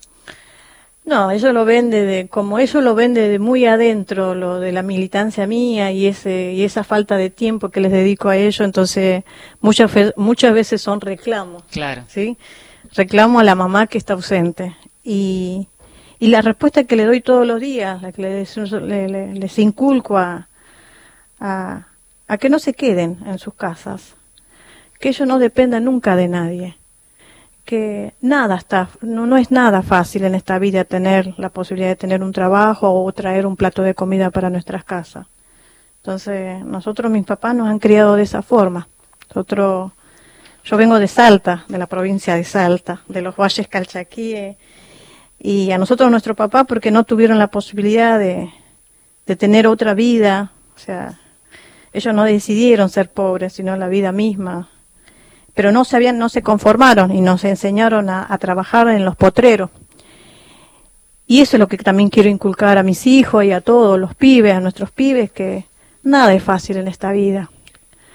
No, 1.07 1.31
ellos 1.31 1.53
lo 1.53 1.63
ven 1.63 1.89
de, 1.89 2.27
como 2.29 2.59
ellos 2.59 2.83
lo 2.83 2.93
ven 2.93 3.13
de 3.13 3.39
muy 3.39 3.65
adentro, 3.65 4.35
lo 4.35 4.59
de 4.59 4.73
la 4.73 4.81
militancia 4.83 5.47
mía 5.47 5.89
y 5.89 6.05
ese 6.05 6.51
y 6.51 6.65
esa 6.65 6.83
falta 6.83 7.15
de 7.15 7.29
tiempo 7.29 7.69
que 7.69 7.79
les 7.79 7.93
dedico 7.93 8.27
a 8.27 8.35
ellos, 8.35 8.59
entonces 8.59 9.23
muchas 9.61 9.89
muchas 10.17 10.53
veces 10.53 10.81
son 10.81 10.99
reclamos. 10.99 11.63
Claro. 11.71 12.03
¿Sí? 12.09 12.37
Reclamo 12.93 13.39
a 13.39 13.45
la 13.45 13.55
mamá 13.55 13.87
que 13.87 13.97
está 13.97 14.15
ausente 14.15 14.75
y, 15.01 15.69
y 16.19 16.27
la 16.27 16.41
respuesta 16.41 16.83
que 16.83 16.97
le 16.97 17.05
doy 17.05 17.21
todos 17.21 17.47
los 17.47 17.61
días, 17.61 18.01
la 18.01 18.11
que 18.11 18.23
les, 18.23 18.57
les 18.57 19.59
inculco 19.59 20.17
a, 20.17 20.49
a, 21.39 21.87
a 22.27 22.37
que 22.37 22.49
no 22.49 22.59
se 22.59 22.73
queden 22.73 23.19
en 23.25 23.39
sus 23.39 23.53
casas, 23.53 24.15
que 24.99 25.07
ellos 25.07 25.25
no 25.25 25.39
dependan 25.39 25.85
nunca 25.85 26.17
de 26.17 26.27
nadie 26.27 26.77
que 27.67 28.13
nada 28.21 28.55
está, 28.55 28.87
no, 29.01 29.27
no 29.27 29.35
es 29.35 29.51
nada 29.51 29.81
fácil 29.81 30.23
en 30.23 30.35
esta 30.35 30.57
vida 30.57 30.85
tener 30.85 31.33
la 31.37 31.49
posibilidad 31.49 31.89
de 31.89 31.97
tener 31.97 32.23
un 32.23 32.31
trabajo 32.31 32.89
o 32.89 33.11
traer 33.11 33.45
un 33.45 33.57
plato 33.57 33.81
de 33.81 33.93
comida 33.93 34.31
para 34.31 34.49
nuestras 34.49 34.85
casas. 34.85 35.27
Entonces, 35.97 36.63
nosotros, 36.63 37.11
mis 37.11 37.25
papás, 37.25 37.53
nos 37.53 37.67
han 37.67 37.79
criado 37.79 38.15
de 38.15 38.23
esa 38.23 38.41
forma. 38.41 38.87
Nosotros, 39.27 39.91
yo 40.63 40.77
vengo 40.77 40.97
de 40.97 41.09
Salta, 41.09 41.65
de 41.67 41.77
la 41.77 41.87
provincia 41.87 42.35
de 42.35 42.45
Salta, 42.45 43.01
de 43.09 43.21
los 43.21 43.35
valles 43.35 43.67
calchaquíes, 43.67 44.55
y 45.37 45.71
a 45.71 45.77
nosotros, 45.77 46.09
nuestro 46.09 46.35
papá, 46.35 46.63
porque 46.63 46.89
no 46.89 47.03
tuvieron 47.03 47.37
la 47.37 47.47
posibilidad 47.47 48.17
de, 48.17 48.49
de 49.25 49.35
tener 49.35 49.67
otra 49.67 49.93
vida, 49.93 50.53
o 50.73 50.79
sea, 50.79 51.19
ellos 51.91 52.15
no 52.15 52.23
decidieron 52.23 52.89
ser 52.89 53.11
pobres, 53.11 53.51
sino 53.51 53.75
la 53.75 53.89
vida 53.89 54.13
misma, 54.13 54.69
pero 55.57 55.71
no 55.71 55.85
se 55.85 55.95
habían, 55.95 56.19
no 56.19 56.29
se 56.29 56.43
conformaron 56.43 57.11
y 57.11 57.19
nos 57.19 57.43
enseñaron 57.43 58.11
a, 58.11 58.37
trabajar 58.37 58.89
en 58.89 59.03
los 59.03 59.15
potreros. 59.15 59.71
Y 61.25 61.41
eso 61.41 61.55
es 61.55 61.59
lo 61.59 61.67
que 61.67 61.79
también 61.79 62.11
quiero 62.11 62.29
inculcar 62.29 62.77
a 62.77 62.83
mis 62.83 63.07
hijos 63.07 63.43
y 63.43 63.51
a 63.51 63.61
todos 63.61 63.99
los 63.99 64.13
pibes, 64.13 64.53
a 64.53 64.59
nuestros 64.59 64.91
pibes, 64.91 65.31
que 65.31 65.65
nada 66.03 66.31
es 66.35 66.43
fácil 66.43 66.77
en 66.77 66.87
esta 66.87 67.11
vida. 67.11 67.49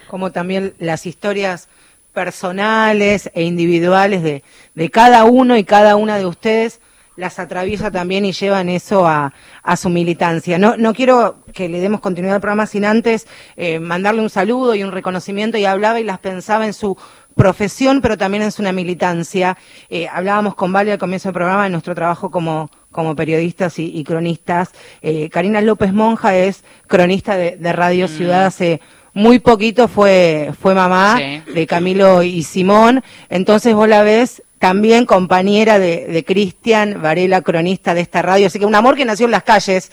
Como 0.06 0.30
también 0.30 0.74
las 0.78 1.04
historias 1.04 1.66
personales 2.14 3.28
e 3.34 3.42
individuales 3.42 4.22
de, 4.22 4.44
de 4.76 4.90
cada 4.90 5.24
uno 5.24 5.56
y 5.56 5.64
cada 5.64 5.96
una 5.96 6.18
de 6.18 6.26
ustedes 6.26 6.78
las 7.16 7.38
atraviesa 7.38 7.90
también 7.90 8.24
y 8.24 8.32
llevan 8.32 8.68
eso 8.68 9.06
a, 9.06 9.32
a, 9.62 9.76
su 9.76 9.88
militancia. 9.90 10.58
No, 10.58 10.76
no 10.76 10.94
quiero 10.94 11.36
que 11.52 11.68
le 11.68 11.80
demos 11.80 12.00
continuidad 12.00 12.36
al 12.36 12.40
programa 12.40 12.66
sin 12.66 12.84
antes 12.84 13.26
eh, 13.56 13.78
mandarle 13.78 14.22
un 14.22 14.30
saludo 14.30 14.74
y 14.74 14.82
un 14.82 14.92
reconocimiento 14.92 15.58
y 15.58 15.64
hablaba 15.64 16.00
y 16.00 16.04
las 16.04 16.18
pensaba 16.20 16.66
en 16.66 16.72
su 16.72 16.96
profesión, 17.34 18.00
pero 18.00 18.16
también 18.16 18.42
es 18.42 18.58
una 18.58 18.72
militancia. 18.72 19.56
Eh, 19.90 20.08
hablábamos 20.08 20.54
con 20.54 20.72
Vale 20.72 20.92
al 20.92 20.98
comienzo 20.98 21.28
del 21.28 21.34
programa 21.34 21.64
de 21.64 21.70
nuestro 21.70 21.94
trabajo 21.94 22.30
como, 22.30 22.70
como 22.90 23.16
periodistas 23.16 23.78
y, 23.78 24.02
cronistas. 24.04 24.70
Eh, 25.00 25.28
Karina 25.30 25.60
López 25.60 25.92
Monja 25.92 26.36
es 26.36 26.64
cronista 26.86 27.36
de, 27.36 27.72
Radio 27.72 28.06
mm. 28.06 28.08
Ciudad 28.08 28.46
hace 28.46 28.80
muy 29.14 29.38
poquito 29.38 29.88
fue, 29.88 30.52
fue 30.60 30.74
mamá 30.74 31.18
de 31.18 31.66
Camilo 31.66 32.22
y 32.22 32.42
Simón, 32.44 33.02
entonces 33.28 33.74
vos 33.74 33.86
la 33.86 34.02
ves 34.02 34.42
también 34.58 35.04
compañera 35.04 35.78
de, 35.78 36.06
de 36.06 36.24
Cristian 36.24 37.02
Varela, 37.02 37.42
cronista 37.42 37.94
de 37.94 38.00
esta 38.00 38.22
radio, 38.22 38.46
así 38.46 38.58
que 38.58 38.64
un 38.64 38.74
amor 38.74 38.96
que 38.96 39.04
nació 39.04 39.26
en 39.26 39.32
las 39.32 39.42
calles, 39.42 39.90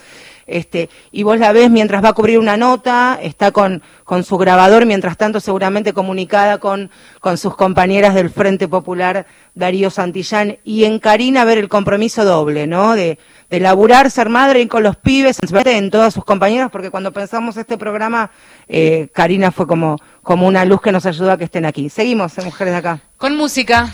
este, 0.50 0.90
y 1.12 1.24
vos 1.24 1.40
la 1.40 1.52
ves 1.52 1.70
mientras 1.70 2.04
va 2.04 2.10
a 2.10 2.14
cubrir 2.14 2.40
una 2.40 2.58
nota, 2.58 3.20
está 3.22 3.52
con, 3.52 3.82
con 4.04 4.24
su 4.24 4.38
grabador, 4.38 4.86
mientras 4.86 5.18
tanto 5.18 5.40
seguramente 5.40 5.94
comunicada 5.94 6.58
con, 6.58 6.90
con 7.20 7.38
sus 7.38 7.56
compañeras 7.56 8.16
del 8.16 8.30
Frente 8.30 8.68
Popular, 8.68 9.26
Darío 9.56 9.90
Santillán, 9.90 10.58
y 10.64 10.86
en 10.86 11.00
Karina 11.00 11.46
ver 11.46 11.58
el 11.58 11.70
compromiso 11.70 12.26
doble, 12.26 12.68
¿no? 12.68 12.96
De, 12.96 13.20
de 13.50 13.60
laburar, 13.60 14.12
ser 14.12 14.30
madre 14.30 14.62
y 14.62 14.68
con 14.68 14.84
los 14.84 14.96
pibes, 14.96 15.38
en 15.42 15.92
todas 15.92 16.14
sus 16.14 16.24
compañeras, 16.24 16.70
porque 16.72 16.92
cuando 16.92 17.12
pensamos 17.12 17.58
este 17.58 17.78
programa, 17.78 18.32
eh, 18.68 19.10
Karina 19.14 19.52
fue 19.52 19.68
como, 19.68 19.98
como 20.24 20.48
una 20.48 20.66
luz 20.66 20.82
que 20.82 20.92
nos 20.92 21.06
ayuda 21.06 21.34
a 21.34 21.38
que 21.38 21.46
estén 21.46 21.66
aquí. 21.66 21.90
Seguimos, 21.90 22.38
Mujeres 22.44 22.74
de 22.74 22.78
Acá. 22.78 23.00
Con 23.18 23.36
música. 23.36 23.94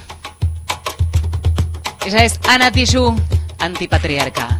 Ella 2.06 2.24
es 2.24 2.40
Ana 2.48 2.72
Tijoux, 2.72 3.20
antipatriarca. 3.60 4.60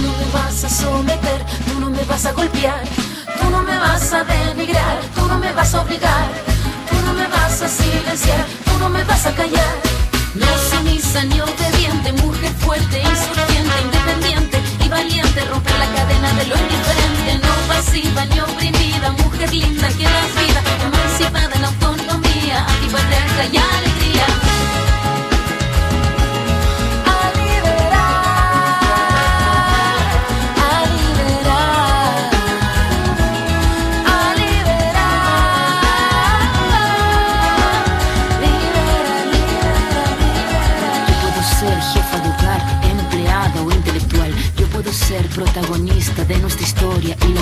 Tú 0.00 0.06
no 0.06 0.16
me 0.16 0.32
vas 0.32 0.64
a 0.64 0.68
someter, 0.70 1.44
tú 1.66 1.78
no 1.78 1.90
me 1.90 2.02
vas 2.04 2.24
a 2.24 2.32
golpear, 2.32 2.82
tú 3.38 3.50
no 3.50 3.62
me 3.62 3.78
vas 3.78 4.10
a 4.14 4.24
denigrar, 4.24 4.98
tú 5.14 5.26
no 5.28 5.38
me 5.38 5.52
vas 5.52 5.74
a 5.74 5.82
obligar, 5.82 6.26
tú 6.88 6.96
no 7.04 7.12
me 7.12 7.26
vas 7.26 7.60
a 7.60 7.68
silenciar, 7.68 8.46
tú 8.64 8.78
no 8.78 8.88
me 8.88 9.04
vas 9.04 9.26
a 9.26 9.34
callar. 9.34 9.74
No 10.34 10.46
sumisa 10.70 11.22
ni 11.24 11.38
obediente, 11.42 12.14
mujer 12.14 12.50
fuerte, 12.60 13.02
insurgente, 13.02 13.76
independiente 13.84 14.62
y 14.82 14.88
valiente, 14.88 15.44
romper 15.44 15.78
la 15.78 15.88
cadena 15.94 16.32
de 16.32 16.46
lo 16.46 16.56
indiferente, 16.56 17.46
no 17.46 17.52
pasiva 17.68 18.24
ni 18.24 18.40
oprimida, 18.40 19.10
mujer 19.22 19.52
linda 19.52 19.88
que 19.88 20.04
da 20.04 20.22
vida, 20.40 20.62
emancipada 20.82 21.54
en 21.56 21.64
autonomía, 21.66 22.64
antipatriarca 22.64 23.44
y 23.52 23.56
alegría. 23.58 23.99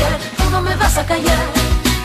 Tú 0.00 0.50
no 0.50 0.60
me 0.62 0.74
vas 0.76 0.96
a 0.96 1.04
callar. 1.06 1.46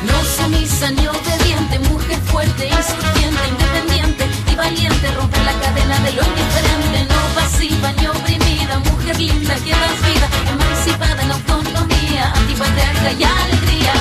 No 0.04 0.17
sumisa 0.23 0.91
ni 0.91 1.08
obediente, 1.08 1.80
mujer 1.89 2.19
fuerte, 2.32 2.67
insurgente, 2.67 3.41
independiente 3.50 4.26
y 4.52 4.56
valiente, 4.56 5.12
romper 5.12 5.43
la 5.43 5.54
cadena 5.54 5.97
de 6.00 6.12
lo 6.13 6.21
indiferente, 6.23 6.97
no 7.10 7.19
pasiva 7.36 7.91
ni 7.93 8.08
oprimida, 8.08 8.80
mujer 8.80 9.17
linda 9.17 9.56
que 9.56 9.71
das 9.71 9.97
vida, 10.08 10.28
emancipada 10.52 11.21
en 11.23 11.32
autonomía, 11.32 12.32
antipatriarca 12.36 13.12
y 13.12 13.23
alegría. 13.23 13.93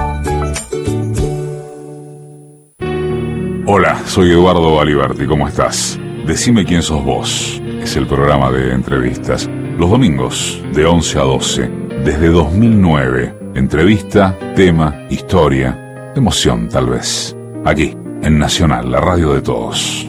Hola, 3.64 4.02
soy 4.06 4.32
Eduardo 4.32 4.82
Aliberti, 4.82 5.24
¿cómo 5.26 5.48
estás? 5.48 5.98
Decime 6.26 6.66
quién 6.66 6.82
sos 6.82 7.02
vos. 7.02 7.62
Es 7.80 7.96
el 7.96 8.06
programa 8.06 8.50
de 8.50 8.74
entrevistas. 8.74 9.48
Los 9.78 9.88
domingos, 9.88 10.62
de 10.74 10.84
11 10.84 11.18
a 11.18 11.22
12, 11.22 11.70
desde 12.04 12.28
2009. 12.28 13.34
Entrevista, 13.54 14.38
tema, 14.54 15.06
historia, 15.10 15.81
emoción 16.14 16.68
tal 16.68 16.86
vez. 16.86 17.34
Aquí, 17.64 17.96
en 18.22 18.38
Nacional, 18.38 18.90
la 18.90 19.00
radio 19.00 19.34
de 19.34 19.42
todos. 19.42 20.06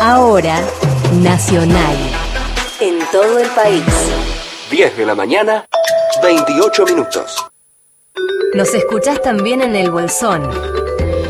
Ahora, 0.00 0.60
Nacional. 1.22 1.96
En 2.80 2.98
todo 3.10 3.38
el 3.38 3.48
país. 3.50 3.84
10 4.70 4.96
de 4.96 5.06
la 5.06 5.14
mañana, 5.14 5.64
28 6.22 6.84
minutos. 6.84 7.46
Nos 8.54 8.74
escuchás 8.74 9.20
también 9.22 9.62
en 9.62 9.74
el 9.76 9.90
Bolsón. 9.90 10.48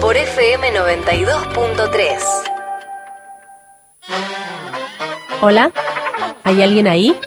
Por 0.00 0.16
FM 0.16 0.72
92.3. 0.72 2.44
Hola, 5.40 5.70
¿hay 6.42 6.62
alguien 6.62 6.86
ahí? 6.86 7.18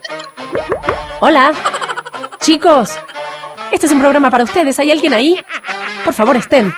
Hola, 1.20 1.52
chicos, 2.40 2.98
este 3.78 3.86
es 3.86 3.94
un 3.94 4.00
programa 4.00 4.32
para 4.32 4.44
ustedes. 4.44 4.80
¿Hay 4.80 4.90
alguien 4.90 5.14
ahí? 5.14 5.38
Por 6.04 6.12
favor, 6.12 6.36
estén. 6.36 6.74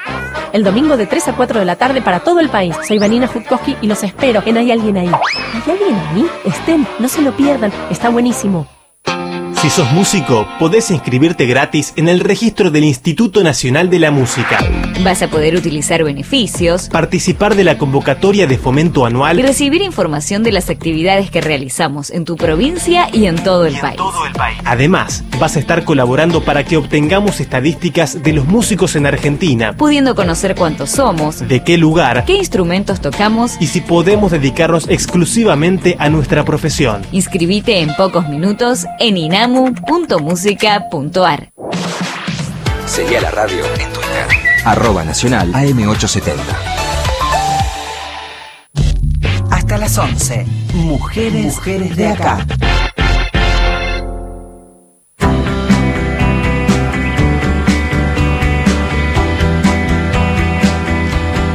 El 0.52 0.66
domingo 0.66 0.98
de 0.98 1.06
3 1.06 1.30
a 1.30 1.34
4 1.34 1.60
de 1.60 1.66
la 1.66 1.78
tarde 1.78 2.02
para 2.02 2.20
todo 2.20 2.42
el 2.42 2.50
país. 2.50 2.76
Soy 2.86 3.00
Vanina 3.00 3.26
Jutkowski 3.26 3.78
y 3.82 3.88
los 3.88 4.04
espero 4.04 4.42
Hay 4.46 4.70
alguien 4.70 4.98
ahí. 4.98 5.08
¿Hay 5.08 5.72
alguien 5.72 5.96
ahí? 5.96 6.30
Estén, 6.44 6.86
no 7.00 7.08
se 7.08 7.22
lo 7.22 7.32
pierdan. 7.32 7.72
Está 7.90 8.10
buenísimo. 8.10 8.68
Si 9.62 9.70
sos 9.70 9.92
músico, 9.92 10.48
podés 10.58 10.90
inscribirte 10.90 11.46
gratis 11.46 11.92
en 11.98 12.08
el 12.08 12.22
registro 12.22 12.72
del 12.72 12.86
Instituto 12.86 13.44
Nacional 13.44 13.90
de 13.90 14.00
la 14.00 14.10
Música. 14.10 14.58
Vas 15.04 15.22
a 15.22 15.28
poder 15.28 15.54
utilizar 15.54 16.02
beneficios, 16.02 16.88
participar 16.88 17.56
de 17.56 17.66
la 17.66 17.78
convocatoria 17.78 18.48
de 18.48 18.58
fomento 18.58 19.06
anual 19.06 19.38
y 19.38 19.42
recibir 19.42 19.82
información 19.82 20.44
de 20.44 20.54
las 20.54 20.70
actividades 20.70 21.30
que 21.30 21.42
realizamos 21.42 22.10
en 22.10 22.24
tu 22.24 22.38
provincia 22.38 23.10
y 23.12 23.26
en 23.26 23.36
todo 23.36 23.66
el, 23.66 23.78
país. 23.78 23.98
Todo 23.98 24.26
el 24.26 24.32
país. 24.32 24.58
Además, 24.64 25.26
vas 25.42 25.58
a 25.58 25.60
estar 25.60 25.84
colaborando 25.84 26.42
para 26.42 26.64
que 26.64 26.78
obtengamos 26.78 27.42
estadísticas 27.42 28.24
de 28.24 28.32
los 28.32 28.46
músicos 28.46 28.96
en 28.96 29.08
Argentina, 29.08 29.76
pudiendo 29.76 30.16
conocer 30.16 30.56
cuántos 30.56 30.92
somos, 30.92 31.46
de 31.46 31.66
qué 31.66 31.78
lugar, 31.78 32.24
qué 32.24 32.36
instrumentos 32.36 33.02
tocamos 33.02 33.58
y 33.60 33.68
si 33.68 33.82
podemos 33.82 34.32
dedicarnos 34.32 34.88
exclusivamente 34.88 35.98
a 36.00 36.08
nuestra 36.08 36.46
profesión. 36.46 37.02
Inscribite 37.12 37.82
en 37.82 37.94
pocos 37.96 38.30
minutos 38.30 38.86
en 39.00 39.18
INAM 39.18 39.49
inamu.musica.ar. 39.50 41.52
Seguí 42.86 43.16
a 43.16 43.22
la 43.22 43.32
radio 43.32 43.66
en 43.66 43.94
Twitter. 43.94 44.28
Arroba 44.66 45.04
Nacional 45.04 45.52
AM870. 45.54 46.34
Hasta 49.52 49.78
las 49.78 49.98
11. 49.98 50.46
Mujeres, 50.74 51.56
Mujeres 51.56 51.96
de 51.96 52.08
acá. 52.08 52.46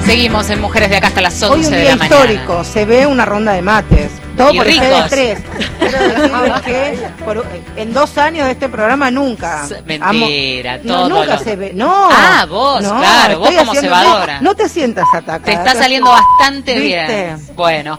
Seguimos 0.05 0.51
en 0.51 0.61
Mujeres 0.61 0.91
de 0.91 0.97
acá 0.97 1.07
hasta 1.09 1.21
las 1.23 1.43
11 1.43 1.55
Hoy 1.55 1.65
un 1.65 1.71
de 1.71 1.81
día 1.81 1.91
la 1.91 1.97
mañana. 1.97 2.17
histórico, 2.33 2.65
se 2.65 2.85
ve 2.85 3.07
una 3.07 3.25
ronda 3.25 3.53
de 3.53 3.63
mates. 3.63 4.11
Todo 4.37 4.53
Y 4.53 4.57
por 4.59 4.67
ricos. 4.67 5.07
tres. 5.11 5.39
Que 6.65 7.09
por- 7.25 7.47
en 7.77 7.93
dos 7.93 8.19
años 8.19 8.47
de 8.47 8.53
este 8.53 8.69
programa 8.69 9.11
nunca. 9.11 9.67
Mentira, 9.87 10.75
Amo- 10.75 10.83
todo 10.87 11.09
No, 11.09 11.21
nunca 11.21 11.37
lo- 11.37 11.45
se 11.45 11.57
ve. 11.57 11.73
No. 11.75 12.09
Ah, 12.11 12.47
vos, 12.49 12.83
No, 12.83 12.99
claro, 12.99 13.39
vos 13.39 13.51
como 13.55 13.75
cebadora. 13.75 14.41
No, 14.41 14.51
no 14.51 14.55
te 14.57 14.69
sientas 14.69 15.07
atacada. 15.13 15.41
Te 15.45 15.53
está 15.53 15.75
saliendo 15.75 16.11
bastante 16.11 16.79
¿Viste? 16.79 17.07
bien. 17.07 17.47
Bueno, 17.55 17.99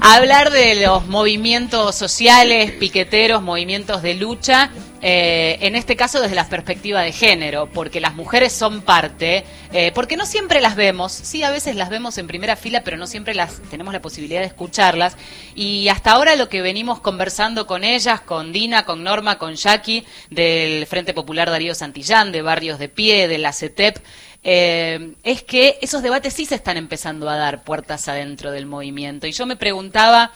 hablar 0.00 0.50
de 0.50 0.74
los 0.86 1.06
movimientos 1.06 1.94
sociales, 1.94 2.72
piqueteros, 2.72 3.42
movimientos 3.42 4.02
de 4.02 4.14
lucha, 4.14 4.70
eh, 5.08 5.58
en 5.60 5.76
este 5.76 5.94
caso 5.94 6.20
desde 6.20 6.34
la 6.34 6.48
perspectiva 6.48 7.00
de 7.00 7.12
género, 7.12 7.68
porque 7.72 8.00
las 8.00 8.16
mujeres 8.16 8.52
son 8.52 8.80
parte, 8.80 9.44
eh, 9.72 9.92
porque 9.94 10.16
no 10.16 10.26
siempre 10.26 10.60
las 10.60 10.74
vemos, 10.74 11.12
sí 11.12 11.44
a 11.44 11.52
veces 11.52 11.76
las 11.76 11.90
vemos 11.90 12.18
en 12.18 12.26
primera 12.26 12.56
fila, 12.56 12.82
pero 12.82 12.96
no 12.96 13.06
siempre 13.06 13.32
las 13.32 13.62
tenemos 13.70 13.94
la 13.94 14.02
posibilidad 14.02 14.40
de 14.40 14.48
escucharlas. 14.48 15.16
Y 15.54 15.86
hasta 15.90 16.10
ahora 16.10 16.34
lo 16.34 16.48
que 16.48 16.60
venimos 16.60 16.98
conversando 16.98 17.68
con 17.68 17.84
ellas, 17.84 18.20
con 18.20 18.52
Dina, 18.52 18.84
con 18.84 19.04
Norma, 19.04 19.38
con 19.38 19.54
Jackie, 19.54 20.04
del 20.28 20.86
Frente 20.86 21.14
Popular 21.14 21.50
Darío 21.50 21.76
Santillán, 21.76 22.32
de 22.32 22.42
Barrios 22.42 22.80
de 22.80 22.88
Pie, 22.88 23.28
de 23.28 23.38
la 23.38 23.52
CETEP, 23.52 23.98
eh, 24.42 25.14
es 25.22 25.44
que 25.44 25.78
esos 25.82 26.02
debates 26.02 26.34
sí 26.34 26.46
se 26.46 26.56
están 26.56 26.76
empezando 26.76 27.28
a 27.28 27.36
dar 27.36 27.62
puertas 27.62 28.08
adentro 28.08 28.50
del 28.50 28.66
movimiento. 28.66 29.28
Y 29.28 29.32
yo 29.32 29.46
me 29.46 29.54
preguntaba, 29.54 30.32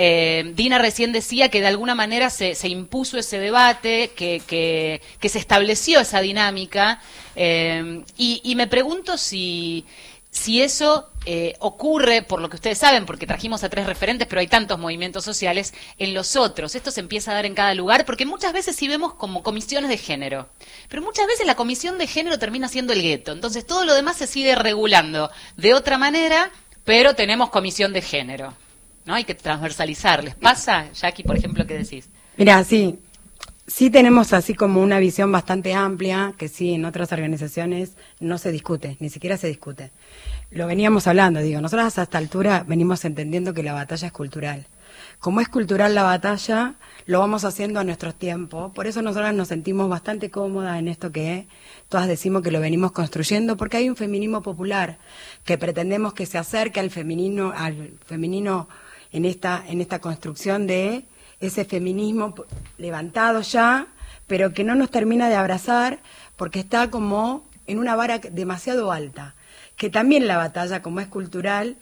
eh, 0.00 0.52
Dina 0.54 0.78
recién 0.78 1.10
decía 1.10 1.48
que 1.48 1.60
de 1.60 1.66
alguna 1.66 1.96
manera 1.96 2.30
se, 2.30 2.54
impuso 2.68 3.18
ese 3.18 3.40
debate, 3.40 4.12
que, 4.14 5.02
se 5.20 5.38
estableció 5.38 5.98
esa 5.98 6.20
dinámica, 6.20 7.02
eh, 7.34 8.04
y, 8.16 8.54
me 8.54 8.68
pregunto 8.68 9.18
si, 9.18 9.84
si 10.30 10.62
eso 10.62 11.08
eh, 11.26 11.56
ocurre, 11.58 12.22
por 12.22 12.40
lo 12.40 12.48
que 12.48 12.54
ustedes 12.54 12.78
saben, 12.78 13.06
porque 13.06 13.26
trajimos 13.26 13.64
a 13.64 13.68
tres 13.70 13.86
referentes, 13.86 14.28
pero 14.28 14.38
hay 14.38 14.46
tantos 14.46 14.78
movimientos 14.78 15.24
sociales, 15.24 15.74
en 15.98 16.14
los 16.14 16.36
otros. 16.36 16.76
Esto 16.76 16.92
se 16.92 17.00
empieza 17.00 17.32
a 17.32 17.34
dar 17.34 17.46
en 17.46 17.54
cada 17.54 17.74
lugar, 17.74 18.04
porque 18.04 18.24
muchas 18.24 18.52
veces 18.52 18.76
sí 18.76 18.86
vemos 18.86 19.14
como 19.14 19.42
comisiones 19.42 19.90
de 19.90 19.98
género. 19.98 20.48
Pero 20.88 21.02
muchas 21.02 21.26
veces 21.26 21.44
la 21.44 21.56
comisión 21.56 21.98
de 21.98 22.06
género 22.06 22.38
termina 22.38 22.68
siendo 22.68 22.92
el 22.92 23.02
gueto. 23.02 23.32
Entonces 23.32 23.66
todo 23.66 23.84
lo 23.84 23.94
demás 23.94 24.16
se 24.16 24.28
sigue 24.28 24.54
regulando 24.54 25.28
de 25.56 25.74
otra 25.74 25.98
manera, 25.98 26.52
pero 26.84 27.16
tenemos 27.16 27.50
comisión 27.50 27.92
de 27.92 28.02
género. 28.02 28.54
¿No? 29.08 29.14
Hay 29.14 29.24
que 29.24 29.34
transversalizar. 29.34 30.22
¿Les 30.22 30.34
pasa, 30.34 30.92
Jackie, 30.92 31.22
por 31.22 31.34
ejemplo, 31.34 31.66
qué 31.66 31.78
decís? 31.78 32.10
Mira, 32.36 32.62
sí, 32.62 32.98
sí 33.66 33.88
tenemos 33.88 34.34
así 34.34 34.52
como 34.52 34.82
una 34.82 34.98
visión 34.98 35.32
bastante 35.32 35.72
amplia, 35.72 36.34
que 36.36 36.48
sí, 36.48 36.74
en 36.74 36.84
otras 36.84 37.10
organizaciones 37.10 37.92
no 38.20 38.36
se 38.36 38.52
discute, 38.52 38.98
ni 39.00 39.08
siquiera 39.08 39.38
se 39.38 39.48
discute. 39.48 39.92
Lo 40.50 40.66
veníamos 40.66 41.06
hablando, 41.06 41.40
digo, 41.40 41.62
nosotros 41.62 41.96
a 41.96 42.02
esta 42.02 42.18
altura 42.18 42.66
venimos 42.68 43.02
entendiendo 43.06 43.54
que 43.54 43.62
la 43.62 43.72
batalla 43.72 44.08
es 44.08 44.12
cultural. 44.12 44.66
Como 45.20 45.40
es 45.40 45.48
cultural 45.48 45.94
la 45.94 46.02
batalla, 46.02 46.74
lo 47.06 47.20
vamos 47.20 47.46
haciendo 47.46 47.80
a 47.80 47.84
nuestros 47.84 48.14
tiempos. 48.14 48.72
Por 48.74 48.86
eso 48.86 49.00
nosotras 49.00 49.34
nos 49.34 49.48
sentimos 49.48 49.88
bastante 49.88 50.30
cómodas 50.30 50.78
en 50.78 50.86
esto 50.86 51.10
que 51.12 51.46
todas 51.88 52.08
decimos 52.08 52.42
que 52.42 52.50
lo 52.50 52.60
venimos 52.60 52.92
construyendo, 52.92 53.56
porque 53.56 53.78
hay 53.78 53.88
un 53.88 53.96
feminismo 53.96 54.42
popular 54.42 54.98
que 55.46 55.56
pretendemos 55.56 56.12
que 56.12 56.26
se 56.26 56.36
acerque 56.36 56.78
al 56.78 56.90
femenino, 56.90 57.54
al 57.56 57.92
femenino 58.04 58.68
en 59.12 59.24
esta, 59.24 59.64
en 59.66 59.80
esta 59.80 60.00
construcción 60.00 60.66
de 60.66 61.04
ese 61.40 61.64
feminismo 61.64 62.34
levantado 62.76 63.40
ya, 63.42 63.86
pero 64.26 64.52
que 64.52 64.64
no 64.64 64.74
nos 64.74 64.90
termina 64.90 65.28
de 65.28 65.36
abrazar 65.36 65.98
porque 66.36 66.60
está 66.60 66.90
como 66.90 67.44
en 67.66 67.78
una 67.78 67.96
vara 67.96 68.18
demasiado 68.18 68.92
alta. 68.92 69.34
Que 69.76 69.90
también 69.90 70.26
la 70.26 70.36
batalla, 70.36 70.82
como 70.82 71.00
es 71.00 71.06
cultural, 71.06 71.76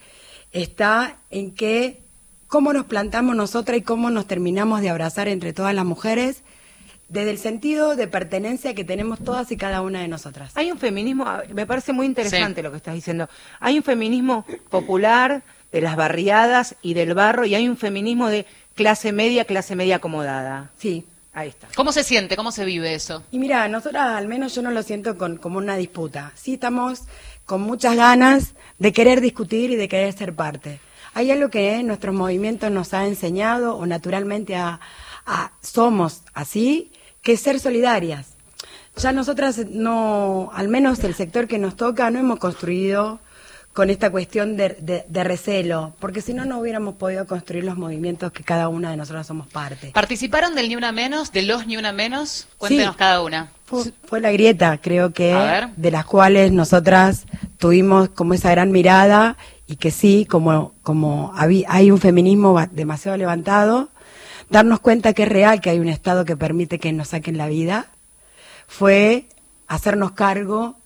está 0.53 1.17
en 1.31 1.53
que 1.53 2.01
cómo 2.47 2.73
nos 2.73 2.87
plantamos 2.87 3.35
nosotras 3.35 3.79
y 3.79 3.83
cómo 3.83 4.11
nos 4.11 4.27
terminamos 4.27 4.81
de 4.81 4.91
abrazar 4.91 5.29
entre 5.29 5.53
todas 5.53 5.75
las 5.75 5.85
mujeres 5.85 6.43
desde 7.09 7.31
el 7.31 7.39
sentido 7.39 7.95
de 7.95 8.09
pertenencia 8.09 8.75
que 8.75 8.85
tenemos 8.85 9.21
todas 9.21 9.51
y 9.53 9.57
cada 9.57 9.81
una 9.81 10.01
de 10.01 10.09
nosotras. 10.09 10.53
Hay 10.57 10.73
un 10.73 10.79
feminismo, 10.79 11.27
me 11.55 11.67
parece 11.67 11.93
muy 11.93 12.07
interesante 12.07 12.63
lo 12.63 12.71
que 12.71 12.79
estás 12.79 12.95
diciendo. 12.95 13.29
Hay 13.61 13.79
un 13.79 13.85
feminismo 13.85 14.45
popular 14.71 15.43
de 15.73 15.81
las 15.81 15.97
barriadas 15.97 16.77
y 16.83 16.95
del 16.95 17.15
barro 17.15 17.45
y 17.45 17.55
hay 17.55 17.69
un 17.69 17.77
feminismo 17.77 18.29
de 18.29 18.47
clase 18.75 19.13
media, 19.13 19.45
clase 19.45 19.77
media 19.77 19.97
acomodada. 19.97 20.71
Sí. 20.79 21.05
Ahí 21.33 21.51
está. 21.51 21.69
¿Cómo 21.77 21.93
se 21.93 22.03
siente? 22.03 22.35
¿Cómo 22.35 22.51
se 22.51 22.65
vive 22.65 22.95
eso? 22.95 23.23
Y 23.31 23.39
mira, 23.39 23.69
nosotras 23.69 24.17
al 24.17 24.27
menos 24.27 24.55
yo 24.55 24.63
no 24.63 24.71
lo 24.71 24.83
siento 24.83 25.19
con, 25.19 25.37
como 25.37 25.59
una 25.59 25.77
disputa. 25.77 26.33
Sí 26.35 26.55
estamos 26.55 27.03
con 27.45 27.61
muchas 27.61 27.95
ganas 27.95 28.55
de 28.79 28.93
querer 28.95 29.21
discutir 29.21 29.71
y 29.71 29.77
de 29.77 29.87
querer 29.89 30.15
ser 30.15 30.35
parte. 30.35 30.81
Hay 31.13 31.31
algo 31.31 31.51
que 31.51 31.83
nuestros 31.83 32.15
movimientos 32.15 32.71
nos 32.71 32.95
ha 32.95 33.07
enseñado 33.07 33.77
o 33.77 33.85
naturalmente 33.85 34.57
a, 34.57 34.81
a- 35.27 35.53
somos 35.63 36.23
así, 36.33 36.91
que 37.23 37.33
es 37.33 37.41
ser 37.41 37.61
solidarias. 37.61 38.29
Ya 38.97 39.13
nosotras 39.13 39.59
no, 39.69 40.51
al 40.55 40.69
menos 40.69 41.05
el 41.05 41.15
sector 41.15 41.47
que 41.49 41.59
nos 41.59 41.77
toca, 41.77 42.11
no 42.11 42.19
hemos 42.19 42.39
construido 42.39 43.21
con 43.77 43.91
esta 43.91 44.09
cuestión 44.11 44.57
de, 44.57 44.71
de- 44.81 45.05
de 45.07 45.23
recelo, 45.23 45.93
porque 46.01 46.23
si 46.23 46.33
no, 46.33 46.47
no 46.47 46.59
hubiéramos 46.59 46.95
podido 46.95 47.27
construir 47.27 47.63
los 47.63 47.77
movimientos 47.77 48.33
que 48.33 48.43
cada 48.43 48.69
una 48.69 48.91
de 48.91 48.97
nosotras 48.97 49.27
somos 49.27 49.49
parte. 49.49 49.91
¿Participaron 49.93 50.55
del 50.55 50.71
Ni 50.71 50.77
Una 50.77 50.93
Menos, 50.93 51.31
de 51.31 51.43
los 51.43 51.67
Ni 51.67 51.77
Una 51.77 51.93
Menos? 51.93 52.49
Cuéntenos 52.57 52.95
Sí. 52.95 52.99
cada 52.99 53.21
una. 53.23 53.51
Fue 54.07 54.21
la 54.23 54.33
grieta, 54.33 54.79
creo 54.79 55.13
que, 55.13 55.35
de 55.77 55.91
las 55.91 56.07
cuales 56.07 56.53
nosotras 56.53 57.27
tuvimos 57.59 58.09
como 58.09 58.33
esa 58.33 58.51
gran 58.51 58.71
mirada 58.73 59.37
y 59.67 59.77
que 59.77 59.91
sí, 59.91 60.25
como, 60.25 60.73
como 60.83 61.33
hay 61.37 61.91
un 61.91 61.99
feminismo 61.99 62.59
demasiado 62.71 63.19
levantado, 63.19 63.91
darnos 64.49 64.81
cuenta 64.81 65.13
que 65.13 65.25
es 65.25 65.29
real 65.29 65.61
que 65.61 65.69
hay 65.69 65.81
un 65.81 65.89
Estado 65.89 66.25
que 66.25 66.37
permite 66.37 66.79
que 66.79 66.93
nos 66.95 67.09
saquen 67.09 67.37
la 67.37 67.49
vida, 67.49 67.89
fue 68.69 69.27
hacernos 69.69 70.13
cargo 70.13 70.77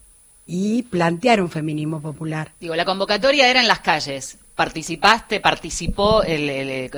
y 0.52 0.82
plantear 0.82 1.40
un 1.40 1.48
feminismo 1.48 2.02
popular. 2.02 2.50
Digo, 2.58 2.74
la 2.74 2.84
convocatoria 2.84 3.48
era 3.48 3.60
en 3.60 3.68
las 3.68 3.78
calles. 3.78 4.36
¿Participaste, 4.56 5.38
participó, 5.38 6.24
el, 6.24 6.90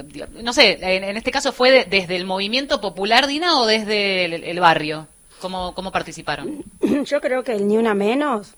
no 0.42 0.54
sé, 0.54 0.78
en, 0.80 1.16
este 1.18 1.30
caso 1.30 1.52
fue 1.52 1.84
desde 1.84 2.16
el 2.16 2.24
movimiento 2.24 2.80
popular, 2.80 3.26
Dina, 3.26 3.60
o 3.60 3.66
desde 3.66 4.24
el, 4.50 4.58
barrio? 4.58 5.06
¿Cómo, 5.38 5.74
¿Cómo 5.74 5.92
participaron? 5.92 6.64
Yo 7.04 7.20
creo 7.20 7.44
que 7.44 7.52
el 7.52 7.68
Ni 7.68 7.76
Una 7.76 7.92
Menos 7.92 8.54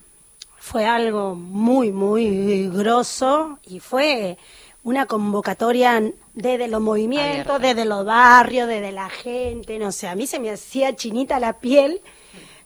fue 0.59 0.87
algo 0.87 1.35
muy, 1.35 1.91
muy 1.91 2.69
grosso 2.69 3.59
y 3.67 3.81
fue 3.81 4.39
una 4.85 5.07
convocatoria 5.07 6.01
desde 6.35 6.69
los 6.69 6.81
movimientos, 6.81 7.61
desde 7.61 7.85
los 7.85 8.07
barrios, 8.07 8.69
desde 8.69 8.93
la 8.93 9.11
gente, 9.11 9.77
no 9.81 9.91
sé, 9.91 10.07
a 10.07 10.15
mí 10.15 10.29
se 10.29 10.39
me 10.39 10.51
hacía 10.51 10.95
chinita 10.95 11.41
la 11.41 11.55
piel 11.55 12.01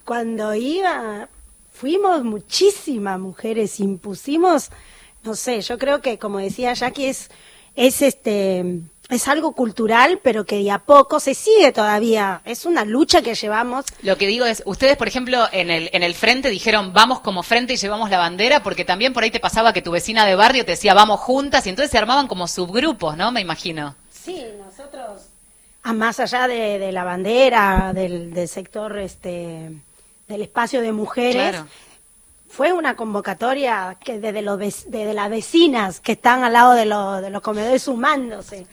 cuando 0.04 0.54
iba, 0.54 1.28
fuimos 1.78 2.24
muchísimas 2.24 3.20
mujeres, 3.20 3.78
impusimos, 3.78 4.70
no 5.22 5.34
sé, 5.34 5.60
yo 5.60 5.78
creo 5.78 6.00
que 6.00 6.18
como 6.18 6.38
decía 6.38 6.72
Jackie 6.72 7.06
es, 7.06 7.30
es 7.76 8.02
este 8.02 8.80
es 9.08 9.26
algo 9.26 9.52
cultural, 9.52 10.20
pero 10.22 10.44
que 10.44 10.62
de 10.62 10.70
a 10.70 10.80
poco 10.80 11.18
se 11.18 11.34
sigue 11.34 11.72
todavía. 11.72 12.42
Es 12.44 12.66
una 12.66 12.84
lucha 12.84 13.22
que 13.22 13.34
llevamos. 13.34 13.86
Lo 14.02 14.18
que 14.18 14.26
digo 14.26 14.44
es, 14.44 14.62
ustedes, 14.66 14.98
por 14.98 15.08
ejemplo, 15.08 15.46
en 15.50 15.70
el, 15.70 15.88
en 15.94 16.02
el 16.02 16.14
frente 16.14 16.50
dijeron, 16.50 16.92
vamos 16.92 17.20
como 17.20 17.42
frente 17.42 17.72
y 17.72 17.76
llevamos 17.76 18.10
la 18.10 18.18
bandera, 18.18 18.62
porque 18.62 18.84
también 18.84 19.14
por 19.14 19.22
ahí 19.22 19.30
te 19.30 19.40
pasaba 19.40 19.72
que 19.72 19.80
tu 19.80 19.92
vecina 19.92 20.26
de 20.26 20.34
barrio 20.34 20.66
te 20.66 20.72
decía, 20.72 20.92
vamos 20.92 21.20
juntas, 21.20 21.66
y 21.66 21.70
entonces 21.70 21.90
se 21.90 21.96
armaban 21.96 22.28
como 22.28 22.46
subgrupos, 22.48 23.16
¿no? 23.16 23.32
Me 23.32 23.40
imagino. 23.40 23.94
Sí, 24.10 24.44
nosotros, 24.58 25.22
a 25.84 25.94
más 25.94 26.20
allá 26.20 26.46
de, 26.46 26.92
la 26.92 27.04
bandera, 27.04 27.92
del, 27.94 28.46
sector 28.46 28.98
este, 28.98 29.70
del 30.28 30.42
espacio 30.42 30.80
de 30.80 30.92
mujeres, 30.92 31.56
fue 32.48 32.72
una 32.72 32.96
convocatoria 32.96 33.96
que 34.02 34.20
desde, 34.20 34.42
los, 34.42 34.58
desde 34.58 35.14
las 35.14 35.30
vecinas 35.30 36.00
que 36.00 36.12
están 36.12 36.44
al 36.44 36.52
lado 36.52 36.72
de, 36.72 36.82
de 37.22 37.30
los 37.30 37.42
comedores 37.42 37.82
sumándose 37.82 38.66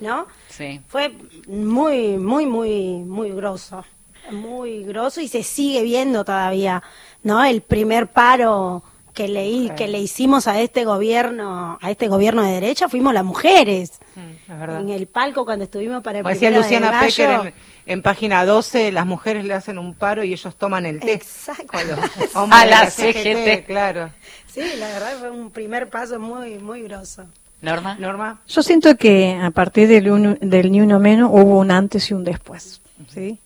¿no? 0.00 0.26
Sí. 0.48 0.80
Fue 0.88 1.12
muy, 1.46 2.16
muy, 2.16 2.46
muy, 2.46 2.98
muy 2.98 3.30
grosso, 3.30 3.84
muy 4.30 4.84
grosso 4.84 5.20
y 5.20 5.28
se 5.28 5.42
sigue 5.42 5.82
viendo 5.82 6.24
todavía, 6.24 6.82
¿no? 7.22 7.44
El 7.44 7.62
primer 7.62 8.08
paro 8.08 8.82
que 9.18 9.26
le, 9.26 9.74
que 9.74 9.88
le 9.88 9.98
hicimos 9.98 10.46
a 10.46 10.60
este 10.60 10.84
gobierno, 10.84 11.76
a 11.82 11.90
este 11.90 12.06
gobierno 12.06 12.44
de 12.44 12.52
derecha, 12.52 12.88
fuimos 12.88 13.12
las 13.12 13.24
mujeres. 13.24 13.98
Mm, 14.14 14.70
en 14.70 14.90
el 14.90 15.08
palco 15.08 15.44
cuando 15.44 15.64
estuvimos 15.64 16.04
para 16.04 16.18
el 16.18 16.22
Como 16.22 16.32
decía 16.32 16.52
Luciana 16.52 17.00
Pecker 17.00 17.52
en, 17.84 18.02
página 18.02 18.46
12, 18.46 18.92
las 18.92 19.06
mujeres 19.06 19.44
le 19.44 19.54
hacen 19.54 19.76
un 19.76 19.94
paro 19.94 20.22
y 20.22 20.32
ellos 20.32 20.54
toman 20.54 20.86
el 20.86 21.00
té. 21.00 21.14
Exacto. 21.14 21.76
a 22.34 22.64
la 22.64 22.88
CGT, 22.88 23.66
claro. 23.66 24.10
Sí, 24.46 24.62
la 24.78 24.86
verdad 24.86 25.18
fue 25.18 25.30
un 25.32 25.50
primer 25.50 25.90
paso 25.90 26.20
muy, 26.20 26.58
muy 26.58 26.82
grosso. 26.82 27.24
Norma. 27.60 27.96
Norma. 27.98 28.40
Yo 28.46 28.62
siento 28.62 28.96
que 28.96 29.36
a 29.42 29.50
partir 29.50 29.88
del, 29.88 30.38
del 30.40 30.70
Ni 30.70 30.80
Uno 30.80 31.00
Menos 31.00 31.30
hubo 31.32 31.58
un 31.58 31.72
antes 31.72 32.08
y 32.12 32.14
un 32.14 32.22
después. 32.22 32.80
¿sí? 33.12 33.40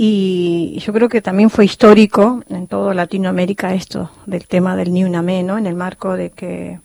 Y 0.00 0.78
yo 0.78 0.92
creo 0.92 1.08
que 1.08 1.20
también 1.20 1.50
fue 1.50 1.64
histórico 1.64 2.44
en 2.48 2.68
toda 2.68 2.94
Latinoamérica 2.94 3.74
esto 3.74 4.12
del 4.26 4.46
tema 4.46 4.76
del 4.76 4.92
Ni 4.92 5.02
Una 5.02 5.22
Menos, 5.22 5.58
en 5.58 5.66
el 5.66 5.74
marco 5.74 6.16
de 6.16 6.30
que 6.30 6.78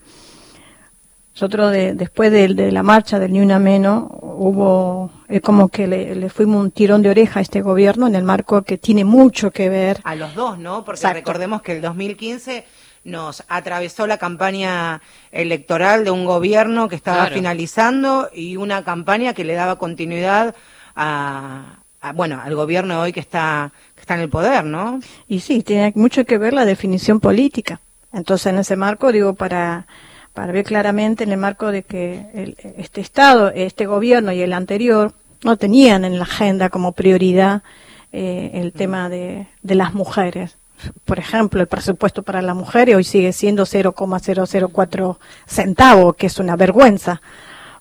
nosotros 1.35 1.71
después 1.71 2.31
de, 2.31 2.71
la 2.71 2.81
marcha 2.81 3.19
del 3.19 3.33
Ni 3.33 3.39
Una 3.39 3.59
Menos 3.59 4.07
hubo, 4.09 5.11
es 5.27 5.41
como 5.41 5.69
que 5.69 5.85
le, 5.85 6.27
fuimos 6.31 6.59
un 6.59 6.71
tirón 6.71 7.03
de 7.03 7.11
oreja 7.11 7.39
a 7.39 7.43
este 7.43 7.61
gobierno 7.61 8.07
en 8.07 8.15
el 8.15 8.23
marco 8.23 8.63
que 8.63 8.79
tiene 8.79 9.05
mucho 9.05 9.51
que 9.51 9.69
ver. 9.69 9.99
A 10.05 10.15
los 10.15 10.33
dos, 10.33 10.57
¿no? 10.57 10.83
Porque 10.83 11.13
recordemos 11.13 11.61
que 11.61 11.73
el 11.73 11.83
2015 11.83 12.65
nos 13.03 13.43
atravesó 13.47 14.07
la 14.07 14.17
campaña 14.17 15.03
electoral 15.31 16.03
de 16.03 16.09
un 16.09 16.25
gobierno 16.25 16.89
que 16.89 16.95
estaba 16.95 17.27
finalizando 17.27 18.31
y 18.33 18.57
una 18.57 18.83
campaña 18.83 19.35
que 19.35 19.43
le 19.43 19.53
daba 19.53 19.77
continuidad 19.77 20.55
a, 20.95 21.82
bueno, 22.11 22.41
al 22.43 22.55
gobierno 22.55 22.99
hoy 23.01 23.13
que 23.13 23.19
está, 23.19 23.71
que 23.95 24.01
está 24.01 24.15
en 24.15 24.21
el 24.21 24.29
poder, 24.29 24.65
¿no? 24.65 24.99
Y 25.27 25.39
sí, 25.39 25.63
tiene 25.63 25.93
mucho 25.95 26.25
que 26.25 26.37
ver 26.37 26.53
la 26.53 26.65
definición 26.65 27.19
política. 27.19 27.79
Entonces, 28.11 28.47
en 28.47 28.59
ese 28.59 28.75
marco, 28.75 29.11
digo, 29.11 29.33
para, 29.33 29.87
para 30.33 30.51
ver 30.51 30.65
claramente 30.65 31.23
en 31.23 31.31
el 31.31 31.37
marco 31.37 31.71
de 31.71 31.83
que 31.83 32.55
este 32.77 33.01
Estado, 33.01 33.49
este 33.49 33.85
gobierno 33.85 34.31
y 34.31 34.41
el 34.41 34.53
anterior 34.53 35.13
no 35.43 35.57
tenían 35.57 36.05
en 36.05 36.17
la 36.17 36.23
agenda 36.23 36.69
como 36.69 36.91
prioridad 36.91 37.63
eh, 38.11 38.51
el 38.53 38.73
tema 38.73 39.09
de, 39.09 39.47
de 39.61 39.75
las 39.75 39.93
mujeres 39.93 40.57
por 41.05 41.19
ejemplo, 41.19 41.61
el 41.61 41.67
presupuesto 41.67 42.23
para 42.23 42.41
la 42.41 42.53
mujer 42.53 42.93
hoy 42.95 43.03
sigue 43.03 43.33
siendo 43.33 43.65
0,004 43.65 45.19
centavos, 45.45 46.15
que 46.15 46.27
es 46.27 46.39
una 46.39 46.55
vergüenza. 46.55 47.21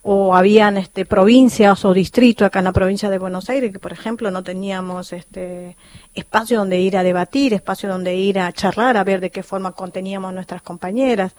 O 0.04 0.34
habían 0.34 0.76
este, 0.76 1.06
provincias 1.06 1.84
o 1.84 1.94
distritos 1.94 2.46
acá 2.46 2.58
en 2.58 2.64
la 2.64 2.72
provincia 2.72 3.08
de 3.08 3.18
Buenos 3.18 3.48
Aires 3.48 3.72
que, 3.72 3.78
por 3.78 3.92
ejemplo, 3.92 4.32
no 4.32 4.42
teníamos 4.42 5.12
este, 5.12 5.76
espacio 6.12 6.58
donde 6.58 6.80
ir 6.80 6.96
a 6.96 7.04
debatir, 7.04 7.54
espacio 7.54 7.88
donde 7.88 8.16
ir 8.16 8.40
a 8.40 8.52
charlar, 8.52 8.96
a 8.96 9.04
ver 9.04 9.20
de 9.20 9.30
qué 9.30 9.44
forma 9.44 9.72
conteníamos 9.72 10.34
nuestras 10.34 10.62
compañeras. 10.62 11.34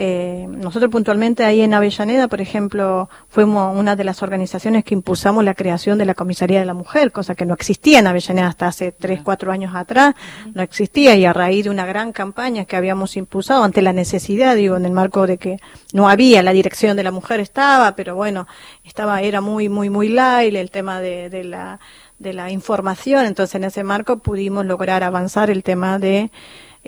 Eh, 0.00 0.46
nosotros 0.48 0.92
puntualmente 0.92 1.44
ahí 1.44 1.60
en 1.60 1.74
Avellaneda, 1.74 2.28
por 2.28 2.40
ejemplo, 2.40 3.10
fuimos 3.30 3.76
una 3.76 3.96
de 3.96 4.04
las 4.04 4.22
organizaciones 4.22 4.84
que 4.84 4.94
impulsamos 4.94 5.42
la 5.42 5.54
creación 5.54 5.98
de 5.98 6.04
la 6.04 6.14
Comisaría 6.14 6.60
de 6.60 6.66
la 6.66 6.72
Mujer, 6.72 7.10
cosa 7.10 7.34
que 7.34 7.44
no 7.44 7.54
existía 7.54 7.98
en 7.98 8.06
Avellaneda 8.06 8.46
hasta 8.46 8.68
hace 8.68 8.92
tres, 8.92 9.22
cuatro 9.24 9.50
años 9.50 9.74
atrás, 9.74 10.14
no 10.54 10.62
existía 10.62 11.16
y 11.16 11.24
a 11.24 11.32
raíz 11.32 11.64
de 11.64 11.70
una 11.70 11.84
gran 11.84 12.12
campaña 12.12 12.64
que 12.64 12.76
habíamos 12.76 13.16
impulsado 13.16 13.64
ante 13.64 13.82
la 13.82 13.92
necesidad, 13.92 14.54
digo, 14.54 14.76
en 14.76 14.84
el 14.84 14.92
marco 14.92 15.26
de 15.26 15.36
que 15.36 15.56
no 15.92 16.08
había, 16.08 16.44
la 16.44 16.52
dirección 16.52 16.96
de 16.96 17.02
la 17.02 17.10
mujer 17.10 17.40
estaba, 17.40 17.96
pero 17.96 18.14
bueno, 18.14 18.46
estaba, 18.84 19.20
era 19.22 19.40
muy, 19.40 19.68
muy, 19.68 19.90
muy 19.90 20.10
light 20.10 20.54
el 20.54 20.70
tema 20.70 21.00
de, 21.00 21.28
de 21.28 21.42
la 21.42 21.80
de 22.20 22.32
la 22.32 22.50
información, 22.50 23.26
entonces 23.26 23.54
en 23.54 23.64
ese 23.64 23.84
marco 23.84 24.18
pudimos 24.18 24.66
lograr 24.66 25.04
avanzar 25.04 25.50
el 25.50 25.62
tema 25.62 26.00
de 26.00 26.32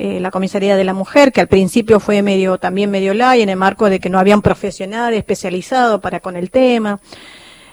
eh, 0.02 0.18
la 0.18 0.30
comisaría 0.30 0.78
de 0.78 0.84
la 0.84 0.94
mujer, 0.94 1.30
que 1.30 1.42
al 1.42 1.46
principio 1.46 2.00
fue 2.00 2.22
medio, 2.22 2.56
también 2.56 2.90
medio 2.90 3.12
la 3.12 3.36
en 3.36 3.50
el 3.50 3.56
marco 3.56 3.90
de 3.90 4.00
que 4.00 4.08
no 4.08 4.18
había 4.18 4.34
un 4.34 4.40
profesional 4.40 5.12
especializado 5.12 6.00
para 6.00 6.20
con 6.20 6.36
el 6.36 6.50
tema. 6.50 7.00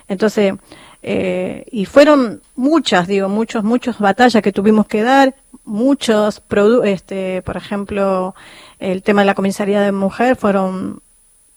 Entonces, 0.09 0.55
eh, 1.03 1.63
y 1.71 1.85
fueron 1.85 2.41
muchas, 2.57 3.07
digo, 3.07 3.29
muchos, 3.29 3.63
muchas 3.63 3.97
batallas 3.99 4.43
que 4.43 4.51
tuvimos 4.51 4.87
que 4.87 5.03
dar, 5.03 5.35
muchos, 5.63 6.41
este, 6.83 7.41
por 7.43 7.55
ejemplo, 7.55 8.35
el 8.79 9.03
tema 9.03 9.21
de 9.21 9.27
la 9.27 9.33
comisaría 9.33 9.79
de 9.79 9.93
mujer 9.93 10.35
fueron 10.35 10.99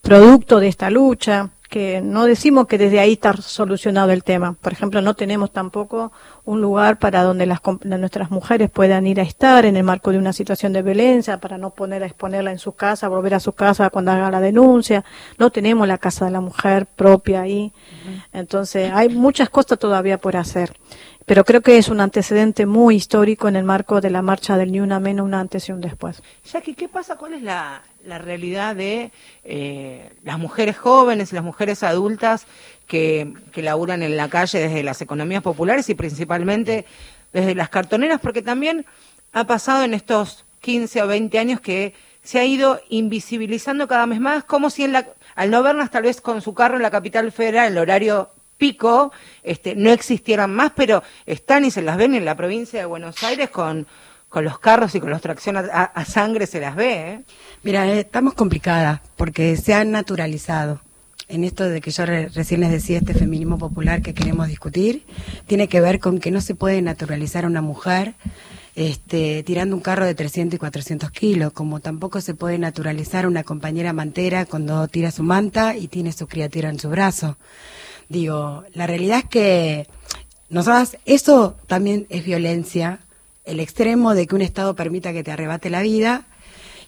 producto 0.02 0.61
de 0.61 0.68
esta 0.68 0.88
lucha 0.88 1.50
que 1.70 2.00
no 2.00 2.24
decimos 2.26 2.66
que 2.66 2.78
desde 2.78 2.98
ahí 2.98 3.12
está 3.12 3.33
solucionado 3.37 4.11
el 4.11 4.24
tema. 4.24 4.56
Por 4.61 4.72
ejemplo, 4.72 5.00
no 5.02 5.14
tenemos 5.14 5.52
tampoco 5.52 6.11
un 6.44 6.61
lugar 6.61 6.98
para 6.98 7.22
donde 7.22 7.46
las, 7.46 7.61
nuestras 7.85 8.33
mujeres 8.33 8.68
puedan 8.68 9.06
ir 9.06 9.20
a 9.20 9.22
estar 9.22 9.64
en 9.64 9.76
el 9.76 9.85
marco 9.85 10.11
de 10.11 10.18
una 10.18 10.33
situación 10.33 10.72
de 10.72 10.83
violencia, 10.83 11.38
para 11.38 11.59
no 11.59 11.70
poner 11.70 12.02
a 12.02 12.06
exponerla 12.06 12.50
en 12.50 12.59
su 12.59 12.72
casa, 12.72 13.06
volver 13.06 13.35
a 13.35 13.40
su 13.40 13.52
casa 13.52 13.88
cuando 13.88 14.11
haga 14.11 14.33
la 14.33 14.40
denuncia. 14.40 15.04
No 15.38 15.50
tenemos 15.50 15.87
la 15.87 15.96
casa 15.96 16.24
de 16.24 16.33
la 16.33 16.40
mujer 16.40 16.87
propia 16.87 17.42
ahí. 17.42 17.72
Entonces, 18.33 18.90
hay 18.92 19.09
muchas 19.09 19.48
cosas 19.48 19.78
todavía 19.78 20.18
por 20.18 20.37
hacer. 20.37 20.72
Pero 21.31 21.45
creo 21.45 21.61
que 21.61 21.79
es 21.79 21.88
un 21.88 22.01
antecedente 22.01 22.66
muy 22.66 22.97
histórico 22.97 23.47
en 23.47 23.55
el 23.55 23.62
marco 23.62 24.01
de 24.01 24.11
la 24.11 24.21
marcha 24.21 24.57
del 24.57 24.73
Ni 24.73 24.81
Una 24.81 24.99
Menos, 24.99 25.27
un 25.27 25.35
antes 25.35 25.69
y 25.69 25.71
un 25.71 25.81
después. 25.81 26.25
Jackie, 26.44 26.75
¿qué 26.75 26.88
pasa? 26.88 27.15
¿Cuál 27.15 27.35
es 27.35 27.42
la, 27.42 27.85
la 28.04 28.19
realidad 28.19 28.75
de 28.75 29.13
eh, 29.44 30.11
las 30.25 30.40
mujeres 30.40 30.77
jóvenes, 30.77 31.33
las 31.33 31.44
mujeres 31.44 31.85
adultas 31.85 32.46
que, 32.88 33.33
que 33.52 33.63
laburan 33.63 34.02
en 34.02 34.17
la 34.17 34.29
calle 34.29 34.59
desde 34.59 34.83
las 34.83 35.02
economías 35.02 35.40
populares 35.40 35.88
y 35.88 35.94
principalmente 35.94 36.85
desde 37.33 37.54
las 37.54 37.69
cartoneras, 37.69 38.19
porque 38.21 38.42
también 38.42 38.85
ha 39.33 39.44
pasado 39.44 39.85
en 39.85 39.94
estos 39.94 40.44
15 40.63 41.00
o 41.02 41.07
20 41.07 41.38
años 41.38 41.61
que 41.61 41.94
se 42.25 42.40
ha 42.40 42.44
ido 42.44 42.81
invisibilizando 42.88 43.87
cada 43.87 44.04
vez 44.07 44.19
más, 44.19 44.42
como 44.42 44.69
si 44.69 44.83
en 44.83 44.94
la, 44.94 45.07
al 45.37 45.52
no 45.52 45.63
verlas 45.63 45.92
tal 45.92 46.02
vez 46.02 46.21
con 46.21 46.42
su 46.42 46.54
carro 46.54 46.75
en 46.75 46.83
la 46.83 46.90
capital 46.90 47.31
federal, 47.31 47.71
el 47.71 47.79
horario 47.79 48.31
pico, 48.61 49.11
este, 49.42 49.75
no 49.75 49.90
existieran 49.90 50.54
más, 50.54 50.71
pero 50.77 51.02
están 51.27 51.65
y 51.65 51.73
se 51.73 51.83
las 51.83 51.96
ven 51.96 52.15
en 52.15 52.25
la 52.25 52.37
provincia 52.37 52.79
de 52.79 52.87
Buenos 52.87 53.23
Aires 53.25 53.50
con 53.50 53.87
con 54.29 54.44
los 54.44 54.61
carros 54.61 54.94
y 54.94 55.00
con 55.00 55.11
los 55.11 55.21
tracción 55.21 55.56
a, 55.56 56.04
sangre 56.04 56.46
se 56.46 56.61
las 56.61 56.77
ve. 56.77 56.92
¿eh? 56.92 57.21
Mira, 57.65 57.88
eh, 57.88 57.98
estamos 57.98 58.35
complicadas 58.35 59.00
porque 59.17 59.56
se 59.56 59.75
han 59.75 59.90
naturalizado. 59.90 60.81
en 61.27 61.42
esto 61.42 61.65
de 61.69 61.81
que 61.81 61.90
yo 61.90 62.06
re- 62.06 62.29
recién 62.29 62.61
les 62.61 62.71
decía, 62.71 62.98
este 62.98 63.13
feminismo 63.15 63.58
popular 63.58 64.02
que 64.02 64.15
queremos 64.15 64.46
discutir, 64.46 65.02
tiene 65.48 65.67
que 65.67 65.81
ver 65.81 65.98
con 65.98 66.21
que 66.21 66.31
no 66.31 66.40
se 66.40 66.54
puede 66.54 66.81
naturalizar 66.81 67.44
a 67.44 67.48
una 67.48 67.61
mujer 67.61 68.15
este, 68.77 69.42
tirando 69.42 69.75
un 69.75 69.83
carro 69.83 70.06
de 70.06 70.15
300 70.15 70.54
y 70.54 70.58
400 70.58 71.11
kilos, 71.11 71.52
como 71.52 71.81
tampoco 71.81 72.21
se 72.21 72.35
puede 72.35 72.56
naturalizar 72.58 73.25
a 73.25 73.29
una 73.29 73.42
compañera 73.42 73.92
mantera 73.92 74.44
cuando 74.46 74.87
tira 74.88 75.11
su 75.11 75.23
manta 75.25 75.75
y 75.77 75.88
tiene 75.88 76.13
su 76.13 76.27
criatura 76.29 76.69
en 76.69 76.79
su 76.79 76.88
brazo. 76.88 77.37
Digo, 78.11 78.65
la 78.75 78.88
realidad 78.88 79.19
es 79.21 79.25
que 79.27 79.87
nosotras, 80.48 80.98
eso 81.04 81.56
también 81.69 82.08
es 82.11 82.25
violencia, 82.25 82.98
el 83.44 83.61
extremo 83.61 84.17
de 84.17 84.27
que 84.27 84.35
un 84.35 84.42
Estado 84.42 84.75
permita 84.75 85.13
que 85.13 85.23
te 85.23 85.31
arrebate 85.31 85.71
la 85.71 85.81
vida, 85.81 86.25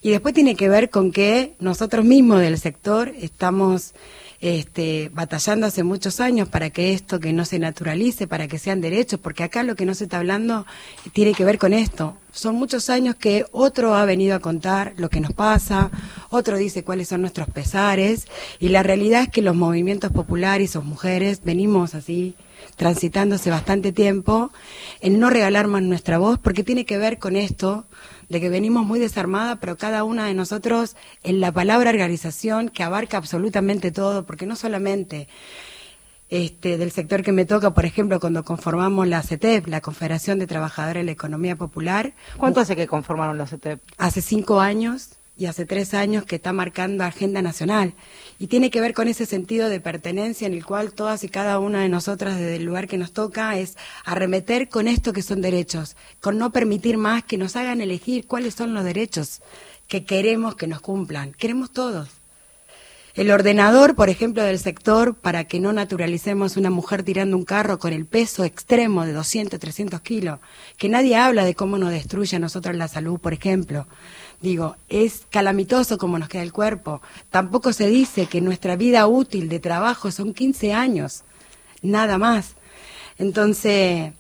y 0.03 0.11
después 0.11 0.35
tiene 0.35 0.57
que 0.57 0.69
ver 0.69 0.91
con 0.91 1.13
que 1.13 1.55
nosotros 1.61 2.05
mismos 2.05 2.41
del 2.41 2.59
sector 2.59 3.13
estamos 3.21 3.95
este, 4.43 5.09
batallando 5.15 5.69
hace 5.69 5.85
muchos 5.85 6.19
años 6.19 6.49
para 6.49 6.69
que 6.71 6.93
esto 6.93 7.21
que 7.21 7.33
no 7.33 7.45
se 7.45 7.61
naturalice, 7.61 8.27
para 8.27 8.49
que 8.49 8.59
sean 8.59 8.81
derechos, 8.81 9.21
porque 9.21 9.45
acá 9.45 9.63
lo 9.63 9.77
que 9.77 9.87
no 9.87 9.95
se 9.95 10.05
está 10.05 10.19
hablando 10.19 10.67
tiene 11.13 11.33
que 11.33 11.45
ver 11.45 11.59
con 11.59 11.73
esto. 11.73 12.17
Son 12.33 12.57
muchos 12.57 12.91
años 12.91 13.15
que 13.15 13.47
otro 13.53 13.95
ha 13.95 14.05
venido 14.05 14.35
a 14.35 14.41
contar 14.41 14.95
lo 14.97 15.11
que 15.11 15.21
nos 15.21 15.33
pasa, 15.33 15.93
otro 16.29 16.57
dice 16.57 16.83
cuáles 16.83 17.07
son 17.09 17.21
nuestros 17.21 17.49
pesares, 17.51 18.27
y 18.59 18.71
la 18.71 18.83
realidad 18.83 19.23
es 19.23 19.29
que 19.29 19.43
los 19.43 19.55
movimientos 19.55 20.11
populares 20.11 20.75
o 20.75 20.83
mujeres 20.83 21.43
venimos 21.45 21.95
así 21.95 22.35
transitando 22.75 23.37
hace 23.37 23.51
bastante 23.51 23.93
tiempo 23.93 24.51
en 25.01 25.21
no 25.21 25.31
regalar 25.31 25.69
más 25.69 25.83
nuestra 25.83 26.19
voz, 26.19 26.41
porque 26.41 26.65
tiene 26.65 26.85
que 26.85 26.99
ver 26.99 27.19
con 27.19 27.37
esto 27.37 27.85
de 28.33 28.41
que 28.41 28.49
venimos 28.49 28.85
muy 28.87 28.99
desarmadas, 28.99 29.59
pero 29.61 29.77
cada 29.77 30.05
una 30.05 30.27
de 30.27 30.35
nosotros 30.35 30.97
en 31.23 31.41
la 31.41 31.53
palabra 31.53 31.91
organización 31.91 32.71
que 32.71 32.83
abarca 32.83 33.19
absolutamente 33.19 33.93
todo, 33.93 34.25
porque 34.25 34.47
no 34.47 34.57
solamente 34.57 35.29
este, 36.31 36.79
del 36.79 36.93
sector 36.93 37.23
que 37.23 37.31
me 37.31 37.45
toca, 37.45 37.75
por 37.75 37.85
ejemplo, 37.85 38.19
cuando 38.19 38.43
conformamos 38.43 39.07
la 39.07 39.23
CETEP, 39.23 39.67
la 39.67 39.83
Confederación 39.83 40.39
de 40.39 40.47
Trabajadores 40.47 41.03
de 41.03 41.05
la 41.05 41.13
Economía 41.13 41.57
Popular. 41.57 42.15
¿Cuánto 42.39 42.61
hace 42.61 42.75
que 42.75 42.87
conformaron 42.87 43.37
la 43.37 43.47
CETEP? 43.47 43.81
Hace 43.99 44.23
cinco 44.23 44.61
años 44.61 45.11
y 45.37 45.47
hace 45.47 45.67
tres 45.67 45.95
años 45.95 46.25
que 46.25 46.37
está 46.37 46.53
marcando 46.53 47.05
agenda 47.05 47.43
nacional. 47.43 47.95
Y 48.39 48.49
tiene 48.49 48.71
que 48.71 48.81
ver 48.81 48.95
con 48.95 49.09
ese 49.09 49.27
sentido 49.27 49.69
de 49.69 49.81
pertenencia 49.81 50.47
en 50.47 50.55
el 50.55 50.65
cual 50.65 50.93
todas 50.93 51.25
y 51.25 51.29
cada 51.29 51.59
una 51.59 51.83
de 51.83 51.89
nosotras, 51.89 52.39
desde 52.39 52.57
el 52.57 52.65
lugar 52.65 52.87
que 52.87 52.99
nos 52.99 53.13
toca, 53.13 53.59
es 53.59 53.77
arremeter 54.05 54.69
con 54.69 54.89
esto 54.89 55.13
que 55.13 55.23
son 55.23 55.41
derechos, 55.41 55.97
con 56.21 56.39
no 56.39 56.51
permitir 56.51 56.99
más 56.99 57.25
que 57.25 57.39
nos 57.39 57.57
hagan 57.57 57.81
elegir 57.81 58.27
cuáles 58.27 58.55
son 58.55 58.75
los 58.75 58.85
derechos 58.85 59.41
que 59.89 60.05
queremos 60.05 60.55
que 60.57 60.67
nos 60.67 60.81
cumplan. 60.81 61.33
Queremos 61.33 61.71
todos. 61.71 62.09
El 63.15 63.31
ordenador, 63.31 63.95
por 63.95 64.09
ejemplo, 64.09 64.43
del 64.43 64.59
sector, 64.59 65.15
para 65.15 65.45
que 65.45 65.61
no 65.61 65.75
naturalicemos 65.75 66.57
una 66.57 66.71
mujer 66.71 67.03
tirando 67.03 67.37
un 67.37 67.45
carro 67.45 67.79
con 67.79 67.93
el 67.93 68.07
peso 68.07 68.43
extremo 68.43 69.05
de 69.05 69.13
200, 69.13 69.61
300 69.61 70.01
kilos, 70.01 70.41
que 70.79 70.89
nadie 70.89 71.17
habla 71.17 71.45
de 71.45 71.55
cómo 71.55 71.77
nos 71.77 71.91
destruye 71.91 72.37
a 72.37 72.41
nosotros 72.41 72.75
la 72.75 72.89
salud, 72.89 73.21
por 73.21 73.35
ejemplo. 73.35 73.87
Digo, 74.43 74.77
es 74.89 75.23
calamitoso 75.31 75.99
cómo 75.99 76.19
nos 76.19 76.29
queda 76.29 76.43
el 76.43 76.53
cuerpo. 76.53 77.01
Tampoco 77.31 77.73
se 77.73 77.87
dice 77.87 78.27
que 78.27 78.41
nuestra 78.41 78.75
vida 78.75 79.07
útil 79.07 79.49
de 79.49 79.61
trabajo 79.61 80.11
son 80.11 80.35
15 80.35 80.73
años, 80.73 81.23
nada 81.81 82.19
más. 82.19 82.57
Entonces, 83.19 84.13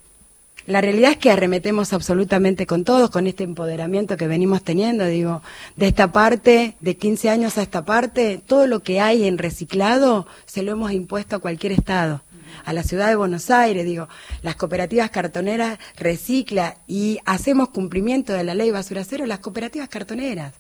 la 0.67 0.81
realidad 0.81 1.11
es 1.11 1.17
que 1.19 1.33
arremetemos 1.33 1.93
absolutamente 1.93 2.67
con 2.67 2.85
todos, 2.85 3.11
con 3.11 3.27
este 3.27 3.43
empoderamiento 3.43 4.17
que 4.17 4.29
venimos 4.29 4.63
teniendo, 4.63 5.05
digo, 5.07 5.43
de 5.75 5.89
esta 5.89 6.13
parte, 6.13 6.77
de 6.79 6.97
15 6.97 7.29
años 7.29 7.59
a 7.59 7.63
esta 7.63 7.85
parte, 7.85 8.41
todo 8.47 8.69
lo 8.69 8.81
que 8.81 9.01
hay 9.01 9.25
en 9.25 9.39
reciclado 9.39 10.29
se 10.47 10.63
lo 10.63 10.71
hemos 10.71 10.93
impuesto 10.93 11.35
a 11.35 11.41
cualquier 11.41 11.73
estado. 11.73 12.23
A 12.65 12.73
la 12.73 12.83
ciudad 12.83 13.09
de 13.09 13.17
Buenos 13.17 13.51
Aires, 13.51 13.85
digo, 13.85 14.09
las 14.43 14.57
cooperativas 14.57 15.11
cartoneras 15.11 15.79
recicla 15.97 16.77
y 16.87 17.19
hacemos 17.25 17.71
cumplimiento 17.71 18.33
de 18.33 18.45
la 18.45 18.55
ley 18.55 18.71
basura 18.71 19.05
cero, 19.05 19.27
las 19.27 19.41
cooperativas 19.41 19.89
cartoneras. 19.89 20.55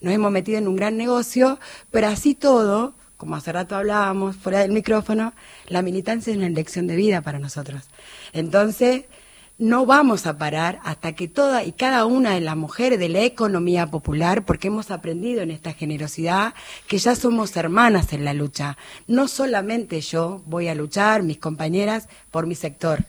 Nos 0.00 0.14
hemos 0.14 0.30
metido 0.30 0.58
en 0.58 0.68
un 0.68 0.76
gran 0.76 0.96
negocio, 0.96 1.58
pero 1.90 2.08
así 2.08 2.34
todo, 2.34 2.94
como 3.16 3.36
hace 3.36 3.52
rato 3.52 3.76
hablábamos 3.76 4.36
fuera 4.36 4.60
del 4.60 4.72
micrófono, 4.72 5.32
la 5.68 5.82
militancia 5.82 6.30
es 6.30 6.36
una 6.36 6.46
elección 6.46 6.86
de 6.86 6.96
vida 6.96 7.22
para 7.22 7.38
nosotros. 7.38 7.82
Entonces, 8.32 9.04
no 9.58 9.86
vamos 9.86 10.26
a 10.26 10.36
parar 10.36 10.80
hasta 10.84 11.14
que 11.14 11.28
toda 11.28 11.64
y 11.64 11.72
cada 11.72 12.04
una 12.04 12.34
de 12.34 12.40
las 12.40 12.56
mujeres 12.56 12.98
de 12.98 13.08
la 13.08 13.22
economía 13.22 13.86
popular, 13.86 14.44
porque 14.44 14.68
hemos 14.68 14.90
aprendido 14.90 15.40
en 15.40 15.50
esta 15.50 15.72
generosidad 15.72 16.54
que 16.86 16.98
ya 16.98 17.14
somos 17.14 17.56
hermanas 17.56 18.12
en 18.12 18.24
la 18.24 18.34
lucha. 18.34 18.76
No 19.06 19.28
solamente 19.28 20.00
yo 20.02 20.42
voy 20.46 20.68
a 20.68 20.74
luchar, 20.74 21.22
mis 21.22 21.38
compañeras, 21.38 22.08
por 22.30 22.46
mi 22.46 22.54
sector. 22.54 23.04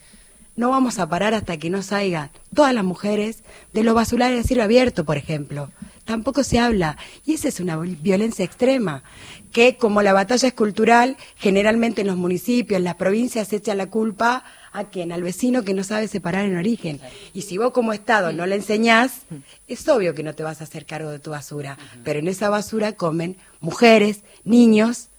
No 0.58 0.72
vamos 0.72 0.98
a 0.98 1.08
parar 1.08 1.36
hasta 1.36 1.58
que 1.58 1.70
no 1.70 1.84
salgan 1.84 2.32
todas 2.54 2.74
las 2.74 2.84
mujeres 2.84 3.44
de 3.74 3.84
los 3.84 3.94
basulares 3.94 4.38
de 4.38 4.44
cielo 4.44 4.64
abierto, 4.64 5.06
por 5.06 5.16
ejemplo. 5.16 5.70
Tampoco 6.04 6.44
se 6.44 6.58
habla. 6.58 6.98
Y 7.26 7.36
esa 7.36 7.48
es 7.48 7.60
una 7.60 7.78
violencia 7.78 8.44
extrema, 8.44 9.04
que 9.52 9.78
como 9.78 10.02
la 10.02 10.14
batalla 10.14 10.48
es 10.48 10.56
cultural, 10.56 11.16
generalmente 11.38 12.02
en 12.02 12.08
los 12.08 12.18
municipios, 12.18 12.80
en 12.80 12.86
las 12.86 12.96
provincias 12.96 13.50
se 13.50 13.58
echa 13.58 13.76
la 13.76 13.86
culpa 13.88 14.44
a 14.74 14.86
quien, 14.86 15.12
al 15.12 15.22
vecino 15.22 15.64
que 15.64 15.76
no 15.76 15.84
sabe 15.84 16.08
separar 16.08 16.46
en 16.46 16.58
origen. 16.58 17.00
Y 17.34 17.44
si 17.44 17.60
vos 17.60 17.72
como 17.72 17.94
Estado 17.94 18.34
no 18.34 18.48
le 18.48 18.56
enseñás, 18.56 19.22
es 19.68 19.88
obvio 19.88 20.16
que 20.16 20.24
no 20.24 20.34
te 20.34 20.42
vas 20.42 20.62
a 20.62 20.64
hacer 20.64 20.88
cargo 20.88 21.12
de 21.12 21.20
tu 21.20 21.30
basura. 21.30 21.78
Pero 22.04 22.18
en 22.18 22.28
esa 22.28 22.50
basura 22.50 22.94
comen 22.94 23.38
mujeres, 23.60 24.22
niños, 24.44 25.10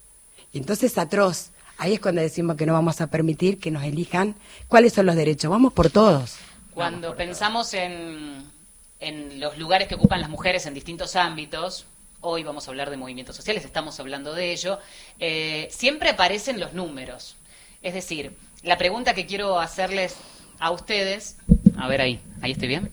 y 0.51 0.57
entonces 0.57 0.97
atroz. 0.97 1.51
Ahí 1.79 1.93
es 1.93 2.01
cuando 2.01 2.21
decimos 2.21 2.57
que 2.57 2.65
no 2.65 2.73
vamos 2.73 2.99
a 2.99 3.07
permitir 3.07 3.57
que 3.57 3.71
nos 3.71 3.83
elijan 3.83 4.35
cuáles 4.67 4.91
son 4.91 5.05
los 5.05 5.15
derechos. 5.15 5.49
Vamos 5.49 5.71
por 5.71 5.89
todos. 5.89 6.35
Cuando 6.73 7.15
pensamos 7.15 7.73
en, 7.73 8.43
en 8.99 9.39
los 9.39 9.57
lugares 9.57 9.87
que 9.87 9.95
ocupan 9.95 10.19
las 10.19 10.29
mujeres 10.29 10.65
en 10.65 10.73
distintos 10.73 11.15
ámbitos, 11.15 11.85
hoy 12.19 12.43
vamos 12.43 12.67
a 12.67 12.71
hablar 12.71 12.89
de 12.89 12.97
movimientos 12.97 13.37
sociales, 13.37 13.63
estamos 13.63 13.97
hablando 14.01 14.33
de 14.33 14.51
ello, 14.51 14.77
eh, 15.19 15.69
siempre 15.71 16.09
aparecen 16.09 16.59
los 16.59 16.73
números. 16.73 17.37
Es 17.81 17.93
decir, 17.93 18.33
la 18.61 18.77
pregunta 18.77 19.13
que 19.13 19.25
quiero 19.25 19.57
hacerles 19.57 20.17
a 20.59 20.71
ustedes, 20.71 21.37
a 21.77 21.87
ver 21.87 22.01
ahí, 22.01 22.19
ahí 22.41 22.51
estoy 22.51 22.67
bien, 22.67 22.91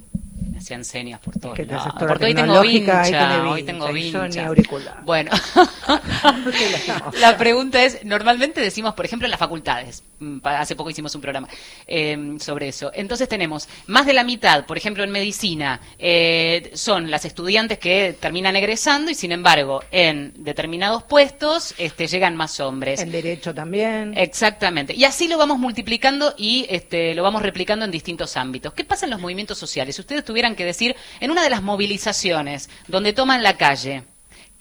me 0.57 0.61
hacían 0.61 0.85
señas 0.87 1.21
por 1.21 1.39
todos 1.39 1.55
Que 1.55 1.67
lados, 1.67 1.93
porque 1.99 2.25
hoy 2.25 2.35
tengo 2.35 2.61
vincha, 2.63 3.03
tiene 3.03 3.37
hoy 3.41 3.63
vincha, 3.63 3.73
tengo 3.73 3.85
y 3.95 4.11
yo 4.11 4.19
ni 4.23 4.25
vincha. 4.25 4.47
auricular. 4.47 5.05
Bueno, 5.05 5.31
la 7.21 7.37
pregunta 7.37 7.85
es, 7.85 8.03
normalmente 8.07 8.63
decimos, 8.63 8.95
por 8.95 9.05
ejemplo, 9.05 9.27
en 9.27 9.33
las 9.33 9.41
facultades, 9.41 10.03
hace 10.45 10.77
poco 10.77 10.91
hicimos 10.91 11.15
un 11.15 11.21
programa 11.21 11.49
eh, 11.87 12.37
sobre 12.41 12.69
eso. 12.69 12.91
Entonces 12.95 13.29
tenemos 13.29 13.69
más 13.87 14.07
de 14.07 14.13
la 14.13 14.25
mitad, 14.25 14.67
por 14.67 14.77
ejemplo, 14.77 15.05
en 15.05 15.11
medicina, 15.11 15.81
eh, 15.99 16.71
son 16.75 17.11
las 17.11 17.25
estudiantes 17.25 17.79
que 17.79 18.17
terminan 18.19 18.57
egresando 18.57 19.11
y, 19.11 19.15
sin 19.15 19.33
embargo, 19.33 19.83
en 19.91 20.33
determinados 20.37 21.03
puestos 21.03 21.75
este, 21.79 22.07
llegan 22.07 22.37
más 22.37 22.61
hombres. 22.61 23.01
En 23.01 23.13
derecho 23.13 23.55
también. 23.55 24.17
Exactamente. 24.17 24.95
Y 24.95 25.05
así 25.05 25.29
lo 25.29 25.39
vamos 25.39 25.59
multiplicando 25.59 26.35
y 26.37 26.67
este, 26.69 27.15
lo 27.15 27.23
vamos 27.23 27.43
replicando 27.43 27.85
en 27.85 27.91
distintos 27.91 28.37
ámbitos. 28.37 28.73
¿Qué 28.73 28.85
pasa 28.85 29.07
en 29.07 29.11
los 29.11 29.21
movimientos 29.21 29.59
sociales? 29.59 29.97
Si 29.97 30.01
ustedes 30.01 30.25
tuvieran 30.25 30.55
que 30.55 30.65
decir, 30.65 30.97
en 31.21 31.31
una 31.31 31.43
de 31.43 31.51
las 31.51 31.63
movilizaciones 31.63 32.71
donde 32.89 33.13
toman 33.13 33.43
la 33.43 33.57
calle, 33.57 34.05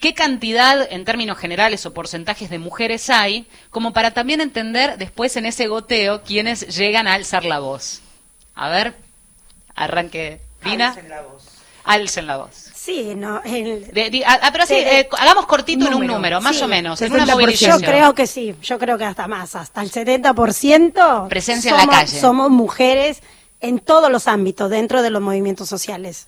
¿qué 0.00 0.14
cantidad 0.14 0.86
en 0.92 1.04
términos 1.04 1.38
generales 1.38 1.84
o 1.86 1.94
porcentajes 1.94 2.50
de 2.50 2.58
mujeres 2.58 3.08
hay? 3.10 3.46
Como 3.70 3.92
para 3.92 4.12
también 4.12 4.40
entender 4.40 4.98
después 4.98 5.36
en 5.36 5.46
ese 5.46 5.66
goteo 5.68 6.22
quiénes 6.22 6.76
llegan 6.76 7.06
a 7.06 7.14
alzar 7.14 7.44
la 7.44 7.58
voz. 7.60 8.02
A 8.54 8.68
ver, 8.68 8.94
arranque. 9.74 10.40
Dina. 10.64 10.88
Alcen 10.88 11.08
la 11.08 11.22
voz. 11.22 11.44
Alcen 11.84 12.26
la 12.26 12.36
voz. 12.38 12.50
Sí, 12.74 13.14
no, 13.16 13.40
el- 13.44 13.88
De- 13.92 14.10
di- 14.10 14.22
ah, 14.24 14.48
pero 14.52 14.64
así, 14.64 14.74
Sí, 14.74 14.80
eh, 14.80 15.08
hagamos 15.18 15.46
cortito 15.46 15.86
en 15.86 15.94
un 15.94 16.06
número, 16.06 16.40
más 16.40 16.56
sí. 16.56 16.62
o 16.62 16.68
menos, 16.68 17.00
en 17.02 17.12
una 17.12 17.24
60%. 17.24 17.32
movilización. 17.32 17.80
Yo 17.80 17.86
creo 17.86 18.14
que 18.14 18.26
sí, 18.26 18.54
yo 18.62 18.78
creo 18.78 18.96
que 18.98 19.04
hasta 19.04 19.26
más, 19.28 19.54
hasta 19.56 19.82
el 19.82 19.90
70% 19.90 21.28
Presencia 21.28 21.70
en 21.70 21.76
la 21.76 21.82
somos, 21.82 21.96
calle. 21.96 22.20
somos 22.20 22.50
mujeres 22.50 23.22
en 23.60 23.78
todos 23.80 24.10
los 24.10 24.28
ámbitos 24.28 24.70
dentro 24.70 25.02
de 25.02 25.10
los 25.10 25.20
movimientos 25.22 25.68
sociales. 25.68 26.26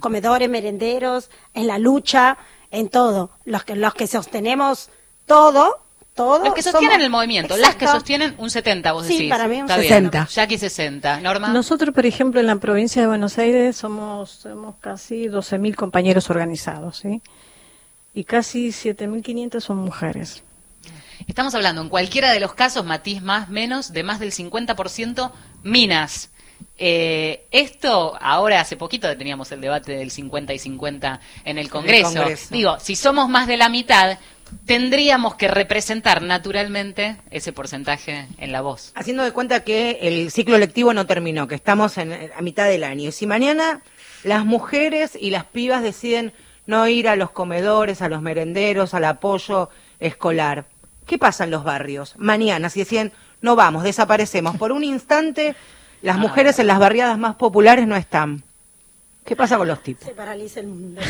Comedores, 0.00 0.48
merenderos, 0.50 1.30
en 1.54 1.66
la 1.68 1.78
lucha, 1.78 2.36
en 2.74 2.88
todo. 2.88 3.30
Los 3.44 3.64
que, 3.64 3.76
los 3.76 3.94
que 3.94 4.06
sostenemos 4.06 4.90
todo, 5.26 5.80
todo. 6.14 6.44
Los 6.44 6.54
que 6.54 6.62
sostienen 6.62 6.96
somos- 6.98 7.04
el 7.04 7.10
movimiento, 7.10 7.56
las 7.56 7.76
que 7.76 7.86
sostienen 7.86 8.34
un 8.38 8.50
70, 8.50 8.92
vos 8.92 9.06
Sí, 9.06 9.14
decís. 9.14 9.30
para 9.30 9.48
mí 9.48 9.56
un 9.56 9.62
Está 9.62 9.76
bien. 9.78 9.88
60. 9.88 10.28
Jackie 10.30 10.58
60. 10.58 11.20
Norma. 11.20 11.48
Nosotros, 11.48 11.94
por 11.94 12.06
ejemplo, 12.06 12.40
en 12.40 12.46
la 12.46 12.56
provincia 12.56 13.02
de 13.02 13.08
Buenos 13.08 13.38
Aires 13.38 13.76
somos, 13.76 14.30
somos 14.30 14.76
casi 14.80 15.28
12.000 15.28 15.74
compañeros 15.74 16.30
organizados, 16.30 16.98
¿sí? 16.98 17.22
Y 18.12 18.24
casi 18.24 18.68
7.500 18.72 19.60
son 19.64 19.78
mujeres. 19.78 20.42
Estamos 21.26 21.54
hablando 21.54 21.80
en 21.80 21.88
cualquiera 21.88 22.30
de 22.32 22.38
los 22.40 22.54
casos, 22.54 22.84
matiz 22.84 23.22
más, 23.22 23.48
menos, 23.48 23.92
de 23.92 24.02
más 24.02 24.20
del 24.20 24.30
50% 24.32 25.32
minas. 25.62 26.30
Eh, 26.76 27.46
esto, 27.52 28.16
ahora 28.20 28.60
hace 28.60 28.76
poquito 28.76 29.16
teníamos 29.16 29.52
el 29.52 29.60
debate 29.60 29.92
del 29.92 30.10
50 30.10 30.54
y 30.54 30.58
50 30.58 31.20
en 31.44 31.58
el 31.58 31.70
Congreso. 31.70 32.14
Congreso. 32.14 32.48
Digo, 32.50 32.80
si 32.80 32.96
somos 32.96 33.28
más 33.28 33.46
de 33.46 33.56
la 33.56 33.68
mitad, 33.68 34.18
tendríamos 34.66 35.36
que 35.36 35.48
representar 35.48 36.22
naturalmente 36.22 37.16
ese 37.30 37.52
porcentaje 37.52 38.26
en 38.38 38.52
la 38.52 38.60
voz. 38.60 38.92
Haciendo 38.94 39.22
de 39.22 39.32
cuenta 39.32 39.60
que 39.60 39.98
el 40.02 40.30
ciclo 40.30 40.58
lectivo 40.58 40.92
no 40.92 41.06
terminó, 41.06 41.46
que 41.46 41.54
estamos 41.54 41.96
en, 41.98 42.12
a 42.36 42.42
mitad 42.42 42.66
del 42.66 42.84
año. 42.84 43.08
Y 43.08 43.12
si 43.12 43.26
mañana 43.26 43.80
las 44.24 44.44
mujeres 44.44 45.16
y 45.20 45.30
las 45.30 45.44
pibas 45.44 45.82
deciden 45.82 46.32
no 46.66 46.88
ir 46.88 47.08
a 47.08 47.16
los 47.16 47.30
comedores, 47.30 48.02
a 48.02 48.08
los 48.08 48.22
merenderos, 48.22 48.94
al 48.94 49.04
apoyo 49.04 49.68
escolar, 50.00 50.64
¿qué 51.06 51.18
pasa 51.18 51.44
en 51.44 51.50
los 51.50 51.62
barrios? 51.62 52.14
Mañana, 52.16 52.68
si 52.68 52.80
deciden 52.80 53.12
no 53.42 53.56
vamos, 53.56 53.82
desaparecemos. 53.82 54.56
Por 54.56 54.72
un 54.72 54.82
instante, 54.82 55.54
las 56.04 56.18
mujeres 56.18 56.58
en 56.58 56.66
las 56.66 56.78
barriadas 56.78 57.18
más 57.18 57.36
populares 57.36 57.86
no 57.86 57.96
están. 57.96 58.42
¿Qué 59.24 59.34
pasa 59.34 59.56
con 59.56 59.66
los 59.66 59.82
tipos? 59.82 60.06
Se 60.06 60.12
paraliza 60.14 60.60
el 60.60 60.66
mundo. 60.66 61.00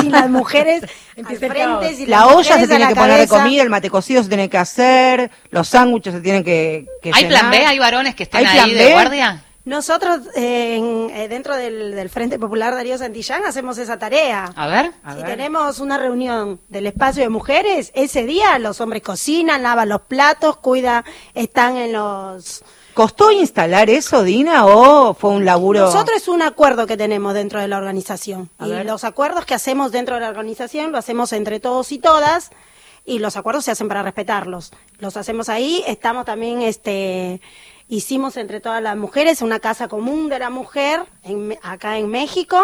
Sin 0.00 0.10
las 0.10 0.28
mujeres 0.28 0.82
al 1.16 1.36
frente, 1.36 2.06
La 2.08 2.24
las 2.26 2.34
olla 2.34 2.56
se 2.56 2.64
a 2.64 2.66
tiene 2.66 2.88
que 2.88 2.94
poner 2.96 3.20
de 3.20 3.28
comida, 3.28 3.62
el 3.62 3.70
mate 3.70 3.90
cocido 3.90 4.22
se 4.24 4.28
tiene 4.28 4.50
que 4.50 4.58
hacer, 4.58 5.30
los 5.50 5.68
sándwiches 5.68 6.14
se 6.14 6.20
tienen 6.20 6.42
que, 6.42 6.86
que 7.00 7.12
¿Hay 7.14 7.26
plan. 7.26 7.48
B? 7.50 7.64
¿Hay 7.64 7.78
varones 7.78 8.16
que 8.16 8.24
estén 8.24 8.40
¿Hay 8.40 8.52
plan 8.52 8.64
ahí 8.64 8.74
de 8.74 8.84
B? 8.86 8.92
guardia? 8.92 9.44
Nosotros, 9.66 10.20
eh, 10.34 10.76
en- 10.78 11.10
eh, 11.14 11.28
dentro 11.28 11.54
del, 11.54 11.94
del 11.94 12.08
Frente 12.08 12.38
Popular 12.40 12.74
Darío 12.74 12.96
Santillán, 12.98 13.44
hacemos 13.44 13.78
esa 13.78 13.98
tarea. 13.98 14.50
A 14.56 14.66
ver. 14.66 14.90
si 15.16 15.22
tenemos 15.24 15.78
una 15.78 15.96
reunión 15.98 16.58
del 16.70 16.86
espacio 16.86 17.22
de 17.22 17.28
mujeres, 17.28 17.92
ese 17.94 18.24
día 18.24 18.58
los 18.58 18.80
hombres 18.80 19.02
cocinan, 19.02 19.62
lavan 19.62 19.90
los 19.90 20.00
platos, 20.00 20.56
cuidan, 20.56 21.04
están 21.34 21.76
en 21.76 21.92
los... 21.92 22.64
¿Costó 22.98 23.30
instalar 23.30 23.90
eso, 23.90 24.24
Dina, 24.24 24.66
o 24.66 25.14
fue 25.14 25.30
un 25.30 25.44
laburo? 25.44 25.82
Nosotros 25.82 26.16
es 26.16 26.26
un 26.26 26.42
acuerdo 26.42 26.88
que 26.88 26.96
tenemos 26.96 27.32
dentro 27.32 27.60
de 27.60 27.68
la 27.68 27.78
organización. 27.78 28.50
A 28.58 28.66
y 28.66 28.70
ver. 28.72 28.86
los 28.86 29.04
acuerdos 29.04 29.46
que 29.46 29.54
hacemos 29.54 29.92
dentro 29.92 30.16
de 30.16 30.22
la 30.22 30.28
organización 30.28 30.90
lo 30.90 30.98
hacemos 30.98 31.32
entre 31.32 31.60
todos 31.60 31.92
y 31.92 32.00
todas. 32.00 32.50
Y 33.04 33.20
los 33.20 33.36
acuerdos 33.36 33.66
se 33.66 33.70
hacen 33.70 33.86
para 33.86 34.02
respetarlos. 34.02 34.72
Los 34.98 35.16
hacemos 35.16 35.48
ahí. 35.48 35.84
Estamos 35.86 36.24
también, 36.24 36.60
este, 36.62 37.40
hicimos 37.88 38.36
entre 38.36 38.58
todas 38.58 38.82
las 38.82 38.96
mujeres 38.96 39.42
una 39.42 39.60
casa 39.60 39.86
común 39.86 40.28
de 40.28 40.40
la 40.40 40.50
mujer 40.50 41.04
en 41.22 41.56
acá 41.62 41.98
en 41.98 42.08
México. 42.08 42.58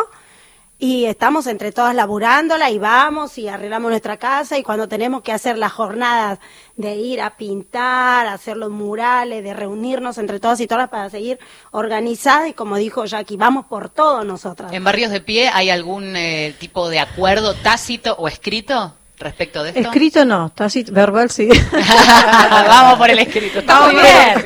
Y 0.78 1.04
estamos 1.04 1.46
entre 1.46 1.70
todas 1.70 1.94
laburándola 1.94 2.70
y 2.70 2.78
vamos 2.78 3.38
y 3.38 3.48
arreglamos 3.48 3.90
nuestra 3.90 4.16
casa 4.16 4.58
y 4.58 4.62
cuando 4.62 4.88
tenemos 4.88 5.22
que 5.22 5.32
hacer 5.32 5.56
las 5.56 5.72
jornadas 5.72 6.40
de 6.76 6.96
ir 6.96 7.20
a 7.20 7.36
pintar, 7.36 8.26
hacer 8.26 8.56
los 8.56 8.70
murales, 8.70 9.44
de 9.44 9.54
reunirnos 9.54 10.18
entre 10.18 10.40
todas 10.40 10.60
y 10.60 10.66
todas 10.66 10.88
para 10.88 11.08
seguir 11.10 11.38
organizadas 11.70 12.48
y 12.48 12.54
como 12.54 12.76
dijo 12.76 13.04
Jackie, 13.04 13.36
vamos 13.36 13.66
por 13.66 13.88
todo 13.88 14.24
nosotras. 14.24 14.72
¿En 14.72 14.82
Barrios 14.82 15.12
de 15.12 15.20
Pie 15.20 15.48
hay 15.48 15.70
algún 15.70 16.16
eh, 16.16 16.54
tipo 16.58 16.88
de 16.88 16.98
acuerdo 16.98 17.54
tácito 17.54 18.16
o 18.18 18.26
escrito 18.26 18.94
respecto 19.18 19.62
de 19.62 19.70
esto? 19.70 19.80
Escrito 19.80 20.24
no, 20.24 20.50
tácito, 20.50 20.92
verbal 20.92 21.30
sí. 21.30 21.48
Vamos 22.68 22.98
por 22.98 23.10
el 23.10 23.18
escrito. 23.20 23.60
Está 23.60 23.82
muy 23.82 23.94
bien. 23.94 24.44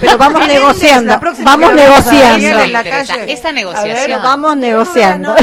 Pero 0.00 0.18
vamos 0.18 0.46
negociando, 0.46 1.12
la 1.12 1.20
próxima 1.20 1.50
vamos 1.56 1.70
a 1.70 1.74
negociando. 1.74 2.60
en 2.60 2.72
la 2.72 2.84
calle. 2.84 3.32
Esa 3.32 3.48
A 3.48 3.52
negociación. 3.52 3.94
ver, 3.94 4.06
Pero 4.06 4.20
vamos 4.22 4.56
negociando. 4.56 5.32
A 5.34 5.36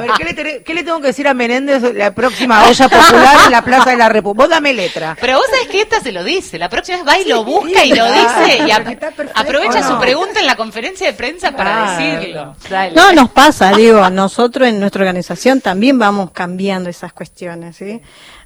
ver, 0.00 0.10
¿qué 0.18 0.24
le, 0.24 0.34
tere- 0.34 0.62
qué 0.64 0.74
le 0.74 0.82
tengo 0.84 1.00
que 1.00 1.06
decir 1.08 1.26
a 1.28 1.34
Menéndez 1.34 1.82
la 1.94 2.12
próxima 2.14 2.64
olla 2.66 2.88
popular 2.88 3.36
en 3.46 3.50
la 3.52 3.62
Plaza 3.62 3.90
de 3.90 3.96
la 3.96 4.08
República? 4.08 4.42
Vos 4.44 4.50
dame 4.50 4.72
letra. 4.72 5.16
Pero 5.20 5.36
vos 5.38 5.46
sabés 5.50 5.68
que 5.68 5.80
esta 5.82 6.00
se 6.00 6.12
lo 6.12 6.22
dice. 6.24 6.58
La 6.58 6.68
próxima 6.68 6.98
vez 6.98 7.06
va 7.06 7.18
y 7.18 7.24
lo 7.28 7.44
busca 7.44 7.84
y 7.84 7.90
lo 7.90 8.06
claro. 8.06 8.14
dice 8.44 8.58
y 8.66 8.70
Está 8.92 9.12
aprovecha 9.34 9.80
¿O 9.80 9.84
su 9.94 9.98
pregunta 9.98 10.40
en 10.40 10.46
la 10.46 10.56
conferencia 10.56 11.06
de 11.06 11.12
prensa 11.14 11.52
para 11.52 11.72
Claro. 11.96 12.20
decirlo. 12.20 12.56
Dale. 12.68 12.94
No, 12.94 13.12
nos 13.12 13.30
pasa, 13.30 13.72
digo, 13.72 14.08
nosotros 14.10 14.68
en 14.68 14.78
nuestra 14.80 15.00
organización 15.02 15.60
también 15.60 15.98
vamos 15.98 16.30
cambiando 16.32 16.61
esas 16.70 17.12
cuestiones, 17.12 17.76
¿sí? 17.76 18.00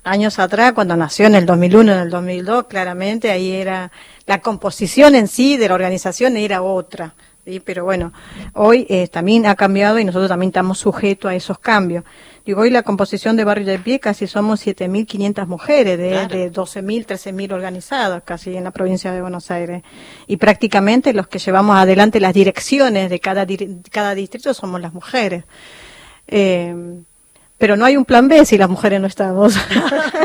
Años 0.05 0.39
atrás, 0.39 0.73
cuando 0.73 0.97
nació 0.97 1.27
en 1.27 1.35
el 1.35 1.47
2001, 1.47 1.93
en 1.93 1.99
el 1.99 2.11
2002, 2.11 2.65
claramente 2.65 3.31
ahí 3.31 3.53
era, 3.53 3.91
la 4.27 4.41
composición 4.41 5.15
en 5.15 5.29
sí 5.29 5.57
de 5.57 5.69
la 5.69 5.75
organización 5.75 6.37
era 6.37 6.63
otra, 6.63 7.15
¿sí? 7.45 7.61
Pero 7.61 7.85
bueno, 7.85 8.13
hoy 8.55 8.87
eh, 8.89 9.09
también 9.09 9.47
ha 9.47 9.55
cambiado 9.55 9.99
y 9.99 10.05
nosotros 10.05 10.29
también 10.29 10.49
estamos 10.51 10.79
sujetos 10.79 11.31
a 11.31 11.35
esos 11.35 11.59
cambios. 11.59 12.05
Digo, 12.45 12.61
hoy 12.61 12.71
la 12.71 12.85
composición 12.85 13.37
de 13.37 13.43
Barrio 13.43 13.67
de 13.67 13.79
Pie 13.81 13.99
casi 13.99 14.29
somos 14.29 14.65
7.500 14.65 15.47
mujeres, 15.47 15.99
de, 15.99 16.11
Claro. 16.11 16.37
de 16.37 16.53
12.000, 16.53 17.05
13.000 17.05 17.53
organizadas 17.53 18.23
casi 18.25 18.57
en 18.57 18.63
la 18.63 18.71
provincia 18.71 19.13
de 19.13 19.21
Buenos 19.21 19.51
Aires. 19.51 19.83
Y 20.29 20.37
prácticamente 20.37 21.13
los 21.13 21.27
que 21.27 21.41
llevamos 21.41 21.77
adelante 21.77 22.21
las 22.21 22.33
direcciones 22.33 23.11
de 23.11 23.19
cada 23.19 24.15
distrito 24.15 24.55
somos 24.55 24.81
las 24.81 24.95
mujeres. 24.95 25.43
Eh, 26.29 26.75
pero 27.59 27.77
no 27.77 27.85
hay 27.87 27.97
un 27.97 28.05
plan 28.05 28.29
B 28.29 28.45
si 28.45 28.59
las 28.59 28.69
mujeres 28.69 29.01
no 29.01 29.07
estamos. 29.07 29.55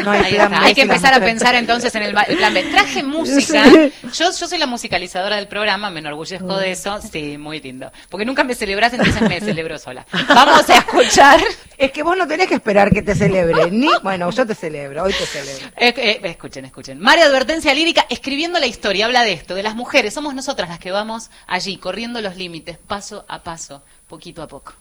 No 0.02 0.10
Ahí 0.10 0.34
plan 0.34 0.52
está. 0.52 0.60
B 0.62 0.66
Hay 0.66 0.74
que 0.74 0.82
si 0.82 0.88
empezar 0.88 1.14
a 1.14 1.20
pensar 1.20 1.54
entonces 1.54 1.94
en 1.94 2.02
el, 2.02 2.12
plan 2.14 2.54
B. 2.54 2.64
Traje 2.72 3.04
música. 3.04 3.66
Sí. 3.66 3.94
Yo, 4.14 4.32
yo 4.32 4.48
soy 4.48 4.58
la 4.58 4.66
musicalizadora 4.66 5.36
del 5.36 5.48
programa, 5.48 5.92
me 5.92 6.00
enorgullezco 6.00 6.58
de 6.58 6.72
eso. 6.72 7.00
Sí, 7.02 7.38
muy 7.38 7.62
lindo. 7.62 7.92
Porque 8.10 8.26
nunca 8.26 8.44
me 8.44 8.56
celebrás, 8.56 8.94
entonces 8.94 9.22
me 9.22 9.40
celebro 9.40 9.78
sola. 9.78 10.06
Vamos 10.28 10.68
a 10.70 10.78
escuchar. 10.78 11.40
Es 11.78 11.92
que 11.92 12.04
vos 12.04 12.16
no 12.16 12.28
tenés 12.28 12.48
que 12.48 12.54
esperar 12.54 12.92
que 12.92 13.02
te 13.02 13.16
celebre, 13.16 13.72
ni... 13.72 13.90
Bueno, 14.04 14.30
yo 14.30 14.46
te 14.46 14.54
celebro, 14.54 15.02
hoy 15.02 15.14
te 15.14 15.26
celebro. 15.26 15.66
Eh, 15.78 15.92
eh, 15.98 16.22
escuchen, 16.26 16.64
escuchen. 16.66 17.00
María 17.00 17.26
Advertencia 17.26 17.74
Lírica, 17.74 18.06
escribiendo 18.08 18.60
la 18.60 18.68
historia, 18.68 19.08
habla 19.08 19.24
de 19.24 19.34
esto, 19.34 19.56
de 19.56 19.64
las 19.64 19.76
mujeres. 19.76 20.14
Somos 20.14 20.36
nosotras 20.36 20.70
las 20.70 20.78
que 20.78 20.92
vamos 20.92 21.32
allí, 21.48 21.78
corriendo 21.78 22.22
los 22.22 22.36
límites, 22.36 22.78
paso 22.78 23.26
a 23.28 23.42
paso, 23.42 23.82
poquito 24.08 24.44
a 24.44 24.48
poco. 24.48 24.74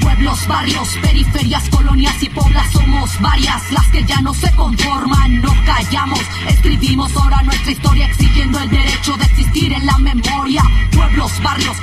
Pueblos, 0.00 0.46
barrios, 0.46 0.88
periferias, 1.02 1.68
colonias 1.70 2.22
y 2.22 2.28
poblas 2.28 2.70
somos 2.72 3.20
varias 3.20 3.72
las 3.72 3.86
que 3.88 4.04
ya 4.04 4.20
no 4.20 4.32
se 4.34 4.50
conforman, 4.54 5.40
no 5.40 5.52
callamos, 5.64 6.20
escribimos 6.48 7.16
ahora 7.16 7.42
nuestra 7.42 7.72
historia 7.72 8.06
exigiendo 8.06 8.58
el 8.60 8.70
derecho 8.70 9.16
de 9.16 9.24
existir 9.24 9.72
en 9.72 9.86
la 9.86 9.98
memoria. 9.98 10.62
Pueblos, 10.92 11.32
barrios, 11.42 11.76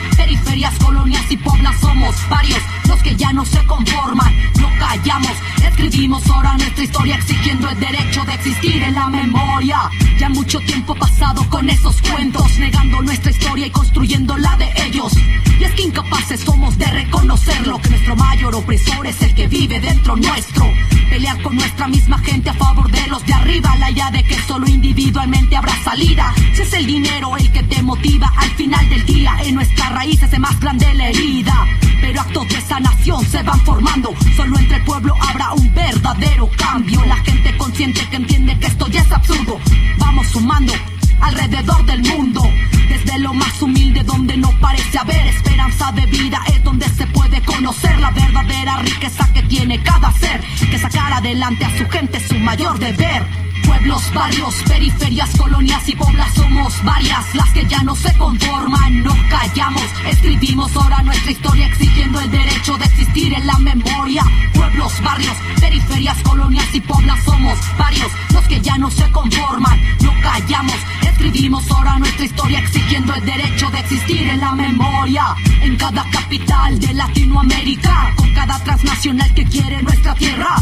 colonias 0.67 1.31
y 1.31 1.37
poblas 1.37 1.79
somos 1.79 2.15
varios 2.29 2.61
los 2.87 3.01
que 3.01 3.15
ya 3.15 3.31
no 3.31 3.45
se 3.45 3.63
conforman, 3.65 4.35
no 4.59 4.69
callamos, 4.79 5.31
escribimos 5.63 6.27
ahora 6.29 6.57
nuestra 6.57 6.83
historia 6.83 7.15
exigiendo 7.15 7.69
el 7.69 7.79
derecho 7.79 8.25
de 8.25 8.33
existir 8.33 8.83
en 8.83 8.95
la 8.95 9.07
memoria. 9.07 9.89
Ya 10.17 10.27
mucho 10.29 10.59
tiempo 10.61 10.95
pasado 10.95 11.47
con 11.49 11.69
esos 11.69 12.01
cuentos, 12.01 12.57
negando 12.57 13.01
nuestra 13.01 13.31
historia 13.31 13.67
y 13.67 13.69
construyendo 13.69 14.37
la 14.37 14.57
de 14.57 14.69
ellos. 14.87 15.13
Y 15.59 15.63
es 15.63 15.71
que 15.73 15.83
incapaces 15.83 16.41
somos 16.41 16.77
de 16.77 16.85
reconocerlo, 16.85 17.79
que 17.81 17.89
nuestro 17.89 18.15
mayor 18.15 18.55
opresor 18.55 19.07
es 19.07 19.21
el 19.21 19.35
que 19.35 19.47
vive 19.47 19.79
dentro 19.79 20.15
nuestro. 20.15 20.65
Pelear 21.09 21.41
con 21.41 21.55
nuestra 21.55 21.87
misma 21.87 22.17
gente 22.19 22.49
a 22.49 22.53
favor 22.53 22.89
de 22.91 23.07
los 23.07 23.25
de 23.25 23.33
arriba, 23.33 23.75
la 23.77 23.91
idea 23.91 24.11
de 24.11 24.23
que 24.23 24.39
solo 24.41 24.67
individualmente 24.67 25.55
habrá 25.55 25.75
salida. 25.83 26.33
Si 26.53 26.61
es 26.61 26.73
el 26.73 26.85
dinero 26.85 27.37
el 27.37 27.51
que 27.51 27.63
te 27.63 27.81
motiva, 27.83 28.31
al 28.35 28.49
final 28.51 28.89
del 28.89 29.05
día 29.05 29.35
en 29.43 29.55
nuestras 29.55 29.91
raíces 29.91 30.31
es 30.31 30.39
más 30.49 30.59
grande 30.59 30.93
la 30.95 31.09
herida. 31.09 31.67
Pero 32.01 32.21
actos 32.21 32.47
de 32.47 32.61
sanación 32.61 33.23
se 33.25 33.43
van 33.43 33.59
formando, 33.61 34.13
solo 34.35 34.57
entre 34.57 34.77
el 34.77 34.83
pueblo 34.83 35.13
habrá 35.21 35.53
un 35.53 35.73
verdadero 35.73 36.49
cambio. 36.57 37.03
La 37.05 37.17
gente 37.17 37.55
consciente 37.57 38.01
que 38.09 38.15
entiende 38.15 38.57
que 38.57 38.67
esto 38.67 38.87
ya 38.87 39.01
es 39.01 39.11
absurdo, 39.11 39.59
vamos 39.97 40.27
sumando 40.27 40.73
alrededor 41.21 41.85
del 41.85 42.01
mundo. 42.03 42.41
Desde 42.87 43.19
lo 43.19 43.33
más 43.33 43.61
humilde 43.61 44.03
donde 44.03 44.37
no 44.37 44.51
parece 44.59 44.97
haber 44.97 45.27
esperanza 45.27 45.91
de 45.91 46.05
vida 46.07 46.41
es 46.47 46.63
donde 46.63 46.87
se 46.89 47.05
puede 47.07 47.41
conocer 47.41 47.99
la 47.99 48.11
verdadera 48.11 48.77
riqueza 48.77 49.31
que 49.33 49.43
tiene 49.43 49.83
cada 49.83 50.11
ser. 50.13 50.41
Que 50.71 50.79
sacar 50.79 51.13
adelante 51.13 51.65
a 51.65 51.77
su 51.77 51.87
gente 51.89 52.17
es 52.17 52.27
su 52.27 52.39
mayor 52.39 52.79
deber. 52.79 53.48
Pueblos, 53.65 54.13
barrios, 54.13 54.55
periferias, 54.67 55.29
colonias 55.37 55.87
y 55.87 55.95
poblas 55.95 56.33
somos 56.33 56.83
varias 56.83 57.35
las 57.35 57.49
que 57.51 57.65
ya 57.65 57.83
no 57.83 57.95
se 57.95 58.13
conforman, 58.17 59.03
no 59.03 59.15
callamos, 59.29 59.83
escribimos 60.07 60.75
ahora 60.75 61.01
nuestra 61.03 61.31
historia 61.31 61.67
exigiendo 61.67 62.19
el 62.19 62.31
derecho 62.31 62.77
de 62.77 62.85
existir 62.85 63.33
en 63.33 63.47
la 63.47 63.57
memoria. 63.59 64.23
Pueblos, 64.53 64.93
barrios, 65.01 65.35
periferias, 65.59 66.17
colonias 66.23 66.73
y 66.73 66.81
poblas 66.81 67.23
somos 67.23 67.57
varios 67.77 68.11
los 68.33 68.47
que 68.47 68.61
ya 68.61 68.77
no 68.77 68.89
se 68.89 69.09
conforman, 69.11 69.79
no 70.01 70.13
callamos, 70.21 70.75
escribimos 71.03 71.69
ahora 71.71 71.99
nuestra 71.99 72.25
historia 72.25 72.59
exigiendo 72.59 73.13
el 73.13 73.25
derecho 73.25 73.69
de 73.69 73.79
existir 73.79 74.27
en 74.27 74.39
la 74.39 74.53
memoria. 74.53 75.35
En 75.61 75.75
cada 75.75 76.03
capital 76.09 76.79
de 76.79 76.93
Latinoamérica, 76.93 78.13
con 78.15 78.33
cada 78.33 78.63
transnacional 78.63 79.33
que 79.33 79.43
quiere 79.45 79.81
nuestra 79.83 80.15
tierra. 80.15 80.55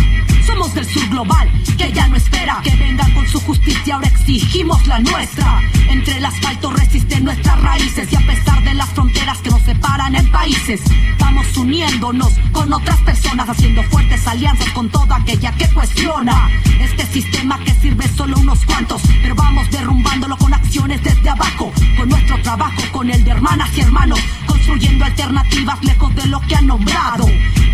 Somos 0.45 0.73
del 0.73 0.85
sur 0.85 1.07
global, 1.09 1.51
que 1.77 1.91
ya 1.91 2.07
no 2.07 2.15
espera 2.15 2.59
que 2.63 2.71
vengan 2.87 3.11
con 3.11 3.27
su 3.27 3.39
justicia, 3.41 3.95
ahora 3.95 4.07
exigimos 4.07 4.85
la 4.87 4.99
nuestra. 4.99 5.61
Entre 5.89 6.17
el 6.17 6.25
asfalto 6.25 6.71
resisten 6.71 7.25
nuestras 7.25 7.59
raíces. 7.61 8.11
Y 8.11 8.15
a 8.15 8.25
pesar 8.25 8.63
de 8.63 8.73
las 8.73 8.89
fronteras 8.89 9.37
que 9.39 9.49
nos 9.49 9.61
separan 9.63 10.15
en 10.15 10.31
países, 10.31 10.81
vamos 11.19 11.57
uniéndonos 11.57 12.33
con 12.51 12.71
otras 12.71 12.99
personas, 13.01 13.49
haciendo 13.49 13.83
fuertes 13.83 14.25
alianzas 14.27 14.69
con 14.71 14.89
toda 14.89 15.17
aquella 15.17 15.51
que 15.53 15.67
cuestiona. 15.69 16.49
Este 16.79 17.05
sistema 17.07 17.59
que 17.59 17.73
sirve 17.75 18.07
solo 18.07 18.37
unos 18.37 18.63
cuantos, 18.65 19.01
pero 19.21 19.35
vamos 19.35 19.69
derrumbándolo 19.69 20.37
con 20.37 20.53
acciones 20.53 21.03
desde 21.03 21.29
abajo, 21.29 21.71
con 21.97 22.09
nuestro 22.09 22.41
trabajo, 22.41 22.81
con 22.91 23.09
el 23.09 23.23
de 23.23 23.31
hermanas 23.31 23.69
y 23.75 23.81
hermanos, 23.81 24.19
construyendo 24.57 25.05
alternativas 25.05 25.83
lejos 25.83 26.15
de 26.15 26.25
lo 26.25 26.41
que 26.41 26.55
han 26.55 26.65
nombrado 26.65 27.25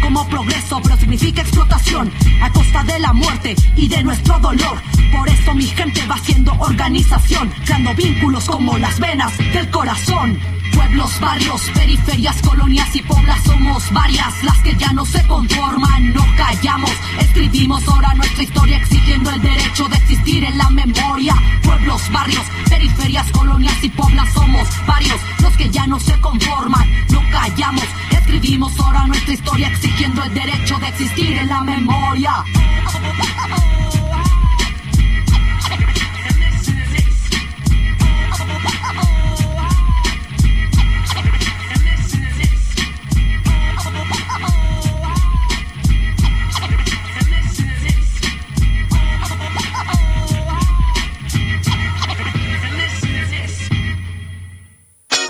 como 0.01 0.27
progreso, 0.27 0.81
pero 0.83 0.97
significa 0.97 1.41
explotación 1.41 2.11
a 2.41 2.51
costa 2.51 2.83
de 2.83 2.99
la 2.99 3.13
muerte 3.13 3.55
y 3.77 3.87
de 3.87 4.03
nuestro 4.03 4.37
dolor. 4.39 4.81
Por 5.11 5.29
eso 5.29 5.53
mi 5.55 5.63
gente 5.63 6.05
va 6.07 6.15
haciendo 6.15 6.51
organización, 6.59 7.49
creando 7.65 7.93
vínculos 7.95 8.45
como 8.45 8.77
las 8.77 8.99
venas 8.99 9.37
del 9.37 9.69
corazón. 9.69 10.37
Pueblos, 10.73 11.19
barrios, 11.19 11.61
periferias, 11.73 12.41
colonias 12.41 12.95
y 12.95 13.01
poblas 13.01 13.43
somos 13.43 13.91
varias 13.91 14.43
las 14.43 14.57
que 14.63 14.75
ya 14.75 14.91
no 14.93 15.05
se 15.05 15.25
conforman, 15.27 16.13
no 16.13 16.25
callamos, 16.35 16.91
escribimos 17.19 17.87
ahora 17.87 18.13
nuestra 18.15 18.43
historia 18.43 18.77
exigiendo 18.77 19.29
el 19.31 19.41
derecho 19.41 19.87
de 19.87 19.97
existir 19.97 20.43
en 20.43 20.57
la 20.57 20.69
memoria. 20.69 21.35
Pueblos, 21.63 22.01
barrios, 22.11 22.43
periferias, 22.69 23.31
colonias 23.31 23.83
y 23.83 23.89
poblas 23.89 24.31
somos 24.33 24.67
varios 24.87 25.19
los 25.41 25.55
que 25.57 25.69
ya 25.69 25.87
no 25.87 25.99
se 25.99 26.19
conforman, 26.19 26.89
no 27.09 27.21
callamos, 27.31 27.85
escribimos 28.11 28.79
ahora 28.79 29.05
nuestra 29.07 29.33
historia 29.33 29.67
exigiendo 29.67 30.23
el 30.23 30.33
derecho 30.33 30.77
de 30.79 30.87
existir 30.87 31.37
en 31.37 31.47
la 31.49 31.61
memoria. 31.61 32.43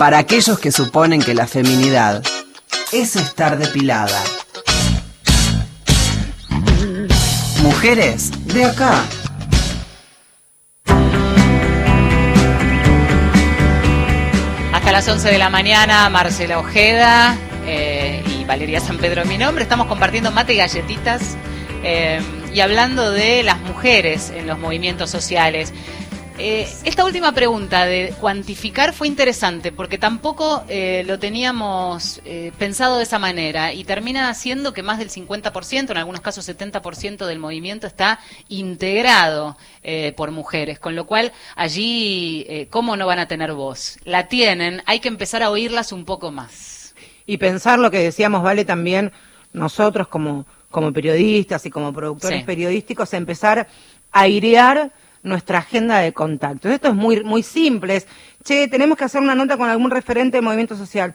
Para 0.04 0.18
aquellos 0.18 0.58
que 0.58 0.70
suponen 0.70 1.22
que 1.22 1.32
la 1.32 1.46
feminidad 1.46 2.22
es 2.92 3.16
estar 3.16 3.56
depilada. 3.56 4.22
Mujeres 7.62 8.30
de 8.52 8.66
acá. 8.66 9.02
Hasta 14.74 14.92
las 14.92 15.08
11 15.08 15.30
de 15.30 15.38
la 15.38 15.48
mañana, 15.48 16.10
Marcela 16.10 16.58
Ojeda 16.58 17.38
eh, 17.64 18.22
y 18.38 18.44
Valeria 18.44 18.80
San 18.80 18.98
Pedro, 18.98 19.24
mi 19.24 19.38
nombre. 19.38 19.62
Estamos 19.62 19.86
compartiendo 19.86 20.30
mate 20.30 20.52
y 20.52 20.58
galletitas 20.58 21.38
eh, 21.82 22.20
y 22.52 22.60
hablando 22.60 23.10
de 23.10 23.42
las 23.42 23.58
mujeres 23.60 24.28
en 24.36 24.46
los 24.48 24.58
movimientos 24.58 25.08
sociales. 25.08 25.72
Eh, 26.36 26.66
esta 26.82 27.04
última 27.04 27.30
pregunta 27.30 27.84
de 27.84 28.12
cuantificar 28.20 28.92
fue 28.92 29.06
interesante 29.06 29.70
porque 29.70 29.98
tampoco 29.98 30.64
eh, 30.68 31.04
lo 31.06 31.20
teníamos 31.20 32.20
eh, 32.24 32.50
pensado 32.58 32.96
de 32.96 33.04
esa 33.04 33.20
manera 33.20 33.72
y 33.72 33.84
termina 33.84 34.34
siendo 34.34 34.72
que 34.72 34.82
más 34.82 34.98
del 34.98 35.10
50%, 35.10 35.90
en 35.92 35.96
algunos 35.96 36.20
casos 36.22 36.48
70% 36.48 37.26
del 37.26 37.38
movimiento 37.38 37.86
está 37.86 38.18
integrado 38.48 39.56
por 40.16 40.30
mujeres, 40.30 40.78
con 40.78 40.96
lo 40.96 41.06
cual 41.06 41.30
allí, 41.56 42.66
¿cómo 42.70 42.96
no 42.96 43.06
van 43.06 43.18
a 43.18 43.28
tener 43.28 43.52
voz? 43.52 43.98
La 44.04 44.28
tienen, 44.28 44.82
hay 44.86 44.98
que 45.00 45.08
empezar 45.08 45.42
a 45.42 45.50
oírlas 45.50 45.92
un 45.92 46.06
poco 46.06 46.32
más. 46.32 46.94
Y 47.26 47.36
pensar 47.36 47.78
lo 47.78 47.90
que 47.90 47.98
decíamos, 47.98 48.42
vale, 48.42 48.64
también 48.64 49.12
nosotros 49.52 50.08
como, 50.08 50.46
como 50.70 50.90
periodistas 50.90 51.66
y 51.66 51.70
como 51.70 51.92
productores 51.92 52.44
periodísticos, 52.44 53.12
empezar 53.12 53.68
a 54.10 54.20
airear 54.20 54.90
nuestra 55.24 55.58
agenda 55.58 55.98
de 55.98 56.12
contactos. 56.12 56.70
Esto 56.70 56.88
es 56.88 56.94
muy, 56.94 57.24
muy 57.24 57.42
simple. 57.42 58.04
Che, 58.44 58.68
tenemos 58.68 58.96
que 58.96 59.04
hacer 59.04 59.20
una 59.20 59.34
nota 59.34 59.56
con 59.56 59.68
algún 59.68 59.90
referente 59.90 60.36
de 60.36 60.42
movimiento 60.42 60.76
social. 60.76 61.14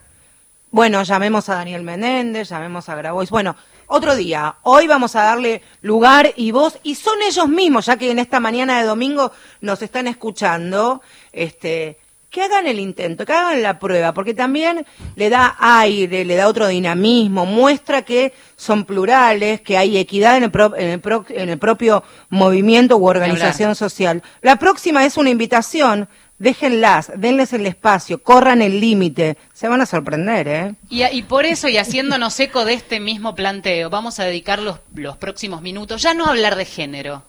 Bueno, 0.72 1.02
llamemos 1.04 1.48
a 1.50 1.56
Daniel 1.56 1.84
Menéndez, 1.84 2.50
llamemos 2.50 2.90
a 2.90 2.96
Grabois. 2.96 3.30
Bueno, 3.30 3.56
otro 3.88 4.16
día. 4.16 4.56
Hoy 4.64 4.88
vamos 4.88 5.16
a 5.16 5.24
darle 5.24 5.62
lugar 5.82 6.34
y 6.36 6.52
voz, 6.52 6.78
y 6.84 6.96
son 6.96 7.22
ellos 7.28 7.48
mismos, 7.48 7.86
ya 7.86 7.98
que 7.98 8.12
en 8.12 8.20
esta 8.20 8.40
mañana 8.40 8.80
de 8.80 8.86
domingo 8.86 9.32
nos 9.62 9.82
están 9.82 10.08
escuchando, 10.08 11.02
este, 11.32 11.98
que 12.30 12.44
hagan 12.44 12.68
el 12.68 12.80
intento, 12.80 13.26
que 13.26 13.34
hagan 13.34 13.62
la 13.62 13.80
prueba, 13.80 14.14
porque 14.14 14.34
también 14.34 14.86
le 15.16 15.30
da 15.30 15.56
aire, 15.60 16.26
le 16.26 16.36
da 16.36 16.48
otro 16.48 16.68
dinamismo, 16.68 17.46
muestra 17.46 18.04
que 18.04 18.34
son 18.56 18.86
plurales, 18.86 19.62
que 19.62 19.78
hay 19.78 19.98
equidad 19.98 20.38
en 20.38 20.44
el, 20.44 20.52
en 20.78 21.50
el, 21.50 21.58
propio 21.58 22.04
movimiento 22.30 22.98
u 22.98 23.08
organización 23.08 23.76
social. 23.76 24.22
La 24.42 24.58
próxima 24.58 25.06
es 25.06 25.18
una 25.18 25.32
invitación, 25.32 26.08
déjenlas, 26.38 27.12
denles 27.16 27.52
el 27.54 27.66
espacio, 27.66 28.22
corran 28.22 28.62
el 28.62 28.80
límite, 28.80 29.38
se 29.54 29.68
van 29.68 29.82
a 29.82 29.88
sorprender, 29.88 30.48
¿eh? 30.48 30.76
Y, 30.90 31.04
y, 31.04 31.24
por 31.24 31.46
eso, 31.46 31.68
y 31.68 31.78
haciéndonos 31.78 32.40
eco 32.40 32.64
de 32.64 32.74
este 32.74 33.00
mismo 33.00 33.34
planteo, 33.34 33.90
vamos 33.90 34.20
a 34.20 34.26
dedicar 34.26 34.60
los, 34.60 34.80
los 34.94 35.18
próximos 35.18 35.62
minutos, 35.64 36.02
ya 36.02 36.14
no 36.14 36.26
a 36.26 36.30
hablar 36.30 36.56
de 36.56 36.66
género, 36.66 37.24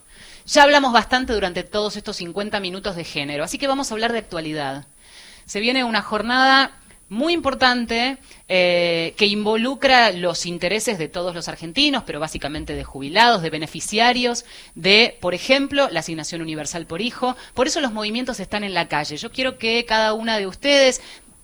ya 0.52 0.64
hablamos 0.64 0.92
bastante 0.92 1.32
durante 1.32 1.62
todos 1.62 1.96
estos 1.96 2.16
50 2.16 2.58
minutos 2.60 2.96
de 2.96 3.04
género, 3.04 3.44
así 3.44 3.58
que 3.58 3.68
vamos 3.68 3.90
a 3.90 3.94
hablar 3.94 4.12
de 4.12 4.18
actualidad. 4.18 4.86
Se 5.46 5.60
viene 5.60 5.84
una 5.84 6.02
jornada 6.02 6.72
muy 7.08 7.32
importante 7.32 8.18
eh, 8.48 9.14
que 9.16 9.26
involucra 9.26 10.12
los 10.12 10.46
intereses 10.46 10.96
de 10.98 11.08
todos 11.08 11.34
los 11.34 11.48
argentinos, 11.48 12.04
pero 12.04 12.20
básicamente 12.20 12.74
de 12.74 12.84
jubilados, 12.84 13.42
de 13.42 13.50
beneficiarios, 13.50 14.44
de, 14.76 15.18
por 15.20 15.34
ejemplo, 15.34 15.88
la 15.90 16.00
asignación 16.00 16.40
universal 16.40 16.86
por 16.86 17.00
hijo. 17.00 17.36
Por 17.54 17.66
eso 17.66 17.80
los 17.80 17.92
movimientos 17.92 18.38
están 18.38 18.62
en 18.62 18.74
la 18.74 18.86
calle. 18.86 19.16
Yo 19.16 19.32
quiero 19.32 19.58
que 19.58 19.84
cada 19.86 20.14
una 20.14 20.38
de 20.38 20.46
ustedes 20.46 21.00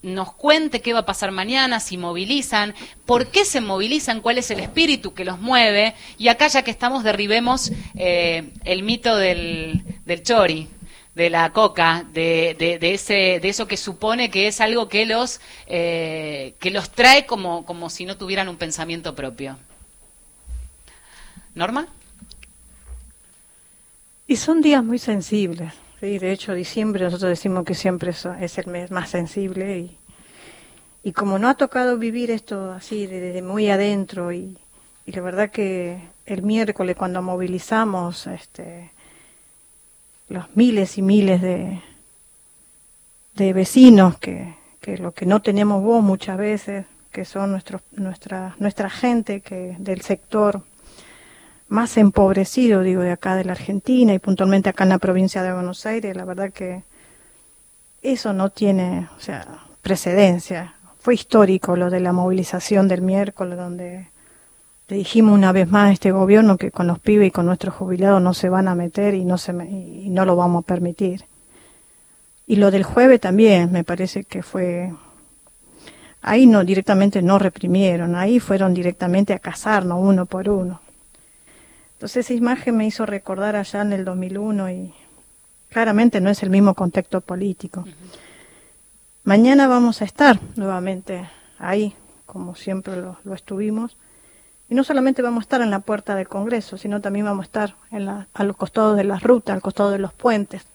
nos 0.07 0.33
cuente 0.33 0.81
qué 0.81 0.93
va 0.93 1.01
a 1.01 1.07
pasar 1.07 1.33
mañana, 1.33 1.81
si 1.81 1.99
movilizan, 1.99 2.75
por 3.05 3.27
qué 3.27 3.45
se 3.45 3.61
movilizan, 3.61 4.21
cuál 4.21 4.39
es 4.39 4.51
el 4.53 4.61
espíritu 4.61 5.15
que 5.15 5.25
los 5.25 5.41
mueve. 5.41 5.95
Y 6.17 6.29
acá 6.29 6.47
ya 6.47 6.63
que 6.63 6.71
estamos, 6.71 7.03
derribemos 7.03 7.73
eh, 7.97 8.51
el 8.65 8.85
mito 8.85 9.17
del, 9.17 9.83
del 10.05 10.23
chori, 10.23 10.69
de 11.17 11.29
la 11.29 11.53
coca, 11.53 12.05
de, 12.13 12.55
de, 12.59 12.95
ese, 12.95 13.41
de 13.41 13.49
eso 13.49 13.67
que 13.67 13.77
supone 13.77 14.31
que 14.31 14.47
es 14.47 14.61
algo 14.61 14.89
que 14.89 15.07
los, 15.07 15.41
eh, 15.67 16.55
que 16.61 16.71
los 16.71 16.91
trae 16.91 17.27
como, 17.27 17.65
como 17.67 17.91
si 17.91 18.05
no 18.05 18.17
tuvieran 18.17 18.49
un 18.49 18.57
pensamiento 18.57 19.15
propio. 19.15 19.59
¿Norma? 21.55 21.89
Y 24.29 24.37
son 24.37 24.61
días 24.61 24.85
muy 24.85 24.99
sensibles. 24.99 25.73
¿Sí? 26.01 26.19
De 26.19 26.33
hecho, 26.33 26.55
diciembre 26.55 27.05
nosotros 27.05 27.31
decimos 27.31 27.65
que 27.65 27.75
siempre 27.75 28.13
es 28.41 28.59
el 28.59 28.67
mes 28.67 28.91
más 28.91 29.11
sensible 29.11 29.79
y, 29.79 29.99
y 31.03 31.13
como 31.13 31.39
no 31.39 31.49
ha 31.49 31.55
tocado 31.55 31.99
vivir 31.99 32.31
esto 32.31 32.73
así 32.73 33.07
desde 33.07 33.43
muy 33.43 33.71
adentro 33.71 34.33
y, 34.33 34.59
y 35.05 35.13
la 35.13 35.23
verdad 35.23 35.51
que 35.51 36.01
el 36.27 36.43
miércoles 36.43 36.97
cuando 36.97 37.23
movilizamos 37.23 38.27
este 38.27 38.91
los 40.29 40.57
miles 40.57 40.99
y 40.99 41.03
miles 41.03 41.41
de, 41.41 41.81
de 43.35 43.53
vecinos 43.53 44.19
que, 44.19 44.57
que 44.81 44.99
lo 44.99 45.13
que 45.13 45.27
no 45.27 45.41
tenemos 45.41 45.83
voz 45.83 46.03
muchas 46.03 46.37
veces, 46.37 46.87
que 47.13 47.25
son 47.25 47.53
nuestros, 47.53 47.83
nuestra, 47.93 48.57
nuestra 48.59 48.91
gente 48.91 49.41
que 49.41 49.77
del 49.79 50.01
sector 50.01 50.63
más 51.69 51.97
empobrecido, 51.97 52.83
digo, 52.83 53.03
de 53.03 53.13
acá 53.13 53.35
de 53.37 53.45
la 53.45 53.53
Argentina 53.53 54.15
y 54.15 54.19
puntualmente 54.19 54.69
acá 54.69 54.85
en 54.85 54.91
la 54.91 54.99
provincia 54.99 55.43
de 55.43 55.53
Buenos 55.53 55.85
Aires, 55.87 56.17
la 56.17 56.25
verdad 56.25 56.53
que 56.53 56.83
eso 58.03 58.33
no 58.33 58.51
tiene, 58.51 59.09
o 59.17 59.21
sea, 59.21 59.47
precedencia. 59.83 60.75
Fue 61.01 61.15
histórico 61.15 61.77
lo 61.77 61.91
de 61.91 62.01
la 62.01 62.13
movilización 62.13 62.89
del 62.89 63.03
miércoles, 63.03 63.59
donde 63.59 64.09
le 64.89 64.97
dijimos 64.97 65.35
una 65.35 65.53
vez 65.53 65.69
más 65.69 65.89
a 65.89 65.93
este 65.93 66.13
gobierno 66.13 66.57
que 66.57 66.71
con 66.71 66.87
los 66.87 67.01
pibes 67.01 67.29
y 67.29 67.31
con 67.33 67.47
nuestros 67.47 67.75
jubilados 67.75 68.23
no 68.23 68.35
se 68.35 68.49
van 68.49 68.69
a 68.69 68.75
meter 68.75 69.15
y 69.15 69.25
no, 69.25 69.39
se, 69.39 69.53
y 69.53 70.09
no 70.11 70.25
lo 70.25 70.37
vamos 70.37 70.63
a 70.63 70.67
permitir. 70.67 71.25
Y 72.47 72.57
lo 72.57 72.71
del 72.71 72.85
jueves 72.85 73.21
también, 73.21 73.73
me 73.73 73.83
parece 73.83 74.25
que 74.25 74.43
fue... 74.43 74.93
Ahí 76.23 76.47
no 76.47 76.65
directamente 76.65 77.23
no 77.23 77.39
reprimieron, 77.39 78.17
ahí 78.17 78.41
fueron 78.41 78.75
directamente 78.75 79.33
a 79.33 79.39
cazarnos 79.39 79.99
uno 80.01 80.27
por 80.27 80.49
uno. 80.49 80.81
Entonces 81.97 82.27
esa 82.27 82.35
imagen 82.35 82.77
me 82.77 82.87
hizo 82.87 83.07
recordar 83.07 83.57
allá 83.57 83.81
en 83.81 83.95
el 83.95 84.05
2001 84.05 84.71
y 84.71 84.95
claramente 85.71 86.21
no 86.21 86.29
es 86.29 86.43
el 86.43 86.51
mismo 86.51 86.75
contexto 86.75 87.23
político. 87.23 87.87
Mañana 89.25 89.67
vamos 89.67 90.03
a 90.03 90.05
estar 90.05 90.39
nuevamente 90.57 91.27
ahí, 91.59 91.95
como 92.27 92.55
siempre 92.55 92.97
lo, 92.97 93.35
estuvimos, 93.35 93.97
y 94.69 94.75
no 94.75 94.85
solamente 94.85 95.23
vamos 95.23 95.41
a 95.41 95.47
estar 95.47 95.63
en 95.63 95.71
la 95.71 95.79
puerta 95.79 96.15
del 96.15 96.29
Congreso, 96.29 96.77
sino 96.77 97.01
también 97.01 97.25
vamos 97.25 97.45
a 97.45 97.47
estar 97.47 97.75
en 97.91 98.05
la, 98.05 98.29
a 98.35 98.45
los 98.45 98.59
costados 98.59 98.99
de 98.99 99.05
las 99.05 99.23
rutas, 99.23 99.55
al 99.55 99.63
costado 99.63 99.91
de 99.91 99.99
los 99.99 100.13
puentes. 100.13 100.67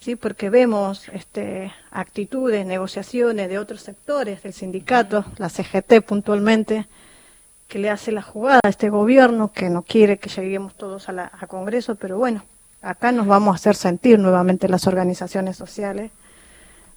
¿sí? 0.00 0.16
Porque 0.16 0.50
vemos 0.50 1.08
este, 1.12 1.72
actitudes, 1.92 2.66
negociaciones 2.66 3.48
de 3.48 3.60
otros 3.60 3.82
sectores 3.82 4.42
del 4.42 4.52
sindicato, 4.52 5.24
la 5.38 5.50
CGT 5.50 6.00
puntualmente, 6.04 6.86
que 7.68 7.78
le 7.78 7.90
hace 7.90 8.12
la 8.12 8.22
jugada 8.22 8.60
a 8.64 8.68
este 8.68 8.90
gobierno, 8.90 9.52
que 9.52 9.70
no 9.70 9.82
quiere 9.82 10.18
que 10.18 10.30
lleguemos 10.30 10.74
todos 10.74 11.08
a, 11.08 11.12
la, 11.12 11.30
Congreso, 11.48 11.96
pero 11.96 12.18
bueno, 12.18 12.42
acá 12.82 13.12
nos 13.12 13.26
vamos 13.26 13.52
a 13.52 13.56
hacer 13.56 13.74
sentir 13.74 14.18
nuevamente 14.18 14.68
las 14.68 14.86
organizaciones 14.86 15.56
sociales, 15.56 16.12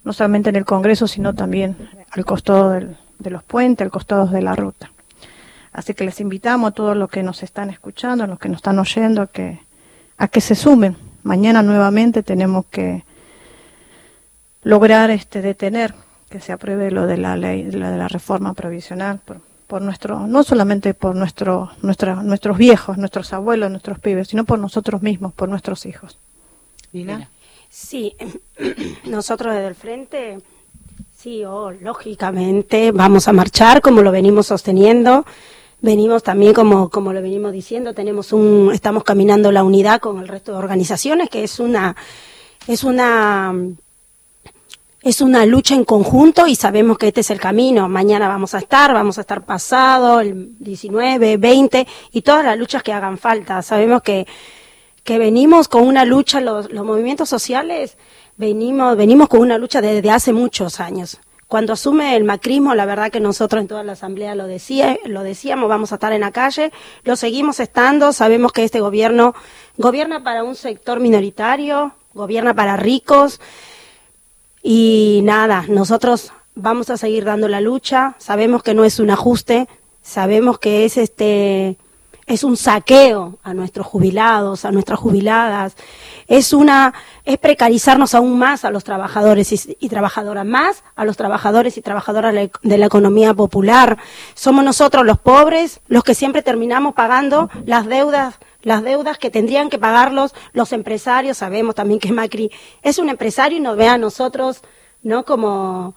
no 0.04 0.12
solamente 0.12 0.50
en 0.50 0.56
el 0.56 0.64
Congreso, 0.64 1.06
sino 1.06 1.34
también 1.34 1.76
al 2.10 2.24
costado 2.24 2.70
de 2.70 3.30
los 3.30 3.42
puentes, 3.42 3.84
al 3.84 3.90
costado 3.90 4.26
de 4.26 4.42
la 4.42 4.54
ruta. 4.54 4.90
Así 5.72 5.94
que 5.94 6.04
les 6.04 6.20
invitamos 6.20 6.70
a 6.70 6.74
todos 6.74 6.96
los 6.96 7.10
que 7.10 7.22
nos 7.22 7.42
están 7.42 7.70
escuchando, 7.70 8.24
a 8.24 8.26
los 8.26 8.38
que 8.38 8.48
nos 8.48 8.58
están 8.58 8.78
oyendo, 8.78 9.22
a 9.22 9.26
que, 9.26 9.60
a 10.18 10.28
que 10.28 10.40
se 10.40 10.54
sumen. 10.54 10.96
Mañana 11.22 11.62
nuevamente 11.62 12.22
tenemos 12.22 12.66
que 12.66 13.04
lograr 14.62 15.10
este 15.10 15.42
detener 15.42 15.94
que 16.28 16.40
se 16.40 16.52
apruebe 16.52 16.90
lo 16.90 17.06
de 17.06 17.18
la 17.18 17.36
ley, 17.36 17.70
la, 17.70 17.90
de 17.90 17.98
la 17.98 18.08
reforma 18.08 18.54
provisional 18.54 19.20
por 19.70 19.82
nuestro, 19.82 20.26
no 20.26 20.42
solamente 20.42 20.94
por 20.94 21.14
nuestro, 21.14 21.70
nuestra, 21.80 22.16
nuestros 22.16 22.58
viejos, 22.58 22.98
nuestros 22.98 23.32
abuelos, 23.32 23.70
nuestros 23.70 24.00
pibes, 24.00 24.26
sino 24.26 24.44
por 24.44 24.58
nosotros 24.58 25.00
mismos, 25.00 25.32
por 25.32 25.48
nuestros 25.48 25.86
hijos. 25.86 26.18
Sí, 27.68 28.16
nosotros 29.04 29.54
desde 29.54 29.68
el 29.68 29.76
frente, 29.76 30.38
sí, 31.16 31.44
oh, 31.44 31.70
lógicamente 31.70 32.90
vamos 32.90 33.28
a 33.28 33.32
marchar 33.32 33.80
como 33.80 34.02
lo 34.02 34.10
venimos 34.10 34.48
sosteniendo. 34.48 35.24
Venimos 35.80 36.24
también, 36.24 36.52
como, 36.52 36.90
como 36.90 37.12
lo 37.12 37.22
venimos 37.22 37.52
diciendo, 37.52 37.94
tenemos 37.94 38.32
un, 38.32 38.72
estamos 38.74 39.04
caminando 39.04 39.52
la 39.52 39.62
unidad 39.62 40.00
con 40.00 40.18
el 40.18 40.26
resto 40.26 40.50
de 40.50 40.58
organizaciones, 40.58 41.30
que 41.30 41.44
es 41.44 41.60
una, 41.60 41.94
es 42.66 42.82
una, 42.82 43.54
es 45.02 45.22
una 45.22 45.46
lucha 45.46 45.74
en 45.74 45.84
conjunto 45.84 46.46
y 46.46 46.54
sabemos 46.54 46.98
que 46.98 47.08
este 47.08 47.22
es 47.22 47.30
el 47.30 47.40
camino. 47.40 47.88
Mañana 47.88 48.28
vamos 48.28 48.54
a 48.54 48.58
estar, 48.58 48.92
vamos 48.92 49.16
a 49.16 49.22
estar 49.22 49.44
pasado, 49.44 50.20
el 50.20 50.58
19, 50.58 51.38
20 51.38 51.86
y 52.12 52.22
todas 52.22 52.44
las 52.44 52.58
luchas 52.58 52.82
que 52.82 52.92
hagan 52.92 53.16
falta. 53.16 53.62
Sabemos 53.62 54.02
que, 54.02 54.26
que 55.02 55.18
venimos 55.18 55.68
con 55.68 55.86
una 55.86 56.04
lucha, 56.04 56.40
los, 56.40 56.70
los 56.70 56.84
movimientos 56.84 57.30
sociales, 57.30 57.96
venimos, 58.36 58.96
venimos 58.96 59.28
con 59.28 59.40
una 59.40 59.56
lucha 59.56 59.80
desde 59.80 60.10
hace 60.10 60.34
muchos 60.34 60.80
años. 60.80 61.18
Cuando 61.48 61.72
asume 61.72 62.14
el 62.14 62.24
macrismo, 62.24 62.74
la 62.74 62.84
verdad 62.84 63.10
que 63.10 63.18
nosotros 63.18 63.62
en 63.62 63.68
toda 63.68 63.82
la 63.82 63.92
asamblea 63.92 64.34
lo 64.36 64.46
decía, 64.46 64.98
lo 65.06 65.24
decíamos, 65.24 65.68
vamos 65.68 65.90
a 65.90 65.96
estar 65.96 66.12
en 66.12 66.20
la 66.20 66.30
calle, 66.30 66.72
lo 67.02 67.16
seguimos 67.16 67.58
estando, 67.58 68.12
sabemos 68.12 68.52
que 68.52 68.62
este 68.62 68.80
gobierno 68.80 69.34
gobierna 69.76 70.22
para 70.22 70.44
un 70.44 70.54
sector 70.54 71.00
minoritario, 71.00 71.92
gobierna 72.14 72.54
para 72.54 72.76
ricos 72.76 73.40
y 74.62 75.20
nada, 75.24 75.64
nosotros 75.68 76.32
vamos 76.54 76.90
a 76.90 76.96
seguir 76.96 77.24
dando 77.24 77.48
la 77.48 77.60
lucha, 77.60 78.14
sabemos 78.18 78.62
que 78.62 78.74
no 78.74 78.84
es 78.84 79.00
un 79.00 79.10
ajuste, 79.10 79.68
sabemos 80.02 80.58
que 80.58 80.84
es 80.84 80.96
este 80.96 81.76
es 82.26 82.44
un 82.44 82.56
saqueo 82.56 83.38
a 83.42 83.54
nuestros 83.54 83.86
jubilados, 83.88 84.64
a 84.64 84.70
nuestras 84.70 85.00
jubiladas, 85.00 85.74
es 86.28 86.52
una 86.52 86.94
es 87.24 87.38
precarizarnos 87.38 88.14
aún 88.14 88.38
más 88.38 88.64
a 88.64 88.70
los 88.70 88.84
trabajadores 88.84 89.52
y, 89.52 89.76
y 89.80 89.88
trabajadoras, 89.88 90.46
más 90.46 90.84
a 90.94 91.04
los 91.04 91.16
trabajadores 91.16 91.76
y 91.76 91.82
trabajadoras 91.82 92.32
de 92.32 92.44
la, 92.44 92.50
de 92.62 92.78
la 92.78 92.86
economía 92.86 93.34
popular. 93.34 93.98
Somos 94.34 94.64
nosotros 94.64 95.04
los 95.04 95.18
pobres 95.18 95.80
los 95.88 96.04
que 96.04 96.14
siempre 96.14 96.42
terminamos 96.42 96.94
pagando 96.94 97.50
las 97.66 97.86
deudas 97.86 98.36
las 98.62 98.82
deudas 98.82 99.18
que 99.18 99.30
tendrían 99.30 99.70
que 99.70 99.78
pagarlos 99.78 100.34
los 100.52 100.72
empresarios. 100.72 101.38
Sabemos 101.38 101.74
también 101.74 102.00
que 102.00 102.12
Macri 102.12 102.50
es 102.82 102.98
un 102.98 103.08
empresario 103.08 103.58
y 103.58 103.60
nos 103.60 103.76
ve 103.76 103.88
a 103.88 103.98
nosotros, 103.98 104.62
¿no? 105.02 105.24
Como, 105.24 105.94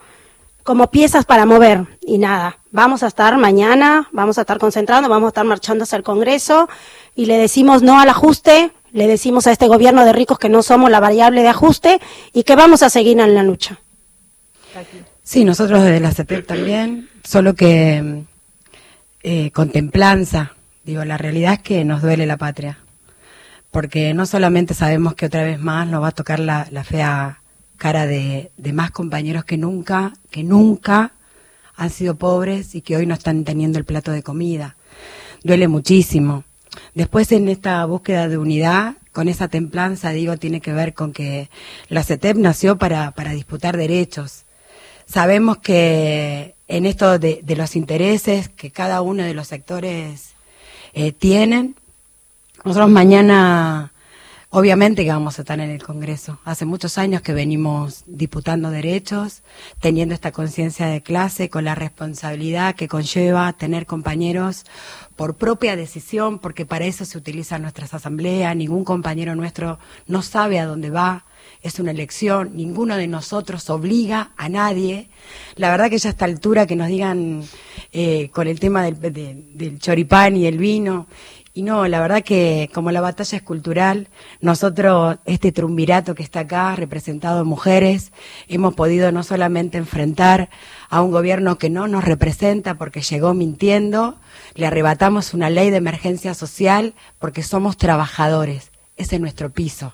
como 0.63 0.89
piezas 0.89 1.25
para 1.25 1.45
mover. 1.45 1.85
Y 2.01 2.17
nada, 2.17 2.57
vamos 2.71 3.03
a 3.03 3.07
estar 3.07 3.37
mañana, 3.37 4.07
vamos 4.11 4.37
a 4.37 4.41
estar 4.41 4.59
concentrando, 4.59 5.09
vamos 5.09 5.27
a 5.27 5.29
estar 5.29 5.45
marchando 5.45 5.83
hacia 5.83 5.97
el 5.97 6.03
Congreso 6.03 6.69
y 7.15 7.25
le 7.25 7.37
decimos 7.37 7.83
no 7.83 7.99
al 7.99 8.09
ajuste, 8.09 8.71
le 8.91 9.07
decimos 9.07 9.47
a 9.47 9.51
este 9.51 9.67
gobierno 9.67 10.05
de 10.05 10.13
ricos 10.13 10.39
que 10.39 10.49
no 10.49 10.63
somos 10.63 10.89
la 10.89 10.99
variable 10.99 11.41
de 11.41 11.49
ajuste 11.49 11.99
y 12.31 12.43
que 12.43 12.55
vamos 12.55 12.83
a 12.83 12.89
seguir 12.89 13.19
en 13.19 13.35
la 13.35 13.43
lucha. 13.43 13.79
Sí, 15.23 15.45
nosotros 15.45 15.83
desde 15.83 15.99
la 15.99 16.11
CEPEP 16.11 16.47
también, 16.47 17.09
solo 17.23 17.53
que 17.53 18.23
eh, 19.23 19.51
con 19.51 19.69
templanza, 19.69 20.53
digo, 20.83 21.05
la 21.05 21.17
realidad 21.17 21.53
es 21.53 21.59
que 21.59 21.85
nos 21.85 22.01
duele 22.01 22.25
la 22.25 22.37
patria, 22.37 22.77
porque 23.71 24.13
no 24.13 24.25
solamente 24.25 24.73
sabemos 24.73 25.15
que 25.15 25.25
otra 25.25 25.43
vez 25.43 25.59
más 25.59 25.87
nos 25.87 26.03
va 26.03 26.09
a 26.09 26.11
tocar 26.11 26.39
la, 26.39 26.65
fea 26.83 27.41
cara 27.77 28.05
de, 28.05 28.51
más 28.73 28.91
compañeros 28.91 29.45
que 29.45 29.57
nunca, 29.57 30.13
que 30.29 30.43
nunca 30.43 31.13
han 31.75 31.89
sido 31.89 32.15
pobres 32.15 32.75
y 32.75 32.81
que 32.81 32.97
hoy 32.97 33.05
no 33.05 33.15
están 33.15 33.43
teniendo 33.45 33.79
el 33.79 33.85
plato 33.85 34.11
de 34.11 34.23
comida. 34.23 34.75
Duele 35.43 35.67
muchísimo. 35.67 36.43
Después 36.93 37.31
en 37.31 37.49
esta 37.49 37.83
búsqueda 37.85 38.27
de 38.27 38.37
unidad, 38.37 38.95
con 39.11 39.27
esa 39.27 39.47
templanza, 39.47 40.11
digo, 40.11 40.37
tiene 40.37 40.61
que 40.61 40.73
ver 40.73 40.93
con 40.93 41.13
que 41.13 41.49
la 41.87 42.03
CETEP 42.03 42.37
nació 42.37 42.77
para, 42.77 43.11
para 43.11 43.31
disputar 43.31 43.77
derechos. 43.77 44.43
Sabemos 45.05 45.57
que 45.57 46.55
en 46.67 46.85
esto 46.85 47.19
de 47.19 47.55
los 47.55 47.75
intereses 47.75 48.49
que 48.49 48.71
cada 48.71 49.01
uno 49.01 49.23
de 49.23 49.33
los 49.33 49.47
sectores 49.47 50.33
eh, 50.93 51.11
tienen, 51.11 51.75
nosotros 52.63 52.89
mañana 52.89 53.93
Obviamente 54.55 55.03
que 55.03 55.09
vamos 55.09 55.39
a 55.39 55.41
estar 55.41 55.59
en 55.59 55.71
el 55.71 55.81
Congreso. 55.81 56.37
Hace 56.45 56.65
muchos 56.65 56.99
años 56.99 57.23
que 57.23 57.33
venimos 57.33 58.03
disputando 58.05 58.69
derechos, 58.69 59.41
teniendo 59.79 60.13
esta 60.13 60.31
conciencia 60.31 60.85
de 60.85 61.01
clase, 61.01 61.49
con 61.49 61.65
la 61.65 61.73
responsabilidad 61.73 62.75
que 62.75 62.87
conlleva 62.87 63.51
tener 63.53 63.87
compañeros 63.87 64.65
por 65.15 65.37
propia 65.37 65.75
decisión, 65.75 66.37
porque 66.37 66.67
para 66.67 66.85
eso 66.85 67.03
se 67.03 67.17
utilizan 67.17 67.63
nuestras 67.63 67.95
asambleas. 67.95 68.55
Ningún 68.55 68.83
compañero 68.83 69.33
nuestro 69.33 69.79
no 70.05 70.21
sabe 70.21 70.59
a 70.59 70.67
dónde 70.67 70.91
va. 70.91 71.25
Es 71.63 71.79
una 71.79 71.89
elección. 71.89 72.51
Ninguno 72.55 72.95
de 72.97 73.07
nosotros 73.07 73.67
obliga 73.71 74.31
a 74.37 74.49
nadie. 74.49 75.09
La 75.55 75.71
verdad 75.71 75.89
que 75.89 75.97
ya 75.97 76.09
a 76.09 76.11
esta 76.11 76.25
altura 76.25 76.67
que 76.67 76.75
nos 76.75 76.89
digan 76.89 77.43
eh, 77.91 78.29
con 78.31 78.47
el 78.47 78.59
tema 78.59 78.83
del, 78.83 78.99
de, 78.99 79.43
del 79.55 79.79
choripán 79.79 80.37
y 80.37 80.45
el 80.45 80.59
vino 80.59 81.07
y 81.55 81.61
no, 81.61 81.87
la 81.87 82.01
verdad 82.01 82.23
que 82.23 82.71
como 82.73 82.89
la 82.89 82.99
batalla 82.99 83.37
es 83.37 83.43
cultural, 83.43 84.07
nosotros, 84.41 85.17
este 85.25 85.51
triunvirato 85.51 86.15
que 86.15 86.23
está 86.23 86.41
acá, 86.41 86.75
representado 86.75 87.41
en 87.41 87.47
mujeres, 87.47 88.11
hemos 88.47 88.73
podido 88.73 89.11
no 89.11 89.21
solamente 89.21 89.77
enfrentar 89.77 90.49
a 90.89 91.03
un 91.03 91.11
gobierno 91.11 91.59
que 91.59 91.69
no 91.69 91.87
nos 91.87 92.05
representa 92.05 92.73
porque 92.73 93.01
llegó 93.01 93.35
mintiendo, 93.35 94.17
le 94.55 94.65
arrebatamos 94.65 95.35
una 95.35 95.51
ley 95.51 95.69
de 95.69 95.77
emergencia 95.77 96.33
social 96.33 96.95
porque 97.19 97.43
somos 97.43 97.77
trabajadores, 97.77 98.71
ese 98.97 99.15
es 99.15 99.21
nuestro 99.21 99.51
piso. 99.51 99.93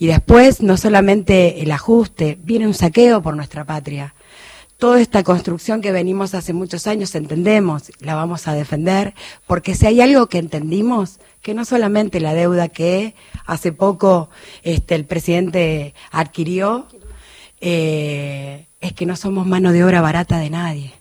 Y 0.00 0.08
después, 0.08 0.62
no 0.62 0.76
solamente 0.76 1.62
el 1.62 1.70
ajuste, 1.70 2.36
viene 2.42 2.66
un 2.66 2.74
saqueo 2.74 3.22
por 3.22 3.36
nuestra 3.36 3.64
patria 3.64 4.14
toda 4.80 4.98
esta 4.98 5.22
construcción 5.22 5.82
que 5.82 5.92
venimos 5.92 6.34
hace 6.34 6.54
muchos 6.54 6.86
años 6.86 7.14
entendemos, 7.14 7.92
la 8.00 8.14
vamos 8.14 8.48
a 8.48 8.54
defender, 8.54 9.14
porque 9.46 9.74
si 9.74 9.86
hay 9.86 10.00
algo 10.00 10.26
que 10.26 10.38
entendimos, 10.38 11.20
que 11.42 11.52
no 11.54 11.66
solamente 11.66 12.18
la 12.18 12.32
deuda 12.32 12.68
que 12.68 13.14
hace 13.46 13.72
poco 13.72 14.30
este, 14.62 14.94
el 14.94 15.04
presidente 15.04 15.94
adquirió, 16.10 16.86
eh, 17.60 18.66
es 18.80 18.94
que 18.94 19.04
no 19.04 19.16
somos 19.16 19.46
mano 19.46 19.72
de 19.72 19.84
obra 19.84 20.00
barata 20.00 20.38
de 20.38 20.48
nadie. 20.48 20.94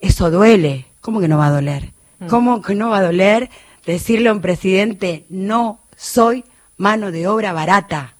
Eso 0.00 0.30
duele. 0.30 0.86
¿Cómo 1.02 1.20
que 1.20 1.28
no 1.28 1.36
va 1.36 1.48
a 1.48 1.52
doler? 1.52 1.92
¿Cómo 2.28 2.62
que 2.62 2.74
no 2.74 2.88
va 2.88 2.98
a 2.98 3.02
doler 3.02 3.50
decirle 3.84 4.30
a 4.30 4.32
un 4.32 4.40
presidente, 4.40 5.26
no 5.28 5.80
soy 5.96 6.44
mano 6.80 7.12
de 7.12 7.28
obra 7.28 7.52
barata? 7.52 8.14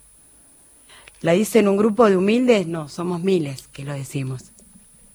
¿La 1.23 1.33
dicen 1.33 1.67
un 1.67 1.79
grupo 1.79 2.09
de 2.09 2.17
humildes? 2.17 2.67
No, 2.67 2.89
somos 2.89 3.23
miles 3.23 3.69
que 3.73 3.85
lo 3.85 3.95
decimos 3.95 4.51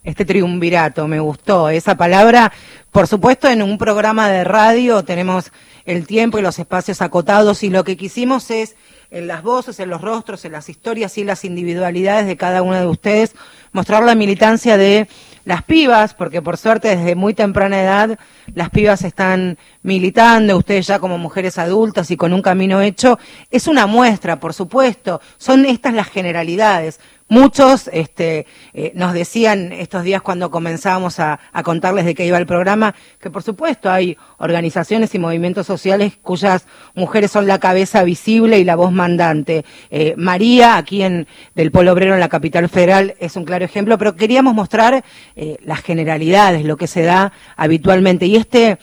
este 0.06 0.24
triunvirato, 0.24 1.08
me 1.08 1.20
gustó 1.20 1.70
esa 1.70 1.98
palabra. 1.98 2.54
Por 2.91 3.08
supuesto, 3.08 3.50
en 3.50 3.62
un 3.62 3.78
programa 3.78 4.30
de 4.30 4.43
radio 4.43 5.04
tenemos 5.04 5.52
el 5.84 6.08
tiempo 6.08 6.38
y 6.38 6.41
los 6.41 6.60
espacios 6.60 7.02
acotados 7.02 7.64
y 7.64 7.70
lo 7.70 7.84
que 7.84 7.98
quisimos 7.98 8.52
es 8.52 8.76
en 9.12 9.28
las 9.28 9.43
voces, 9.43 9.80
en 9.80 9.89
los 9.89 10.01
rostros, 10.01 10.45
en 10.45 10.51
las 10.51 10.70
historias 10.70 11.18
y 11.18 11.24
las 11.24 11.45
individualidades 11.45 12.28
de 12.28 12.38
cada 12.38 12.62
uno 12.62 12.80
de 12.80 12.88
ustedes, 12.88 13.36
mostrar 13.72 14.03
la 14.03 14.16
militancia 14.16 14.78
de 14.78 15.08
las 15.45 15.64
pibas, 15.64 16.14
porque 16.14 16.41
por 16.41 16.58
suerte 16.58 16.95
desde 16.95 17.16
muy 17.16 17.34
temprana 17.34 17.82
edad 17.82 18.20
las 18.53 18.70
pibas 18.72 19.03
están 19.03 19.58
militando, 19.84 20.58
ustedes 20.58 20.88
ya 20.88 20.99
como 20.99 21.18
mujeres 21.18 21.58
adultas 21.58 22.10
y 22.10 22.18
con 22.18 22.34
un 22.34 22.41
camino 22.41 22.82
hecho, 22.82 23.20
es 23.51 23.68
una 23.68 23.86
muestra, 23.86 24.39
por 24.39 24.53
supuesto, 24.53 25.22
son 25.38 25.66
estas 25.66 25.93
las 25.93 26.08
generalidades, 26.08 26.99
Muchos 27.28 27.89
este, 27.91 28.45
eh, 28.76 28.91
nos 28.93 29.13
decían 29.13 29.71
estos 29.71 30.03
días 30.03 30.21
cuando 30.21 30.51
comenzábamos 30.51 31.19
a, 31.19 31.39
contarles 31.63 32.05
de 32.05 32.13
qué 32.13 32.23
iba 32.23 32.38
el 32.38 32.45
programa, 32.45 32.93
que 33.19 33.32
por 33.32 33.41
supuesto 33.41 33.89
hay 33.89 34.15
organizaciones 34.38 35.15
y 35.15 35.19
movimientos 35.19 35.65
sociales 35.65 36.13
cuyas 36.21 36.67
mujeres 36.93 37.32
son 37.32 37.47
la 37.47 37.57
cabeza 37.57 38.03
visible 38.03 38.59
y 38.59 38.63
la 38.63 38.76
voz 38.76 38.91
mandante. 38.91 39.65
Eh, 39.89 40.13
María, 40.17 40.78
aquí 40.78 41.01
en 41.01 41.26
del 41.55 41.71
Polo 41.71 41.93
Obrero 41.93 42.13
en 42.13 42.19
la 42.19 42.30
capital 42.30 42.69
federal, 42.69 43.15
es 43.19 43.36
un 43.36 43.43
claro 43.43 43.65
ejemplo, 43.65 43.97
pero 43.97 44.15
queríamos 44.15 44.53
mostrar 44.53 45.03
eh, 45.36 45.57
las 45.65 45.82
generalidades, 45.82 46.63
lo 46.63 46.78
que 46.78 46.86
se 46.86 47.01
da 47.01 47.34
habitualmente. 47.57 48.28
Y 48.28 48.36
este 48.36 48.78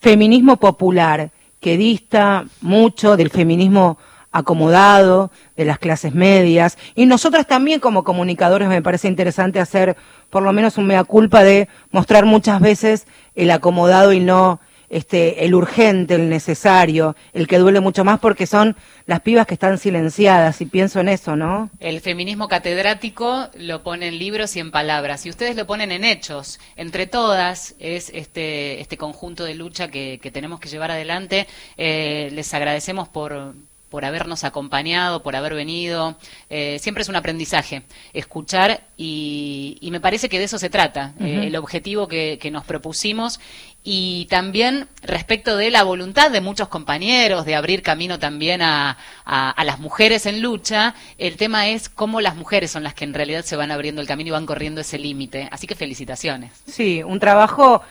feminismo 0.00 0.58
popular, 0.58 1.30
que 1.58 1.76
dista 1.76 2.44
mucho 2.60 3.16
del 3.16 3.30
feminismo 3.30 3.98
acomodado, 4.32 5.30
de 5.56 5.64
las 5.64 5.78
clases 5.78 6.14
medias. 6.14 6.78
Y 6.94 7.06
nosotras 7.06 7.46
también 7.46 7.80
como 7.80 8.04
comunicadores 8.04 8.68
me 8.68 8.82
parece 8.82 9.08
interesante 9.08 9.60
hacer 9.60 9.96
por 10.30 10.42
lo 10.42 10.52
menos 10.52 10.78
un 10.78 10.86
mea 10.86 11.04
culpa 11.04 11.42
de 11.42 11.68
mostrar 11.90 12.24
muchas 12.24 12.60
veces 12.60 13.06
el 13.34 13.50
acomodado 13.50 14.12
y 14.12 14.20
no 14.20 14.60
este, 14.90 15.44
el 15.44 15.54
urgente, 15.54 16.16
el 16.16 16.28
necesario, 16.28 17.14
el 17.32 17.46
que 17.46 17.58
duele 17.58 17.78
mucho 17.78 18.04
más 18.04 18.18
porque 18.18 18.46
son 18.46 18.76
las 19.06 19.20
pibas 19.20 19.46
que 19.46 19.54
están 19.54 19.78
silenciadas 19.78 20.60
y 20.60 20.66
pienso 20.66 20.98
en 20.98 21.08
eso, 21.08 21.36
¿no? 21.36 21.70
El 21.78 22.00
feminismo 22.00 22.48
catedrático 22.48 23.48
lo 23.54 23.84
pone 23.84 24.08
en 24.08 24.18
libros 24.18 24.56
y 24.56 24.60
en 24.60 24.72
palabras 24.72 25.24
y 25.26 25.30
ustedes 25.30 25.54
lo 25.56 25.66
ponen 25.66 25.92
en 25.92 26.04
hechos. 26.04 26.58
Entre 26.76 27.06
todas 27.06 27.76
es 27.78 28.10
este, 28.12 28.80
este 28.80 28.96
conjunto 28.96 29.44
de 29.44 29.54
lucha 29.54 29.88
que, 29.88 30.18
tenemos 30.32 30.58
que 30.60 30.68
llevar 30.68 30.90
adelante. 30.90 31.46
Eh, 31.76 32.30
les 32.32 32.52
agradecemos 32.52 33.08
por, 33.08 33.54
por 33.90 34.04
habernos 34.04 34.44
acompañado, 34.44 35.22
por 35.22 35.36
haber 35.36 35.54
venido. 35.54 36.16
Eh, 36.48 36.78
siempre 36.80 37.02
es 37.02 37.08
un 37.08 37.16
aprendizaje, 37.16 37.82
escuchar 38.12 38.82
y, 38.96 39.88
me 39.90 40.00
parece 40.00 40.28
que 40.28 40.38
de 40.38 40.44
eso 40.44 40.58
se 40.58 40.70
trata, 40.70 41.14
eh, 41.18 41.48
el 41.48 41.56
objetivo 41.56 42.06
que, 42.06 42.38
nos 42.52 42.64
propusimos 42.64 43.40
y 43.82 44.26
también 44.30 44.88
respecto 45.02 45.56
de 45.56 45.70
la 45.70 45.82
voluntad 45.82 46.30
de 46.30 46.40
muchos 46.40 46.68
compañeros 46.68 47.44
de 47.44 47.54
abrir 47.54 47.82
camino 47.82 48.18
también 48.18 48.62
a, 48.62 48.96
a, 49.24 49.64
las 49.64 49.78
mujeres 49.80 50.26
en 50.26 50.40
lucha, 50.40 50.94
el 51.18 51.36
tema 51.36 51.68
es 51.68 51.88
cómo 51.88 52.20
las 52.20 52.36
mujeres 52.36 52.70
son 52.70 52.84
las 52.84 52.94
que 52.94 53.04
en 53.04 53.14
realidad 53.14 53.44
se 53.44 53.56
van 53.56 53.70
abriendo 53.70 54.00
el 54.00 54.06
camino 54.06 54.28
y 54.28 54.32
van 54.32 54.46
corriendo 54.46 54.80
ese 54.80 54.98
límite. 54.98 55.48
Así 55.50 55.66
que 55.66 55.74
felicitaciones. 55.74 56.52
Sí, 56.66 57.02
un 57.02 57.18
trabajo 57.18 57.82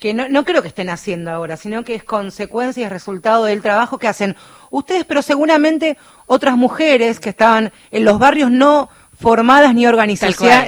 que 0.00 0.14
no, 0.14 0.28
no 0.28 0.44
creo 0.44 0.62
que 0.62 0.68
estén 0.68 0.88
haciendo 0.88 1.30
ahora, 1.30 1.56
sino 1.56 1.84
que 1.84 1.94
es 1.94 2.02
consecuencia 2.02 2.86
y 2.86 2.88
resultado 2.88 3.44
del 3.44 3.62
trabajo 3.62 3.98
que 3.98 4.08
hacen 4.08 4.34
ustedes, 4.70 5.04
pero 5.04 5.22
seguramente 5.22 5.98
otras 6.26 6.56
mujeres 6.56 7.20
que 7.20 7.28
estaban 7.28 7.70
en 7.90 8.04
los 8.04 8.18
barrios 8.18 8.50
no 8.50 8.88
formadas 9.20 9.74
ni, 9.74 9.84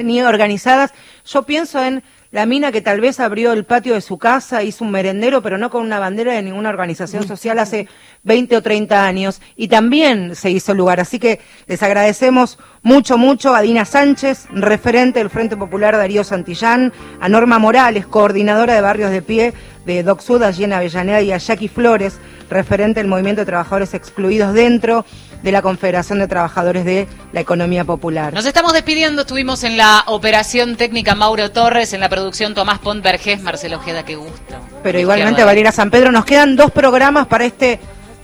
ni 0.04 0.22
organizadas. 0.22 0.92
Yo 1.24 1.42
pienso 1.44 1.82
en 1.82 2.02
la 2.30 2.46
mina 2.46 2.72
que 2.72 2.80
tal 2.80 3.00
vez 3.00 3.20
abrió 3.20 3.52
el 3.52 3.64
patio 3.64 3.94
de 3.94 4.00
su 4.00 4.18
casa, 4.18 4.62
hizo 4.62 4.84
un 4.84 4.90
merendero, 4.90 5.42
pero 5.42 5.58
no 5.58 5.70
con 5.70 5.82
una 5.82 5.98
bandera 5.98 6.32
de 6.32 6.42
ninguna 6.42 6.70
organización 6.70 7.26
social 7.26 7.58
hace 7.58 7.88
20 8.22 8.56
o 8.56 8.62
30 8.62 9.04
años, 9.04 9.40
y 9.56 9.68
también 9.68 10.34
se 10.34 10.50
hizo 10.50 10.74
lugar. 10.74 11.00
Así 11.00 11.18
que 11.18 11.40
les 11.66 11.82
agradecemos 11.82 12.58
mucho, 12.82 13.16
mucho 13.16 13.54
a 13.54 13.60
Dina 13.60 13.84
Sánchez, 13.84 14.46
referente 14.50 15.20
del 15.20 15.30
Frente 15.30 15.56
Popular 15.56 15.96
Darío 15.96 16.24
Santillán, 16.24 16.92
a 17.20 17.28
Norma 17.28 17.58
Morales, 17.58 18.06
coordinadora 18.06 18.74
de 18.74 18.80
Barrios 18.80 19.10
de 19.10 19.22
Pie 19.22 19.54
de 19.86 20.02
Doc 20.02 20.20
Sud, 20.20 20.42
allí 20.42 20.64
en 20.64 20.72
Avellaneda, 20.72 21.22
y 21.22 21.32
a 21.32 21.38
Jackie 21.38 21.68
Flores, 21.68 22.18
referente 22.50 23.00
del 23.00 23.08
Movimiento 23.08 23.42
de 23.42 23.46
Trabajadores 23.46 23.94
Excluidos 23.94 24.52
dentro 24.52 25.04
de 25.42 25.52
la 25.52 25.62
Confederación 25.62 26.18
de 26.20 26.28
Trabajadores 26.28 26.84
de 26.84 27.08
la 27.32 27.40
Economía 27.40 27.84
Popular. 27.84 28.32
Nos 28.32 28.46
estamos 28.46 28.72
despidiendo, 28.72 29.22
estuvimos 29.22 29.64
en 29.64 29.76
la 29.76 30.04
operación 30.06 30.76
técnica 30.76 31.14
Mauro 31.14 31.50
Torres, 31.50 31.92
en 31.92 32.00
la 32.00 32.08
producción 32.08 32.54
Tomás 32.54 32.78
Pont 32.78 33.02
Vergés, 33.02 33.42
Marcelo 33.42 33.78
Ojeda, 33.78 34.04
qué 34.04 34.16
gusto. 34.16 34.54
Pero 34.82 35.00
igualmente 35.00 35.44
Valeria 35.44 35.72
San 35.72 35.90
Pedro, 35.90 36.12
nos 36.12 36.24
quedan 36.24 36.56
dos 36.56 36.70
programas 36.70 37.26
para 37.26 37.44
este 37.44 37.80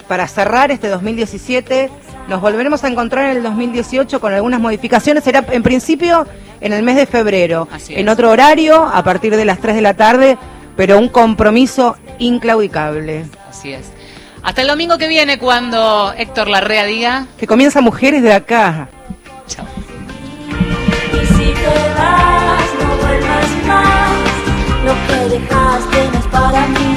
para 0.09 0.27
cerrar 0.27 0.71
este 0.71 0.89
2017. 0.89 1.91
Nos 2.29 2.43
volveremos 2.43 2.85
a 2.85 2.89
encontrar 2.89 3.31
en 3.31 3.39
el 3.39 3.43
2018 3.43 4.21
con 4.21 4.35
algunas 4.35 4.61
modificaciones. 4.61 5.25
Será 5.25 5.47
en 5.51 5.63
principio 5.63 6.27
en 6.61 6.75
el 6.75 6.83
mes 6.83 6.97
de 6.97 7.07
febrero, 7.07 7.67
en 7.89 8.09
otro 8.11 8.31
horario, 8.31 8.85
a 8.85 9.03
partir 9.03 9.35
de 9.35 9.47
las 9.47 9.61
3 9.61 9.75
de 9.77 9.81
la 9.81 9.95
tarde, 9.95 10.37
pero 10.77 10.99
un 10.99 11.09
compromiso 11.09 11.97
inclaudicable. 12.19 13.25
Así 13.49 13.73
es. 13.73 13.87
Hasta 14.43 14.61
el 14.61 14.69
domingo 14.69 14.99
que 14.99 15.09
viene 15.09 15.39
cuando 15.39 16.13
Héctor 16.17 16.49
Larrea 16.49 16.85
diga... 16.85 17.27
Que 17.39 17.47
comienza 17.47 17.81
Mujeres 17.81 18.23
de 18.23 18.35
acá. 18.35 18.89
Chao. 19.47 19.65
Y 21.13 21.27
si 21.27 21.53
te 21.55 21.95
vas, 21.97 22.75
no 22.79 22.97
vuelvas 23.07 23.67
más. 23.67 24.13
Lo 24.85 24.95
que 25.07 25.39
dejaste 25.39 26.11
no 26.13 26.19
es 26.19 26.27
para 26.27 26.67
mí. 26.67 26.88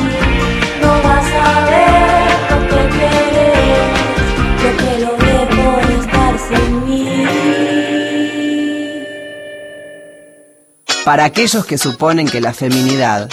Para 11.06 11.26
aquellos 11.26 11.66
que 11.66 11.78
suponen 11.78 12.28
que 12.28 12.42
la 12.42 12.54
feminidad 12.54 13.30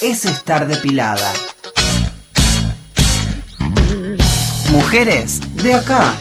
es 0.00 0.24
estar 0.24 0.66
depilada 0.66 1.32
Mujeres 4.74 5.40
de 5.62 5.74
acá. 5.74 6.14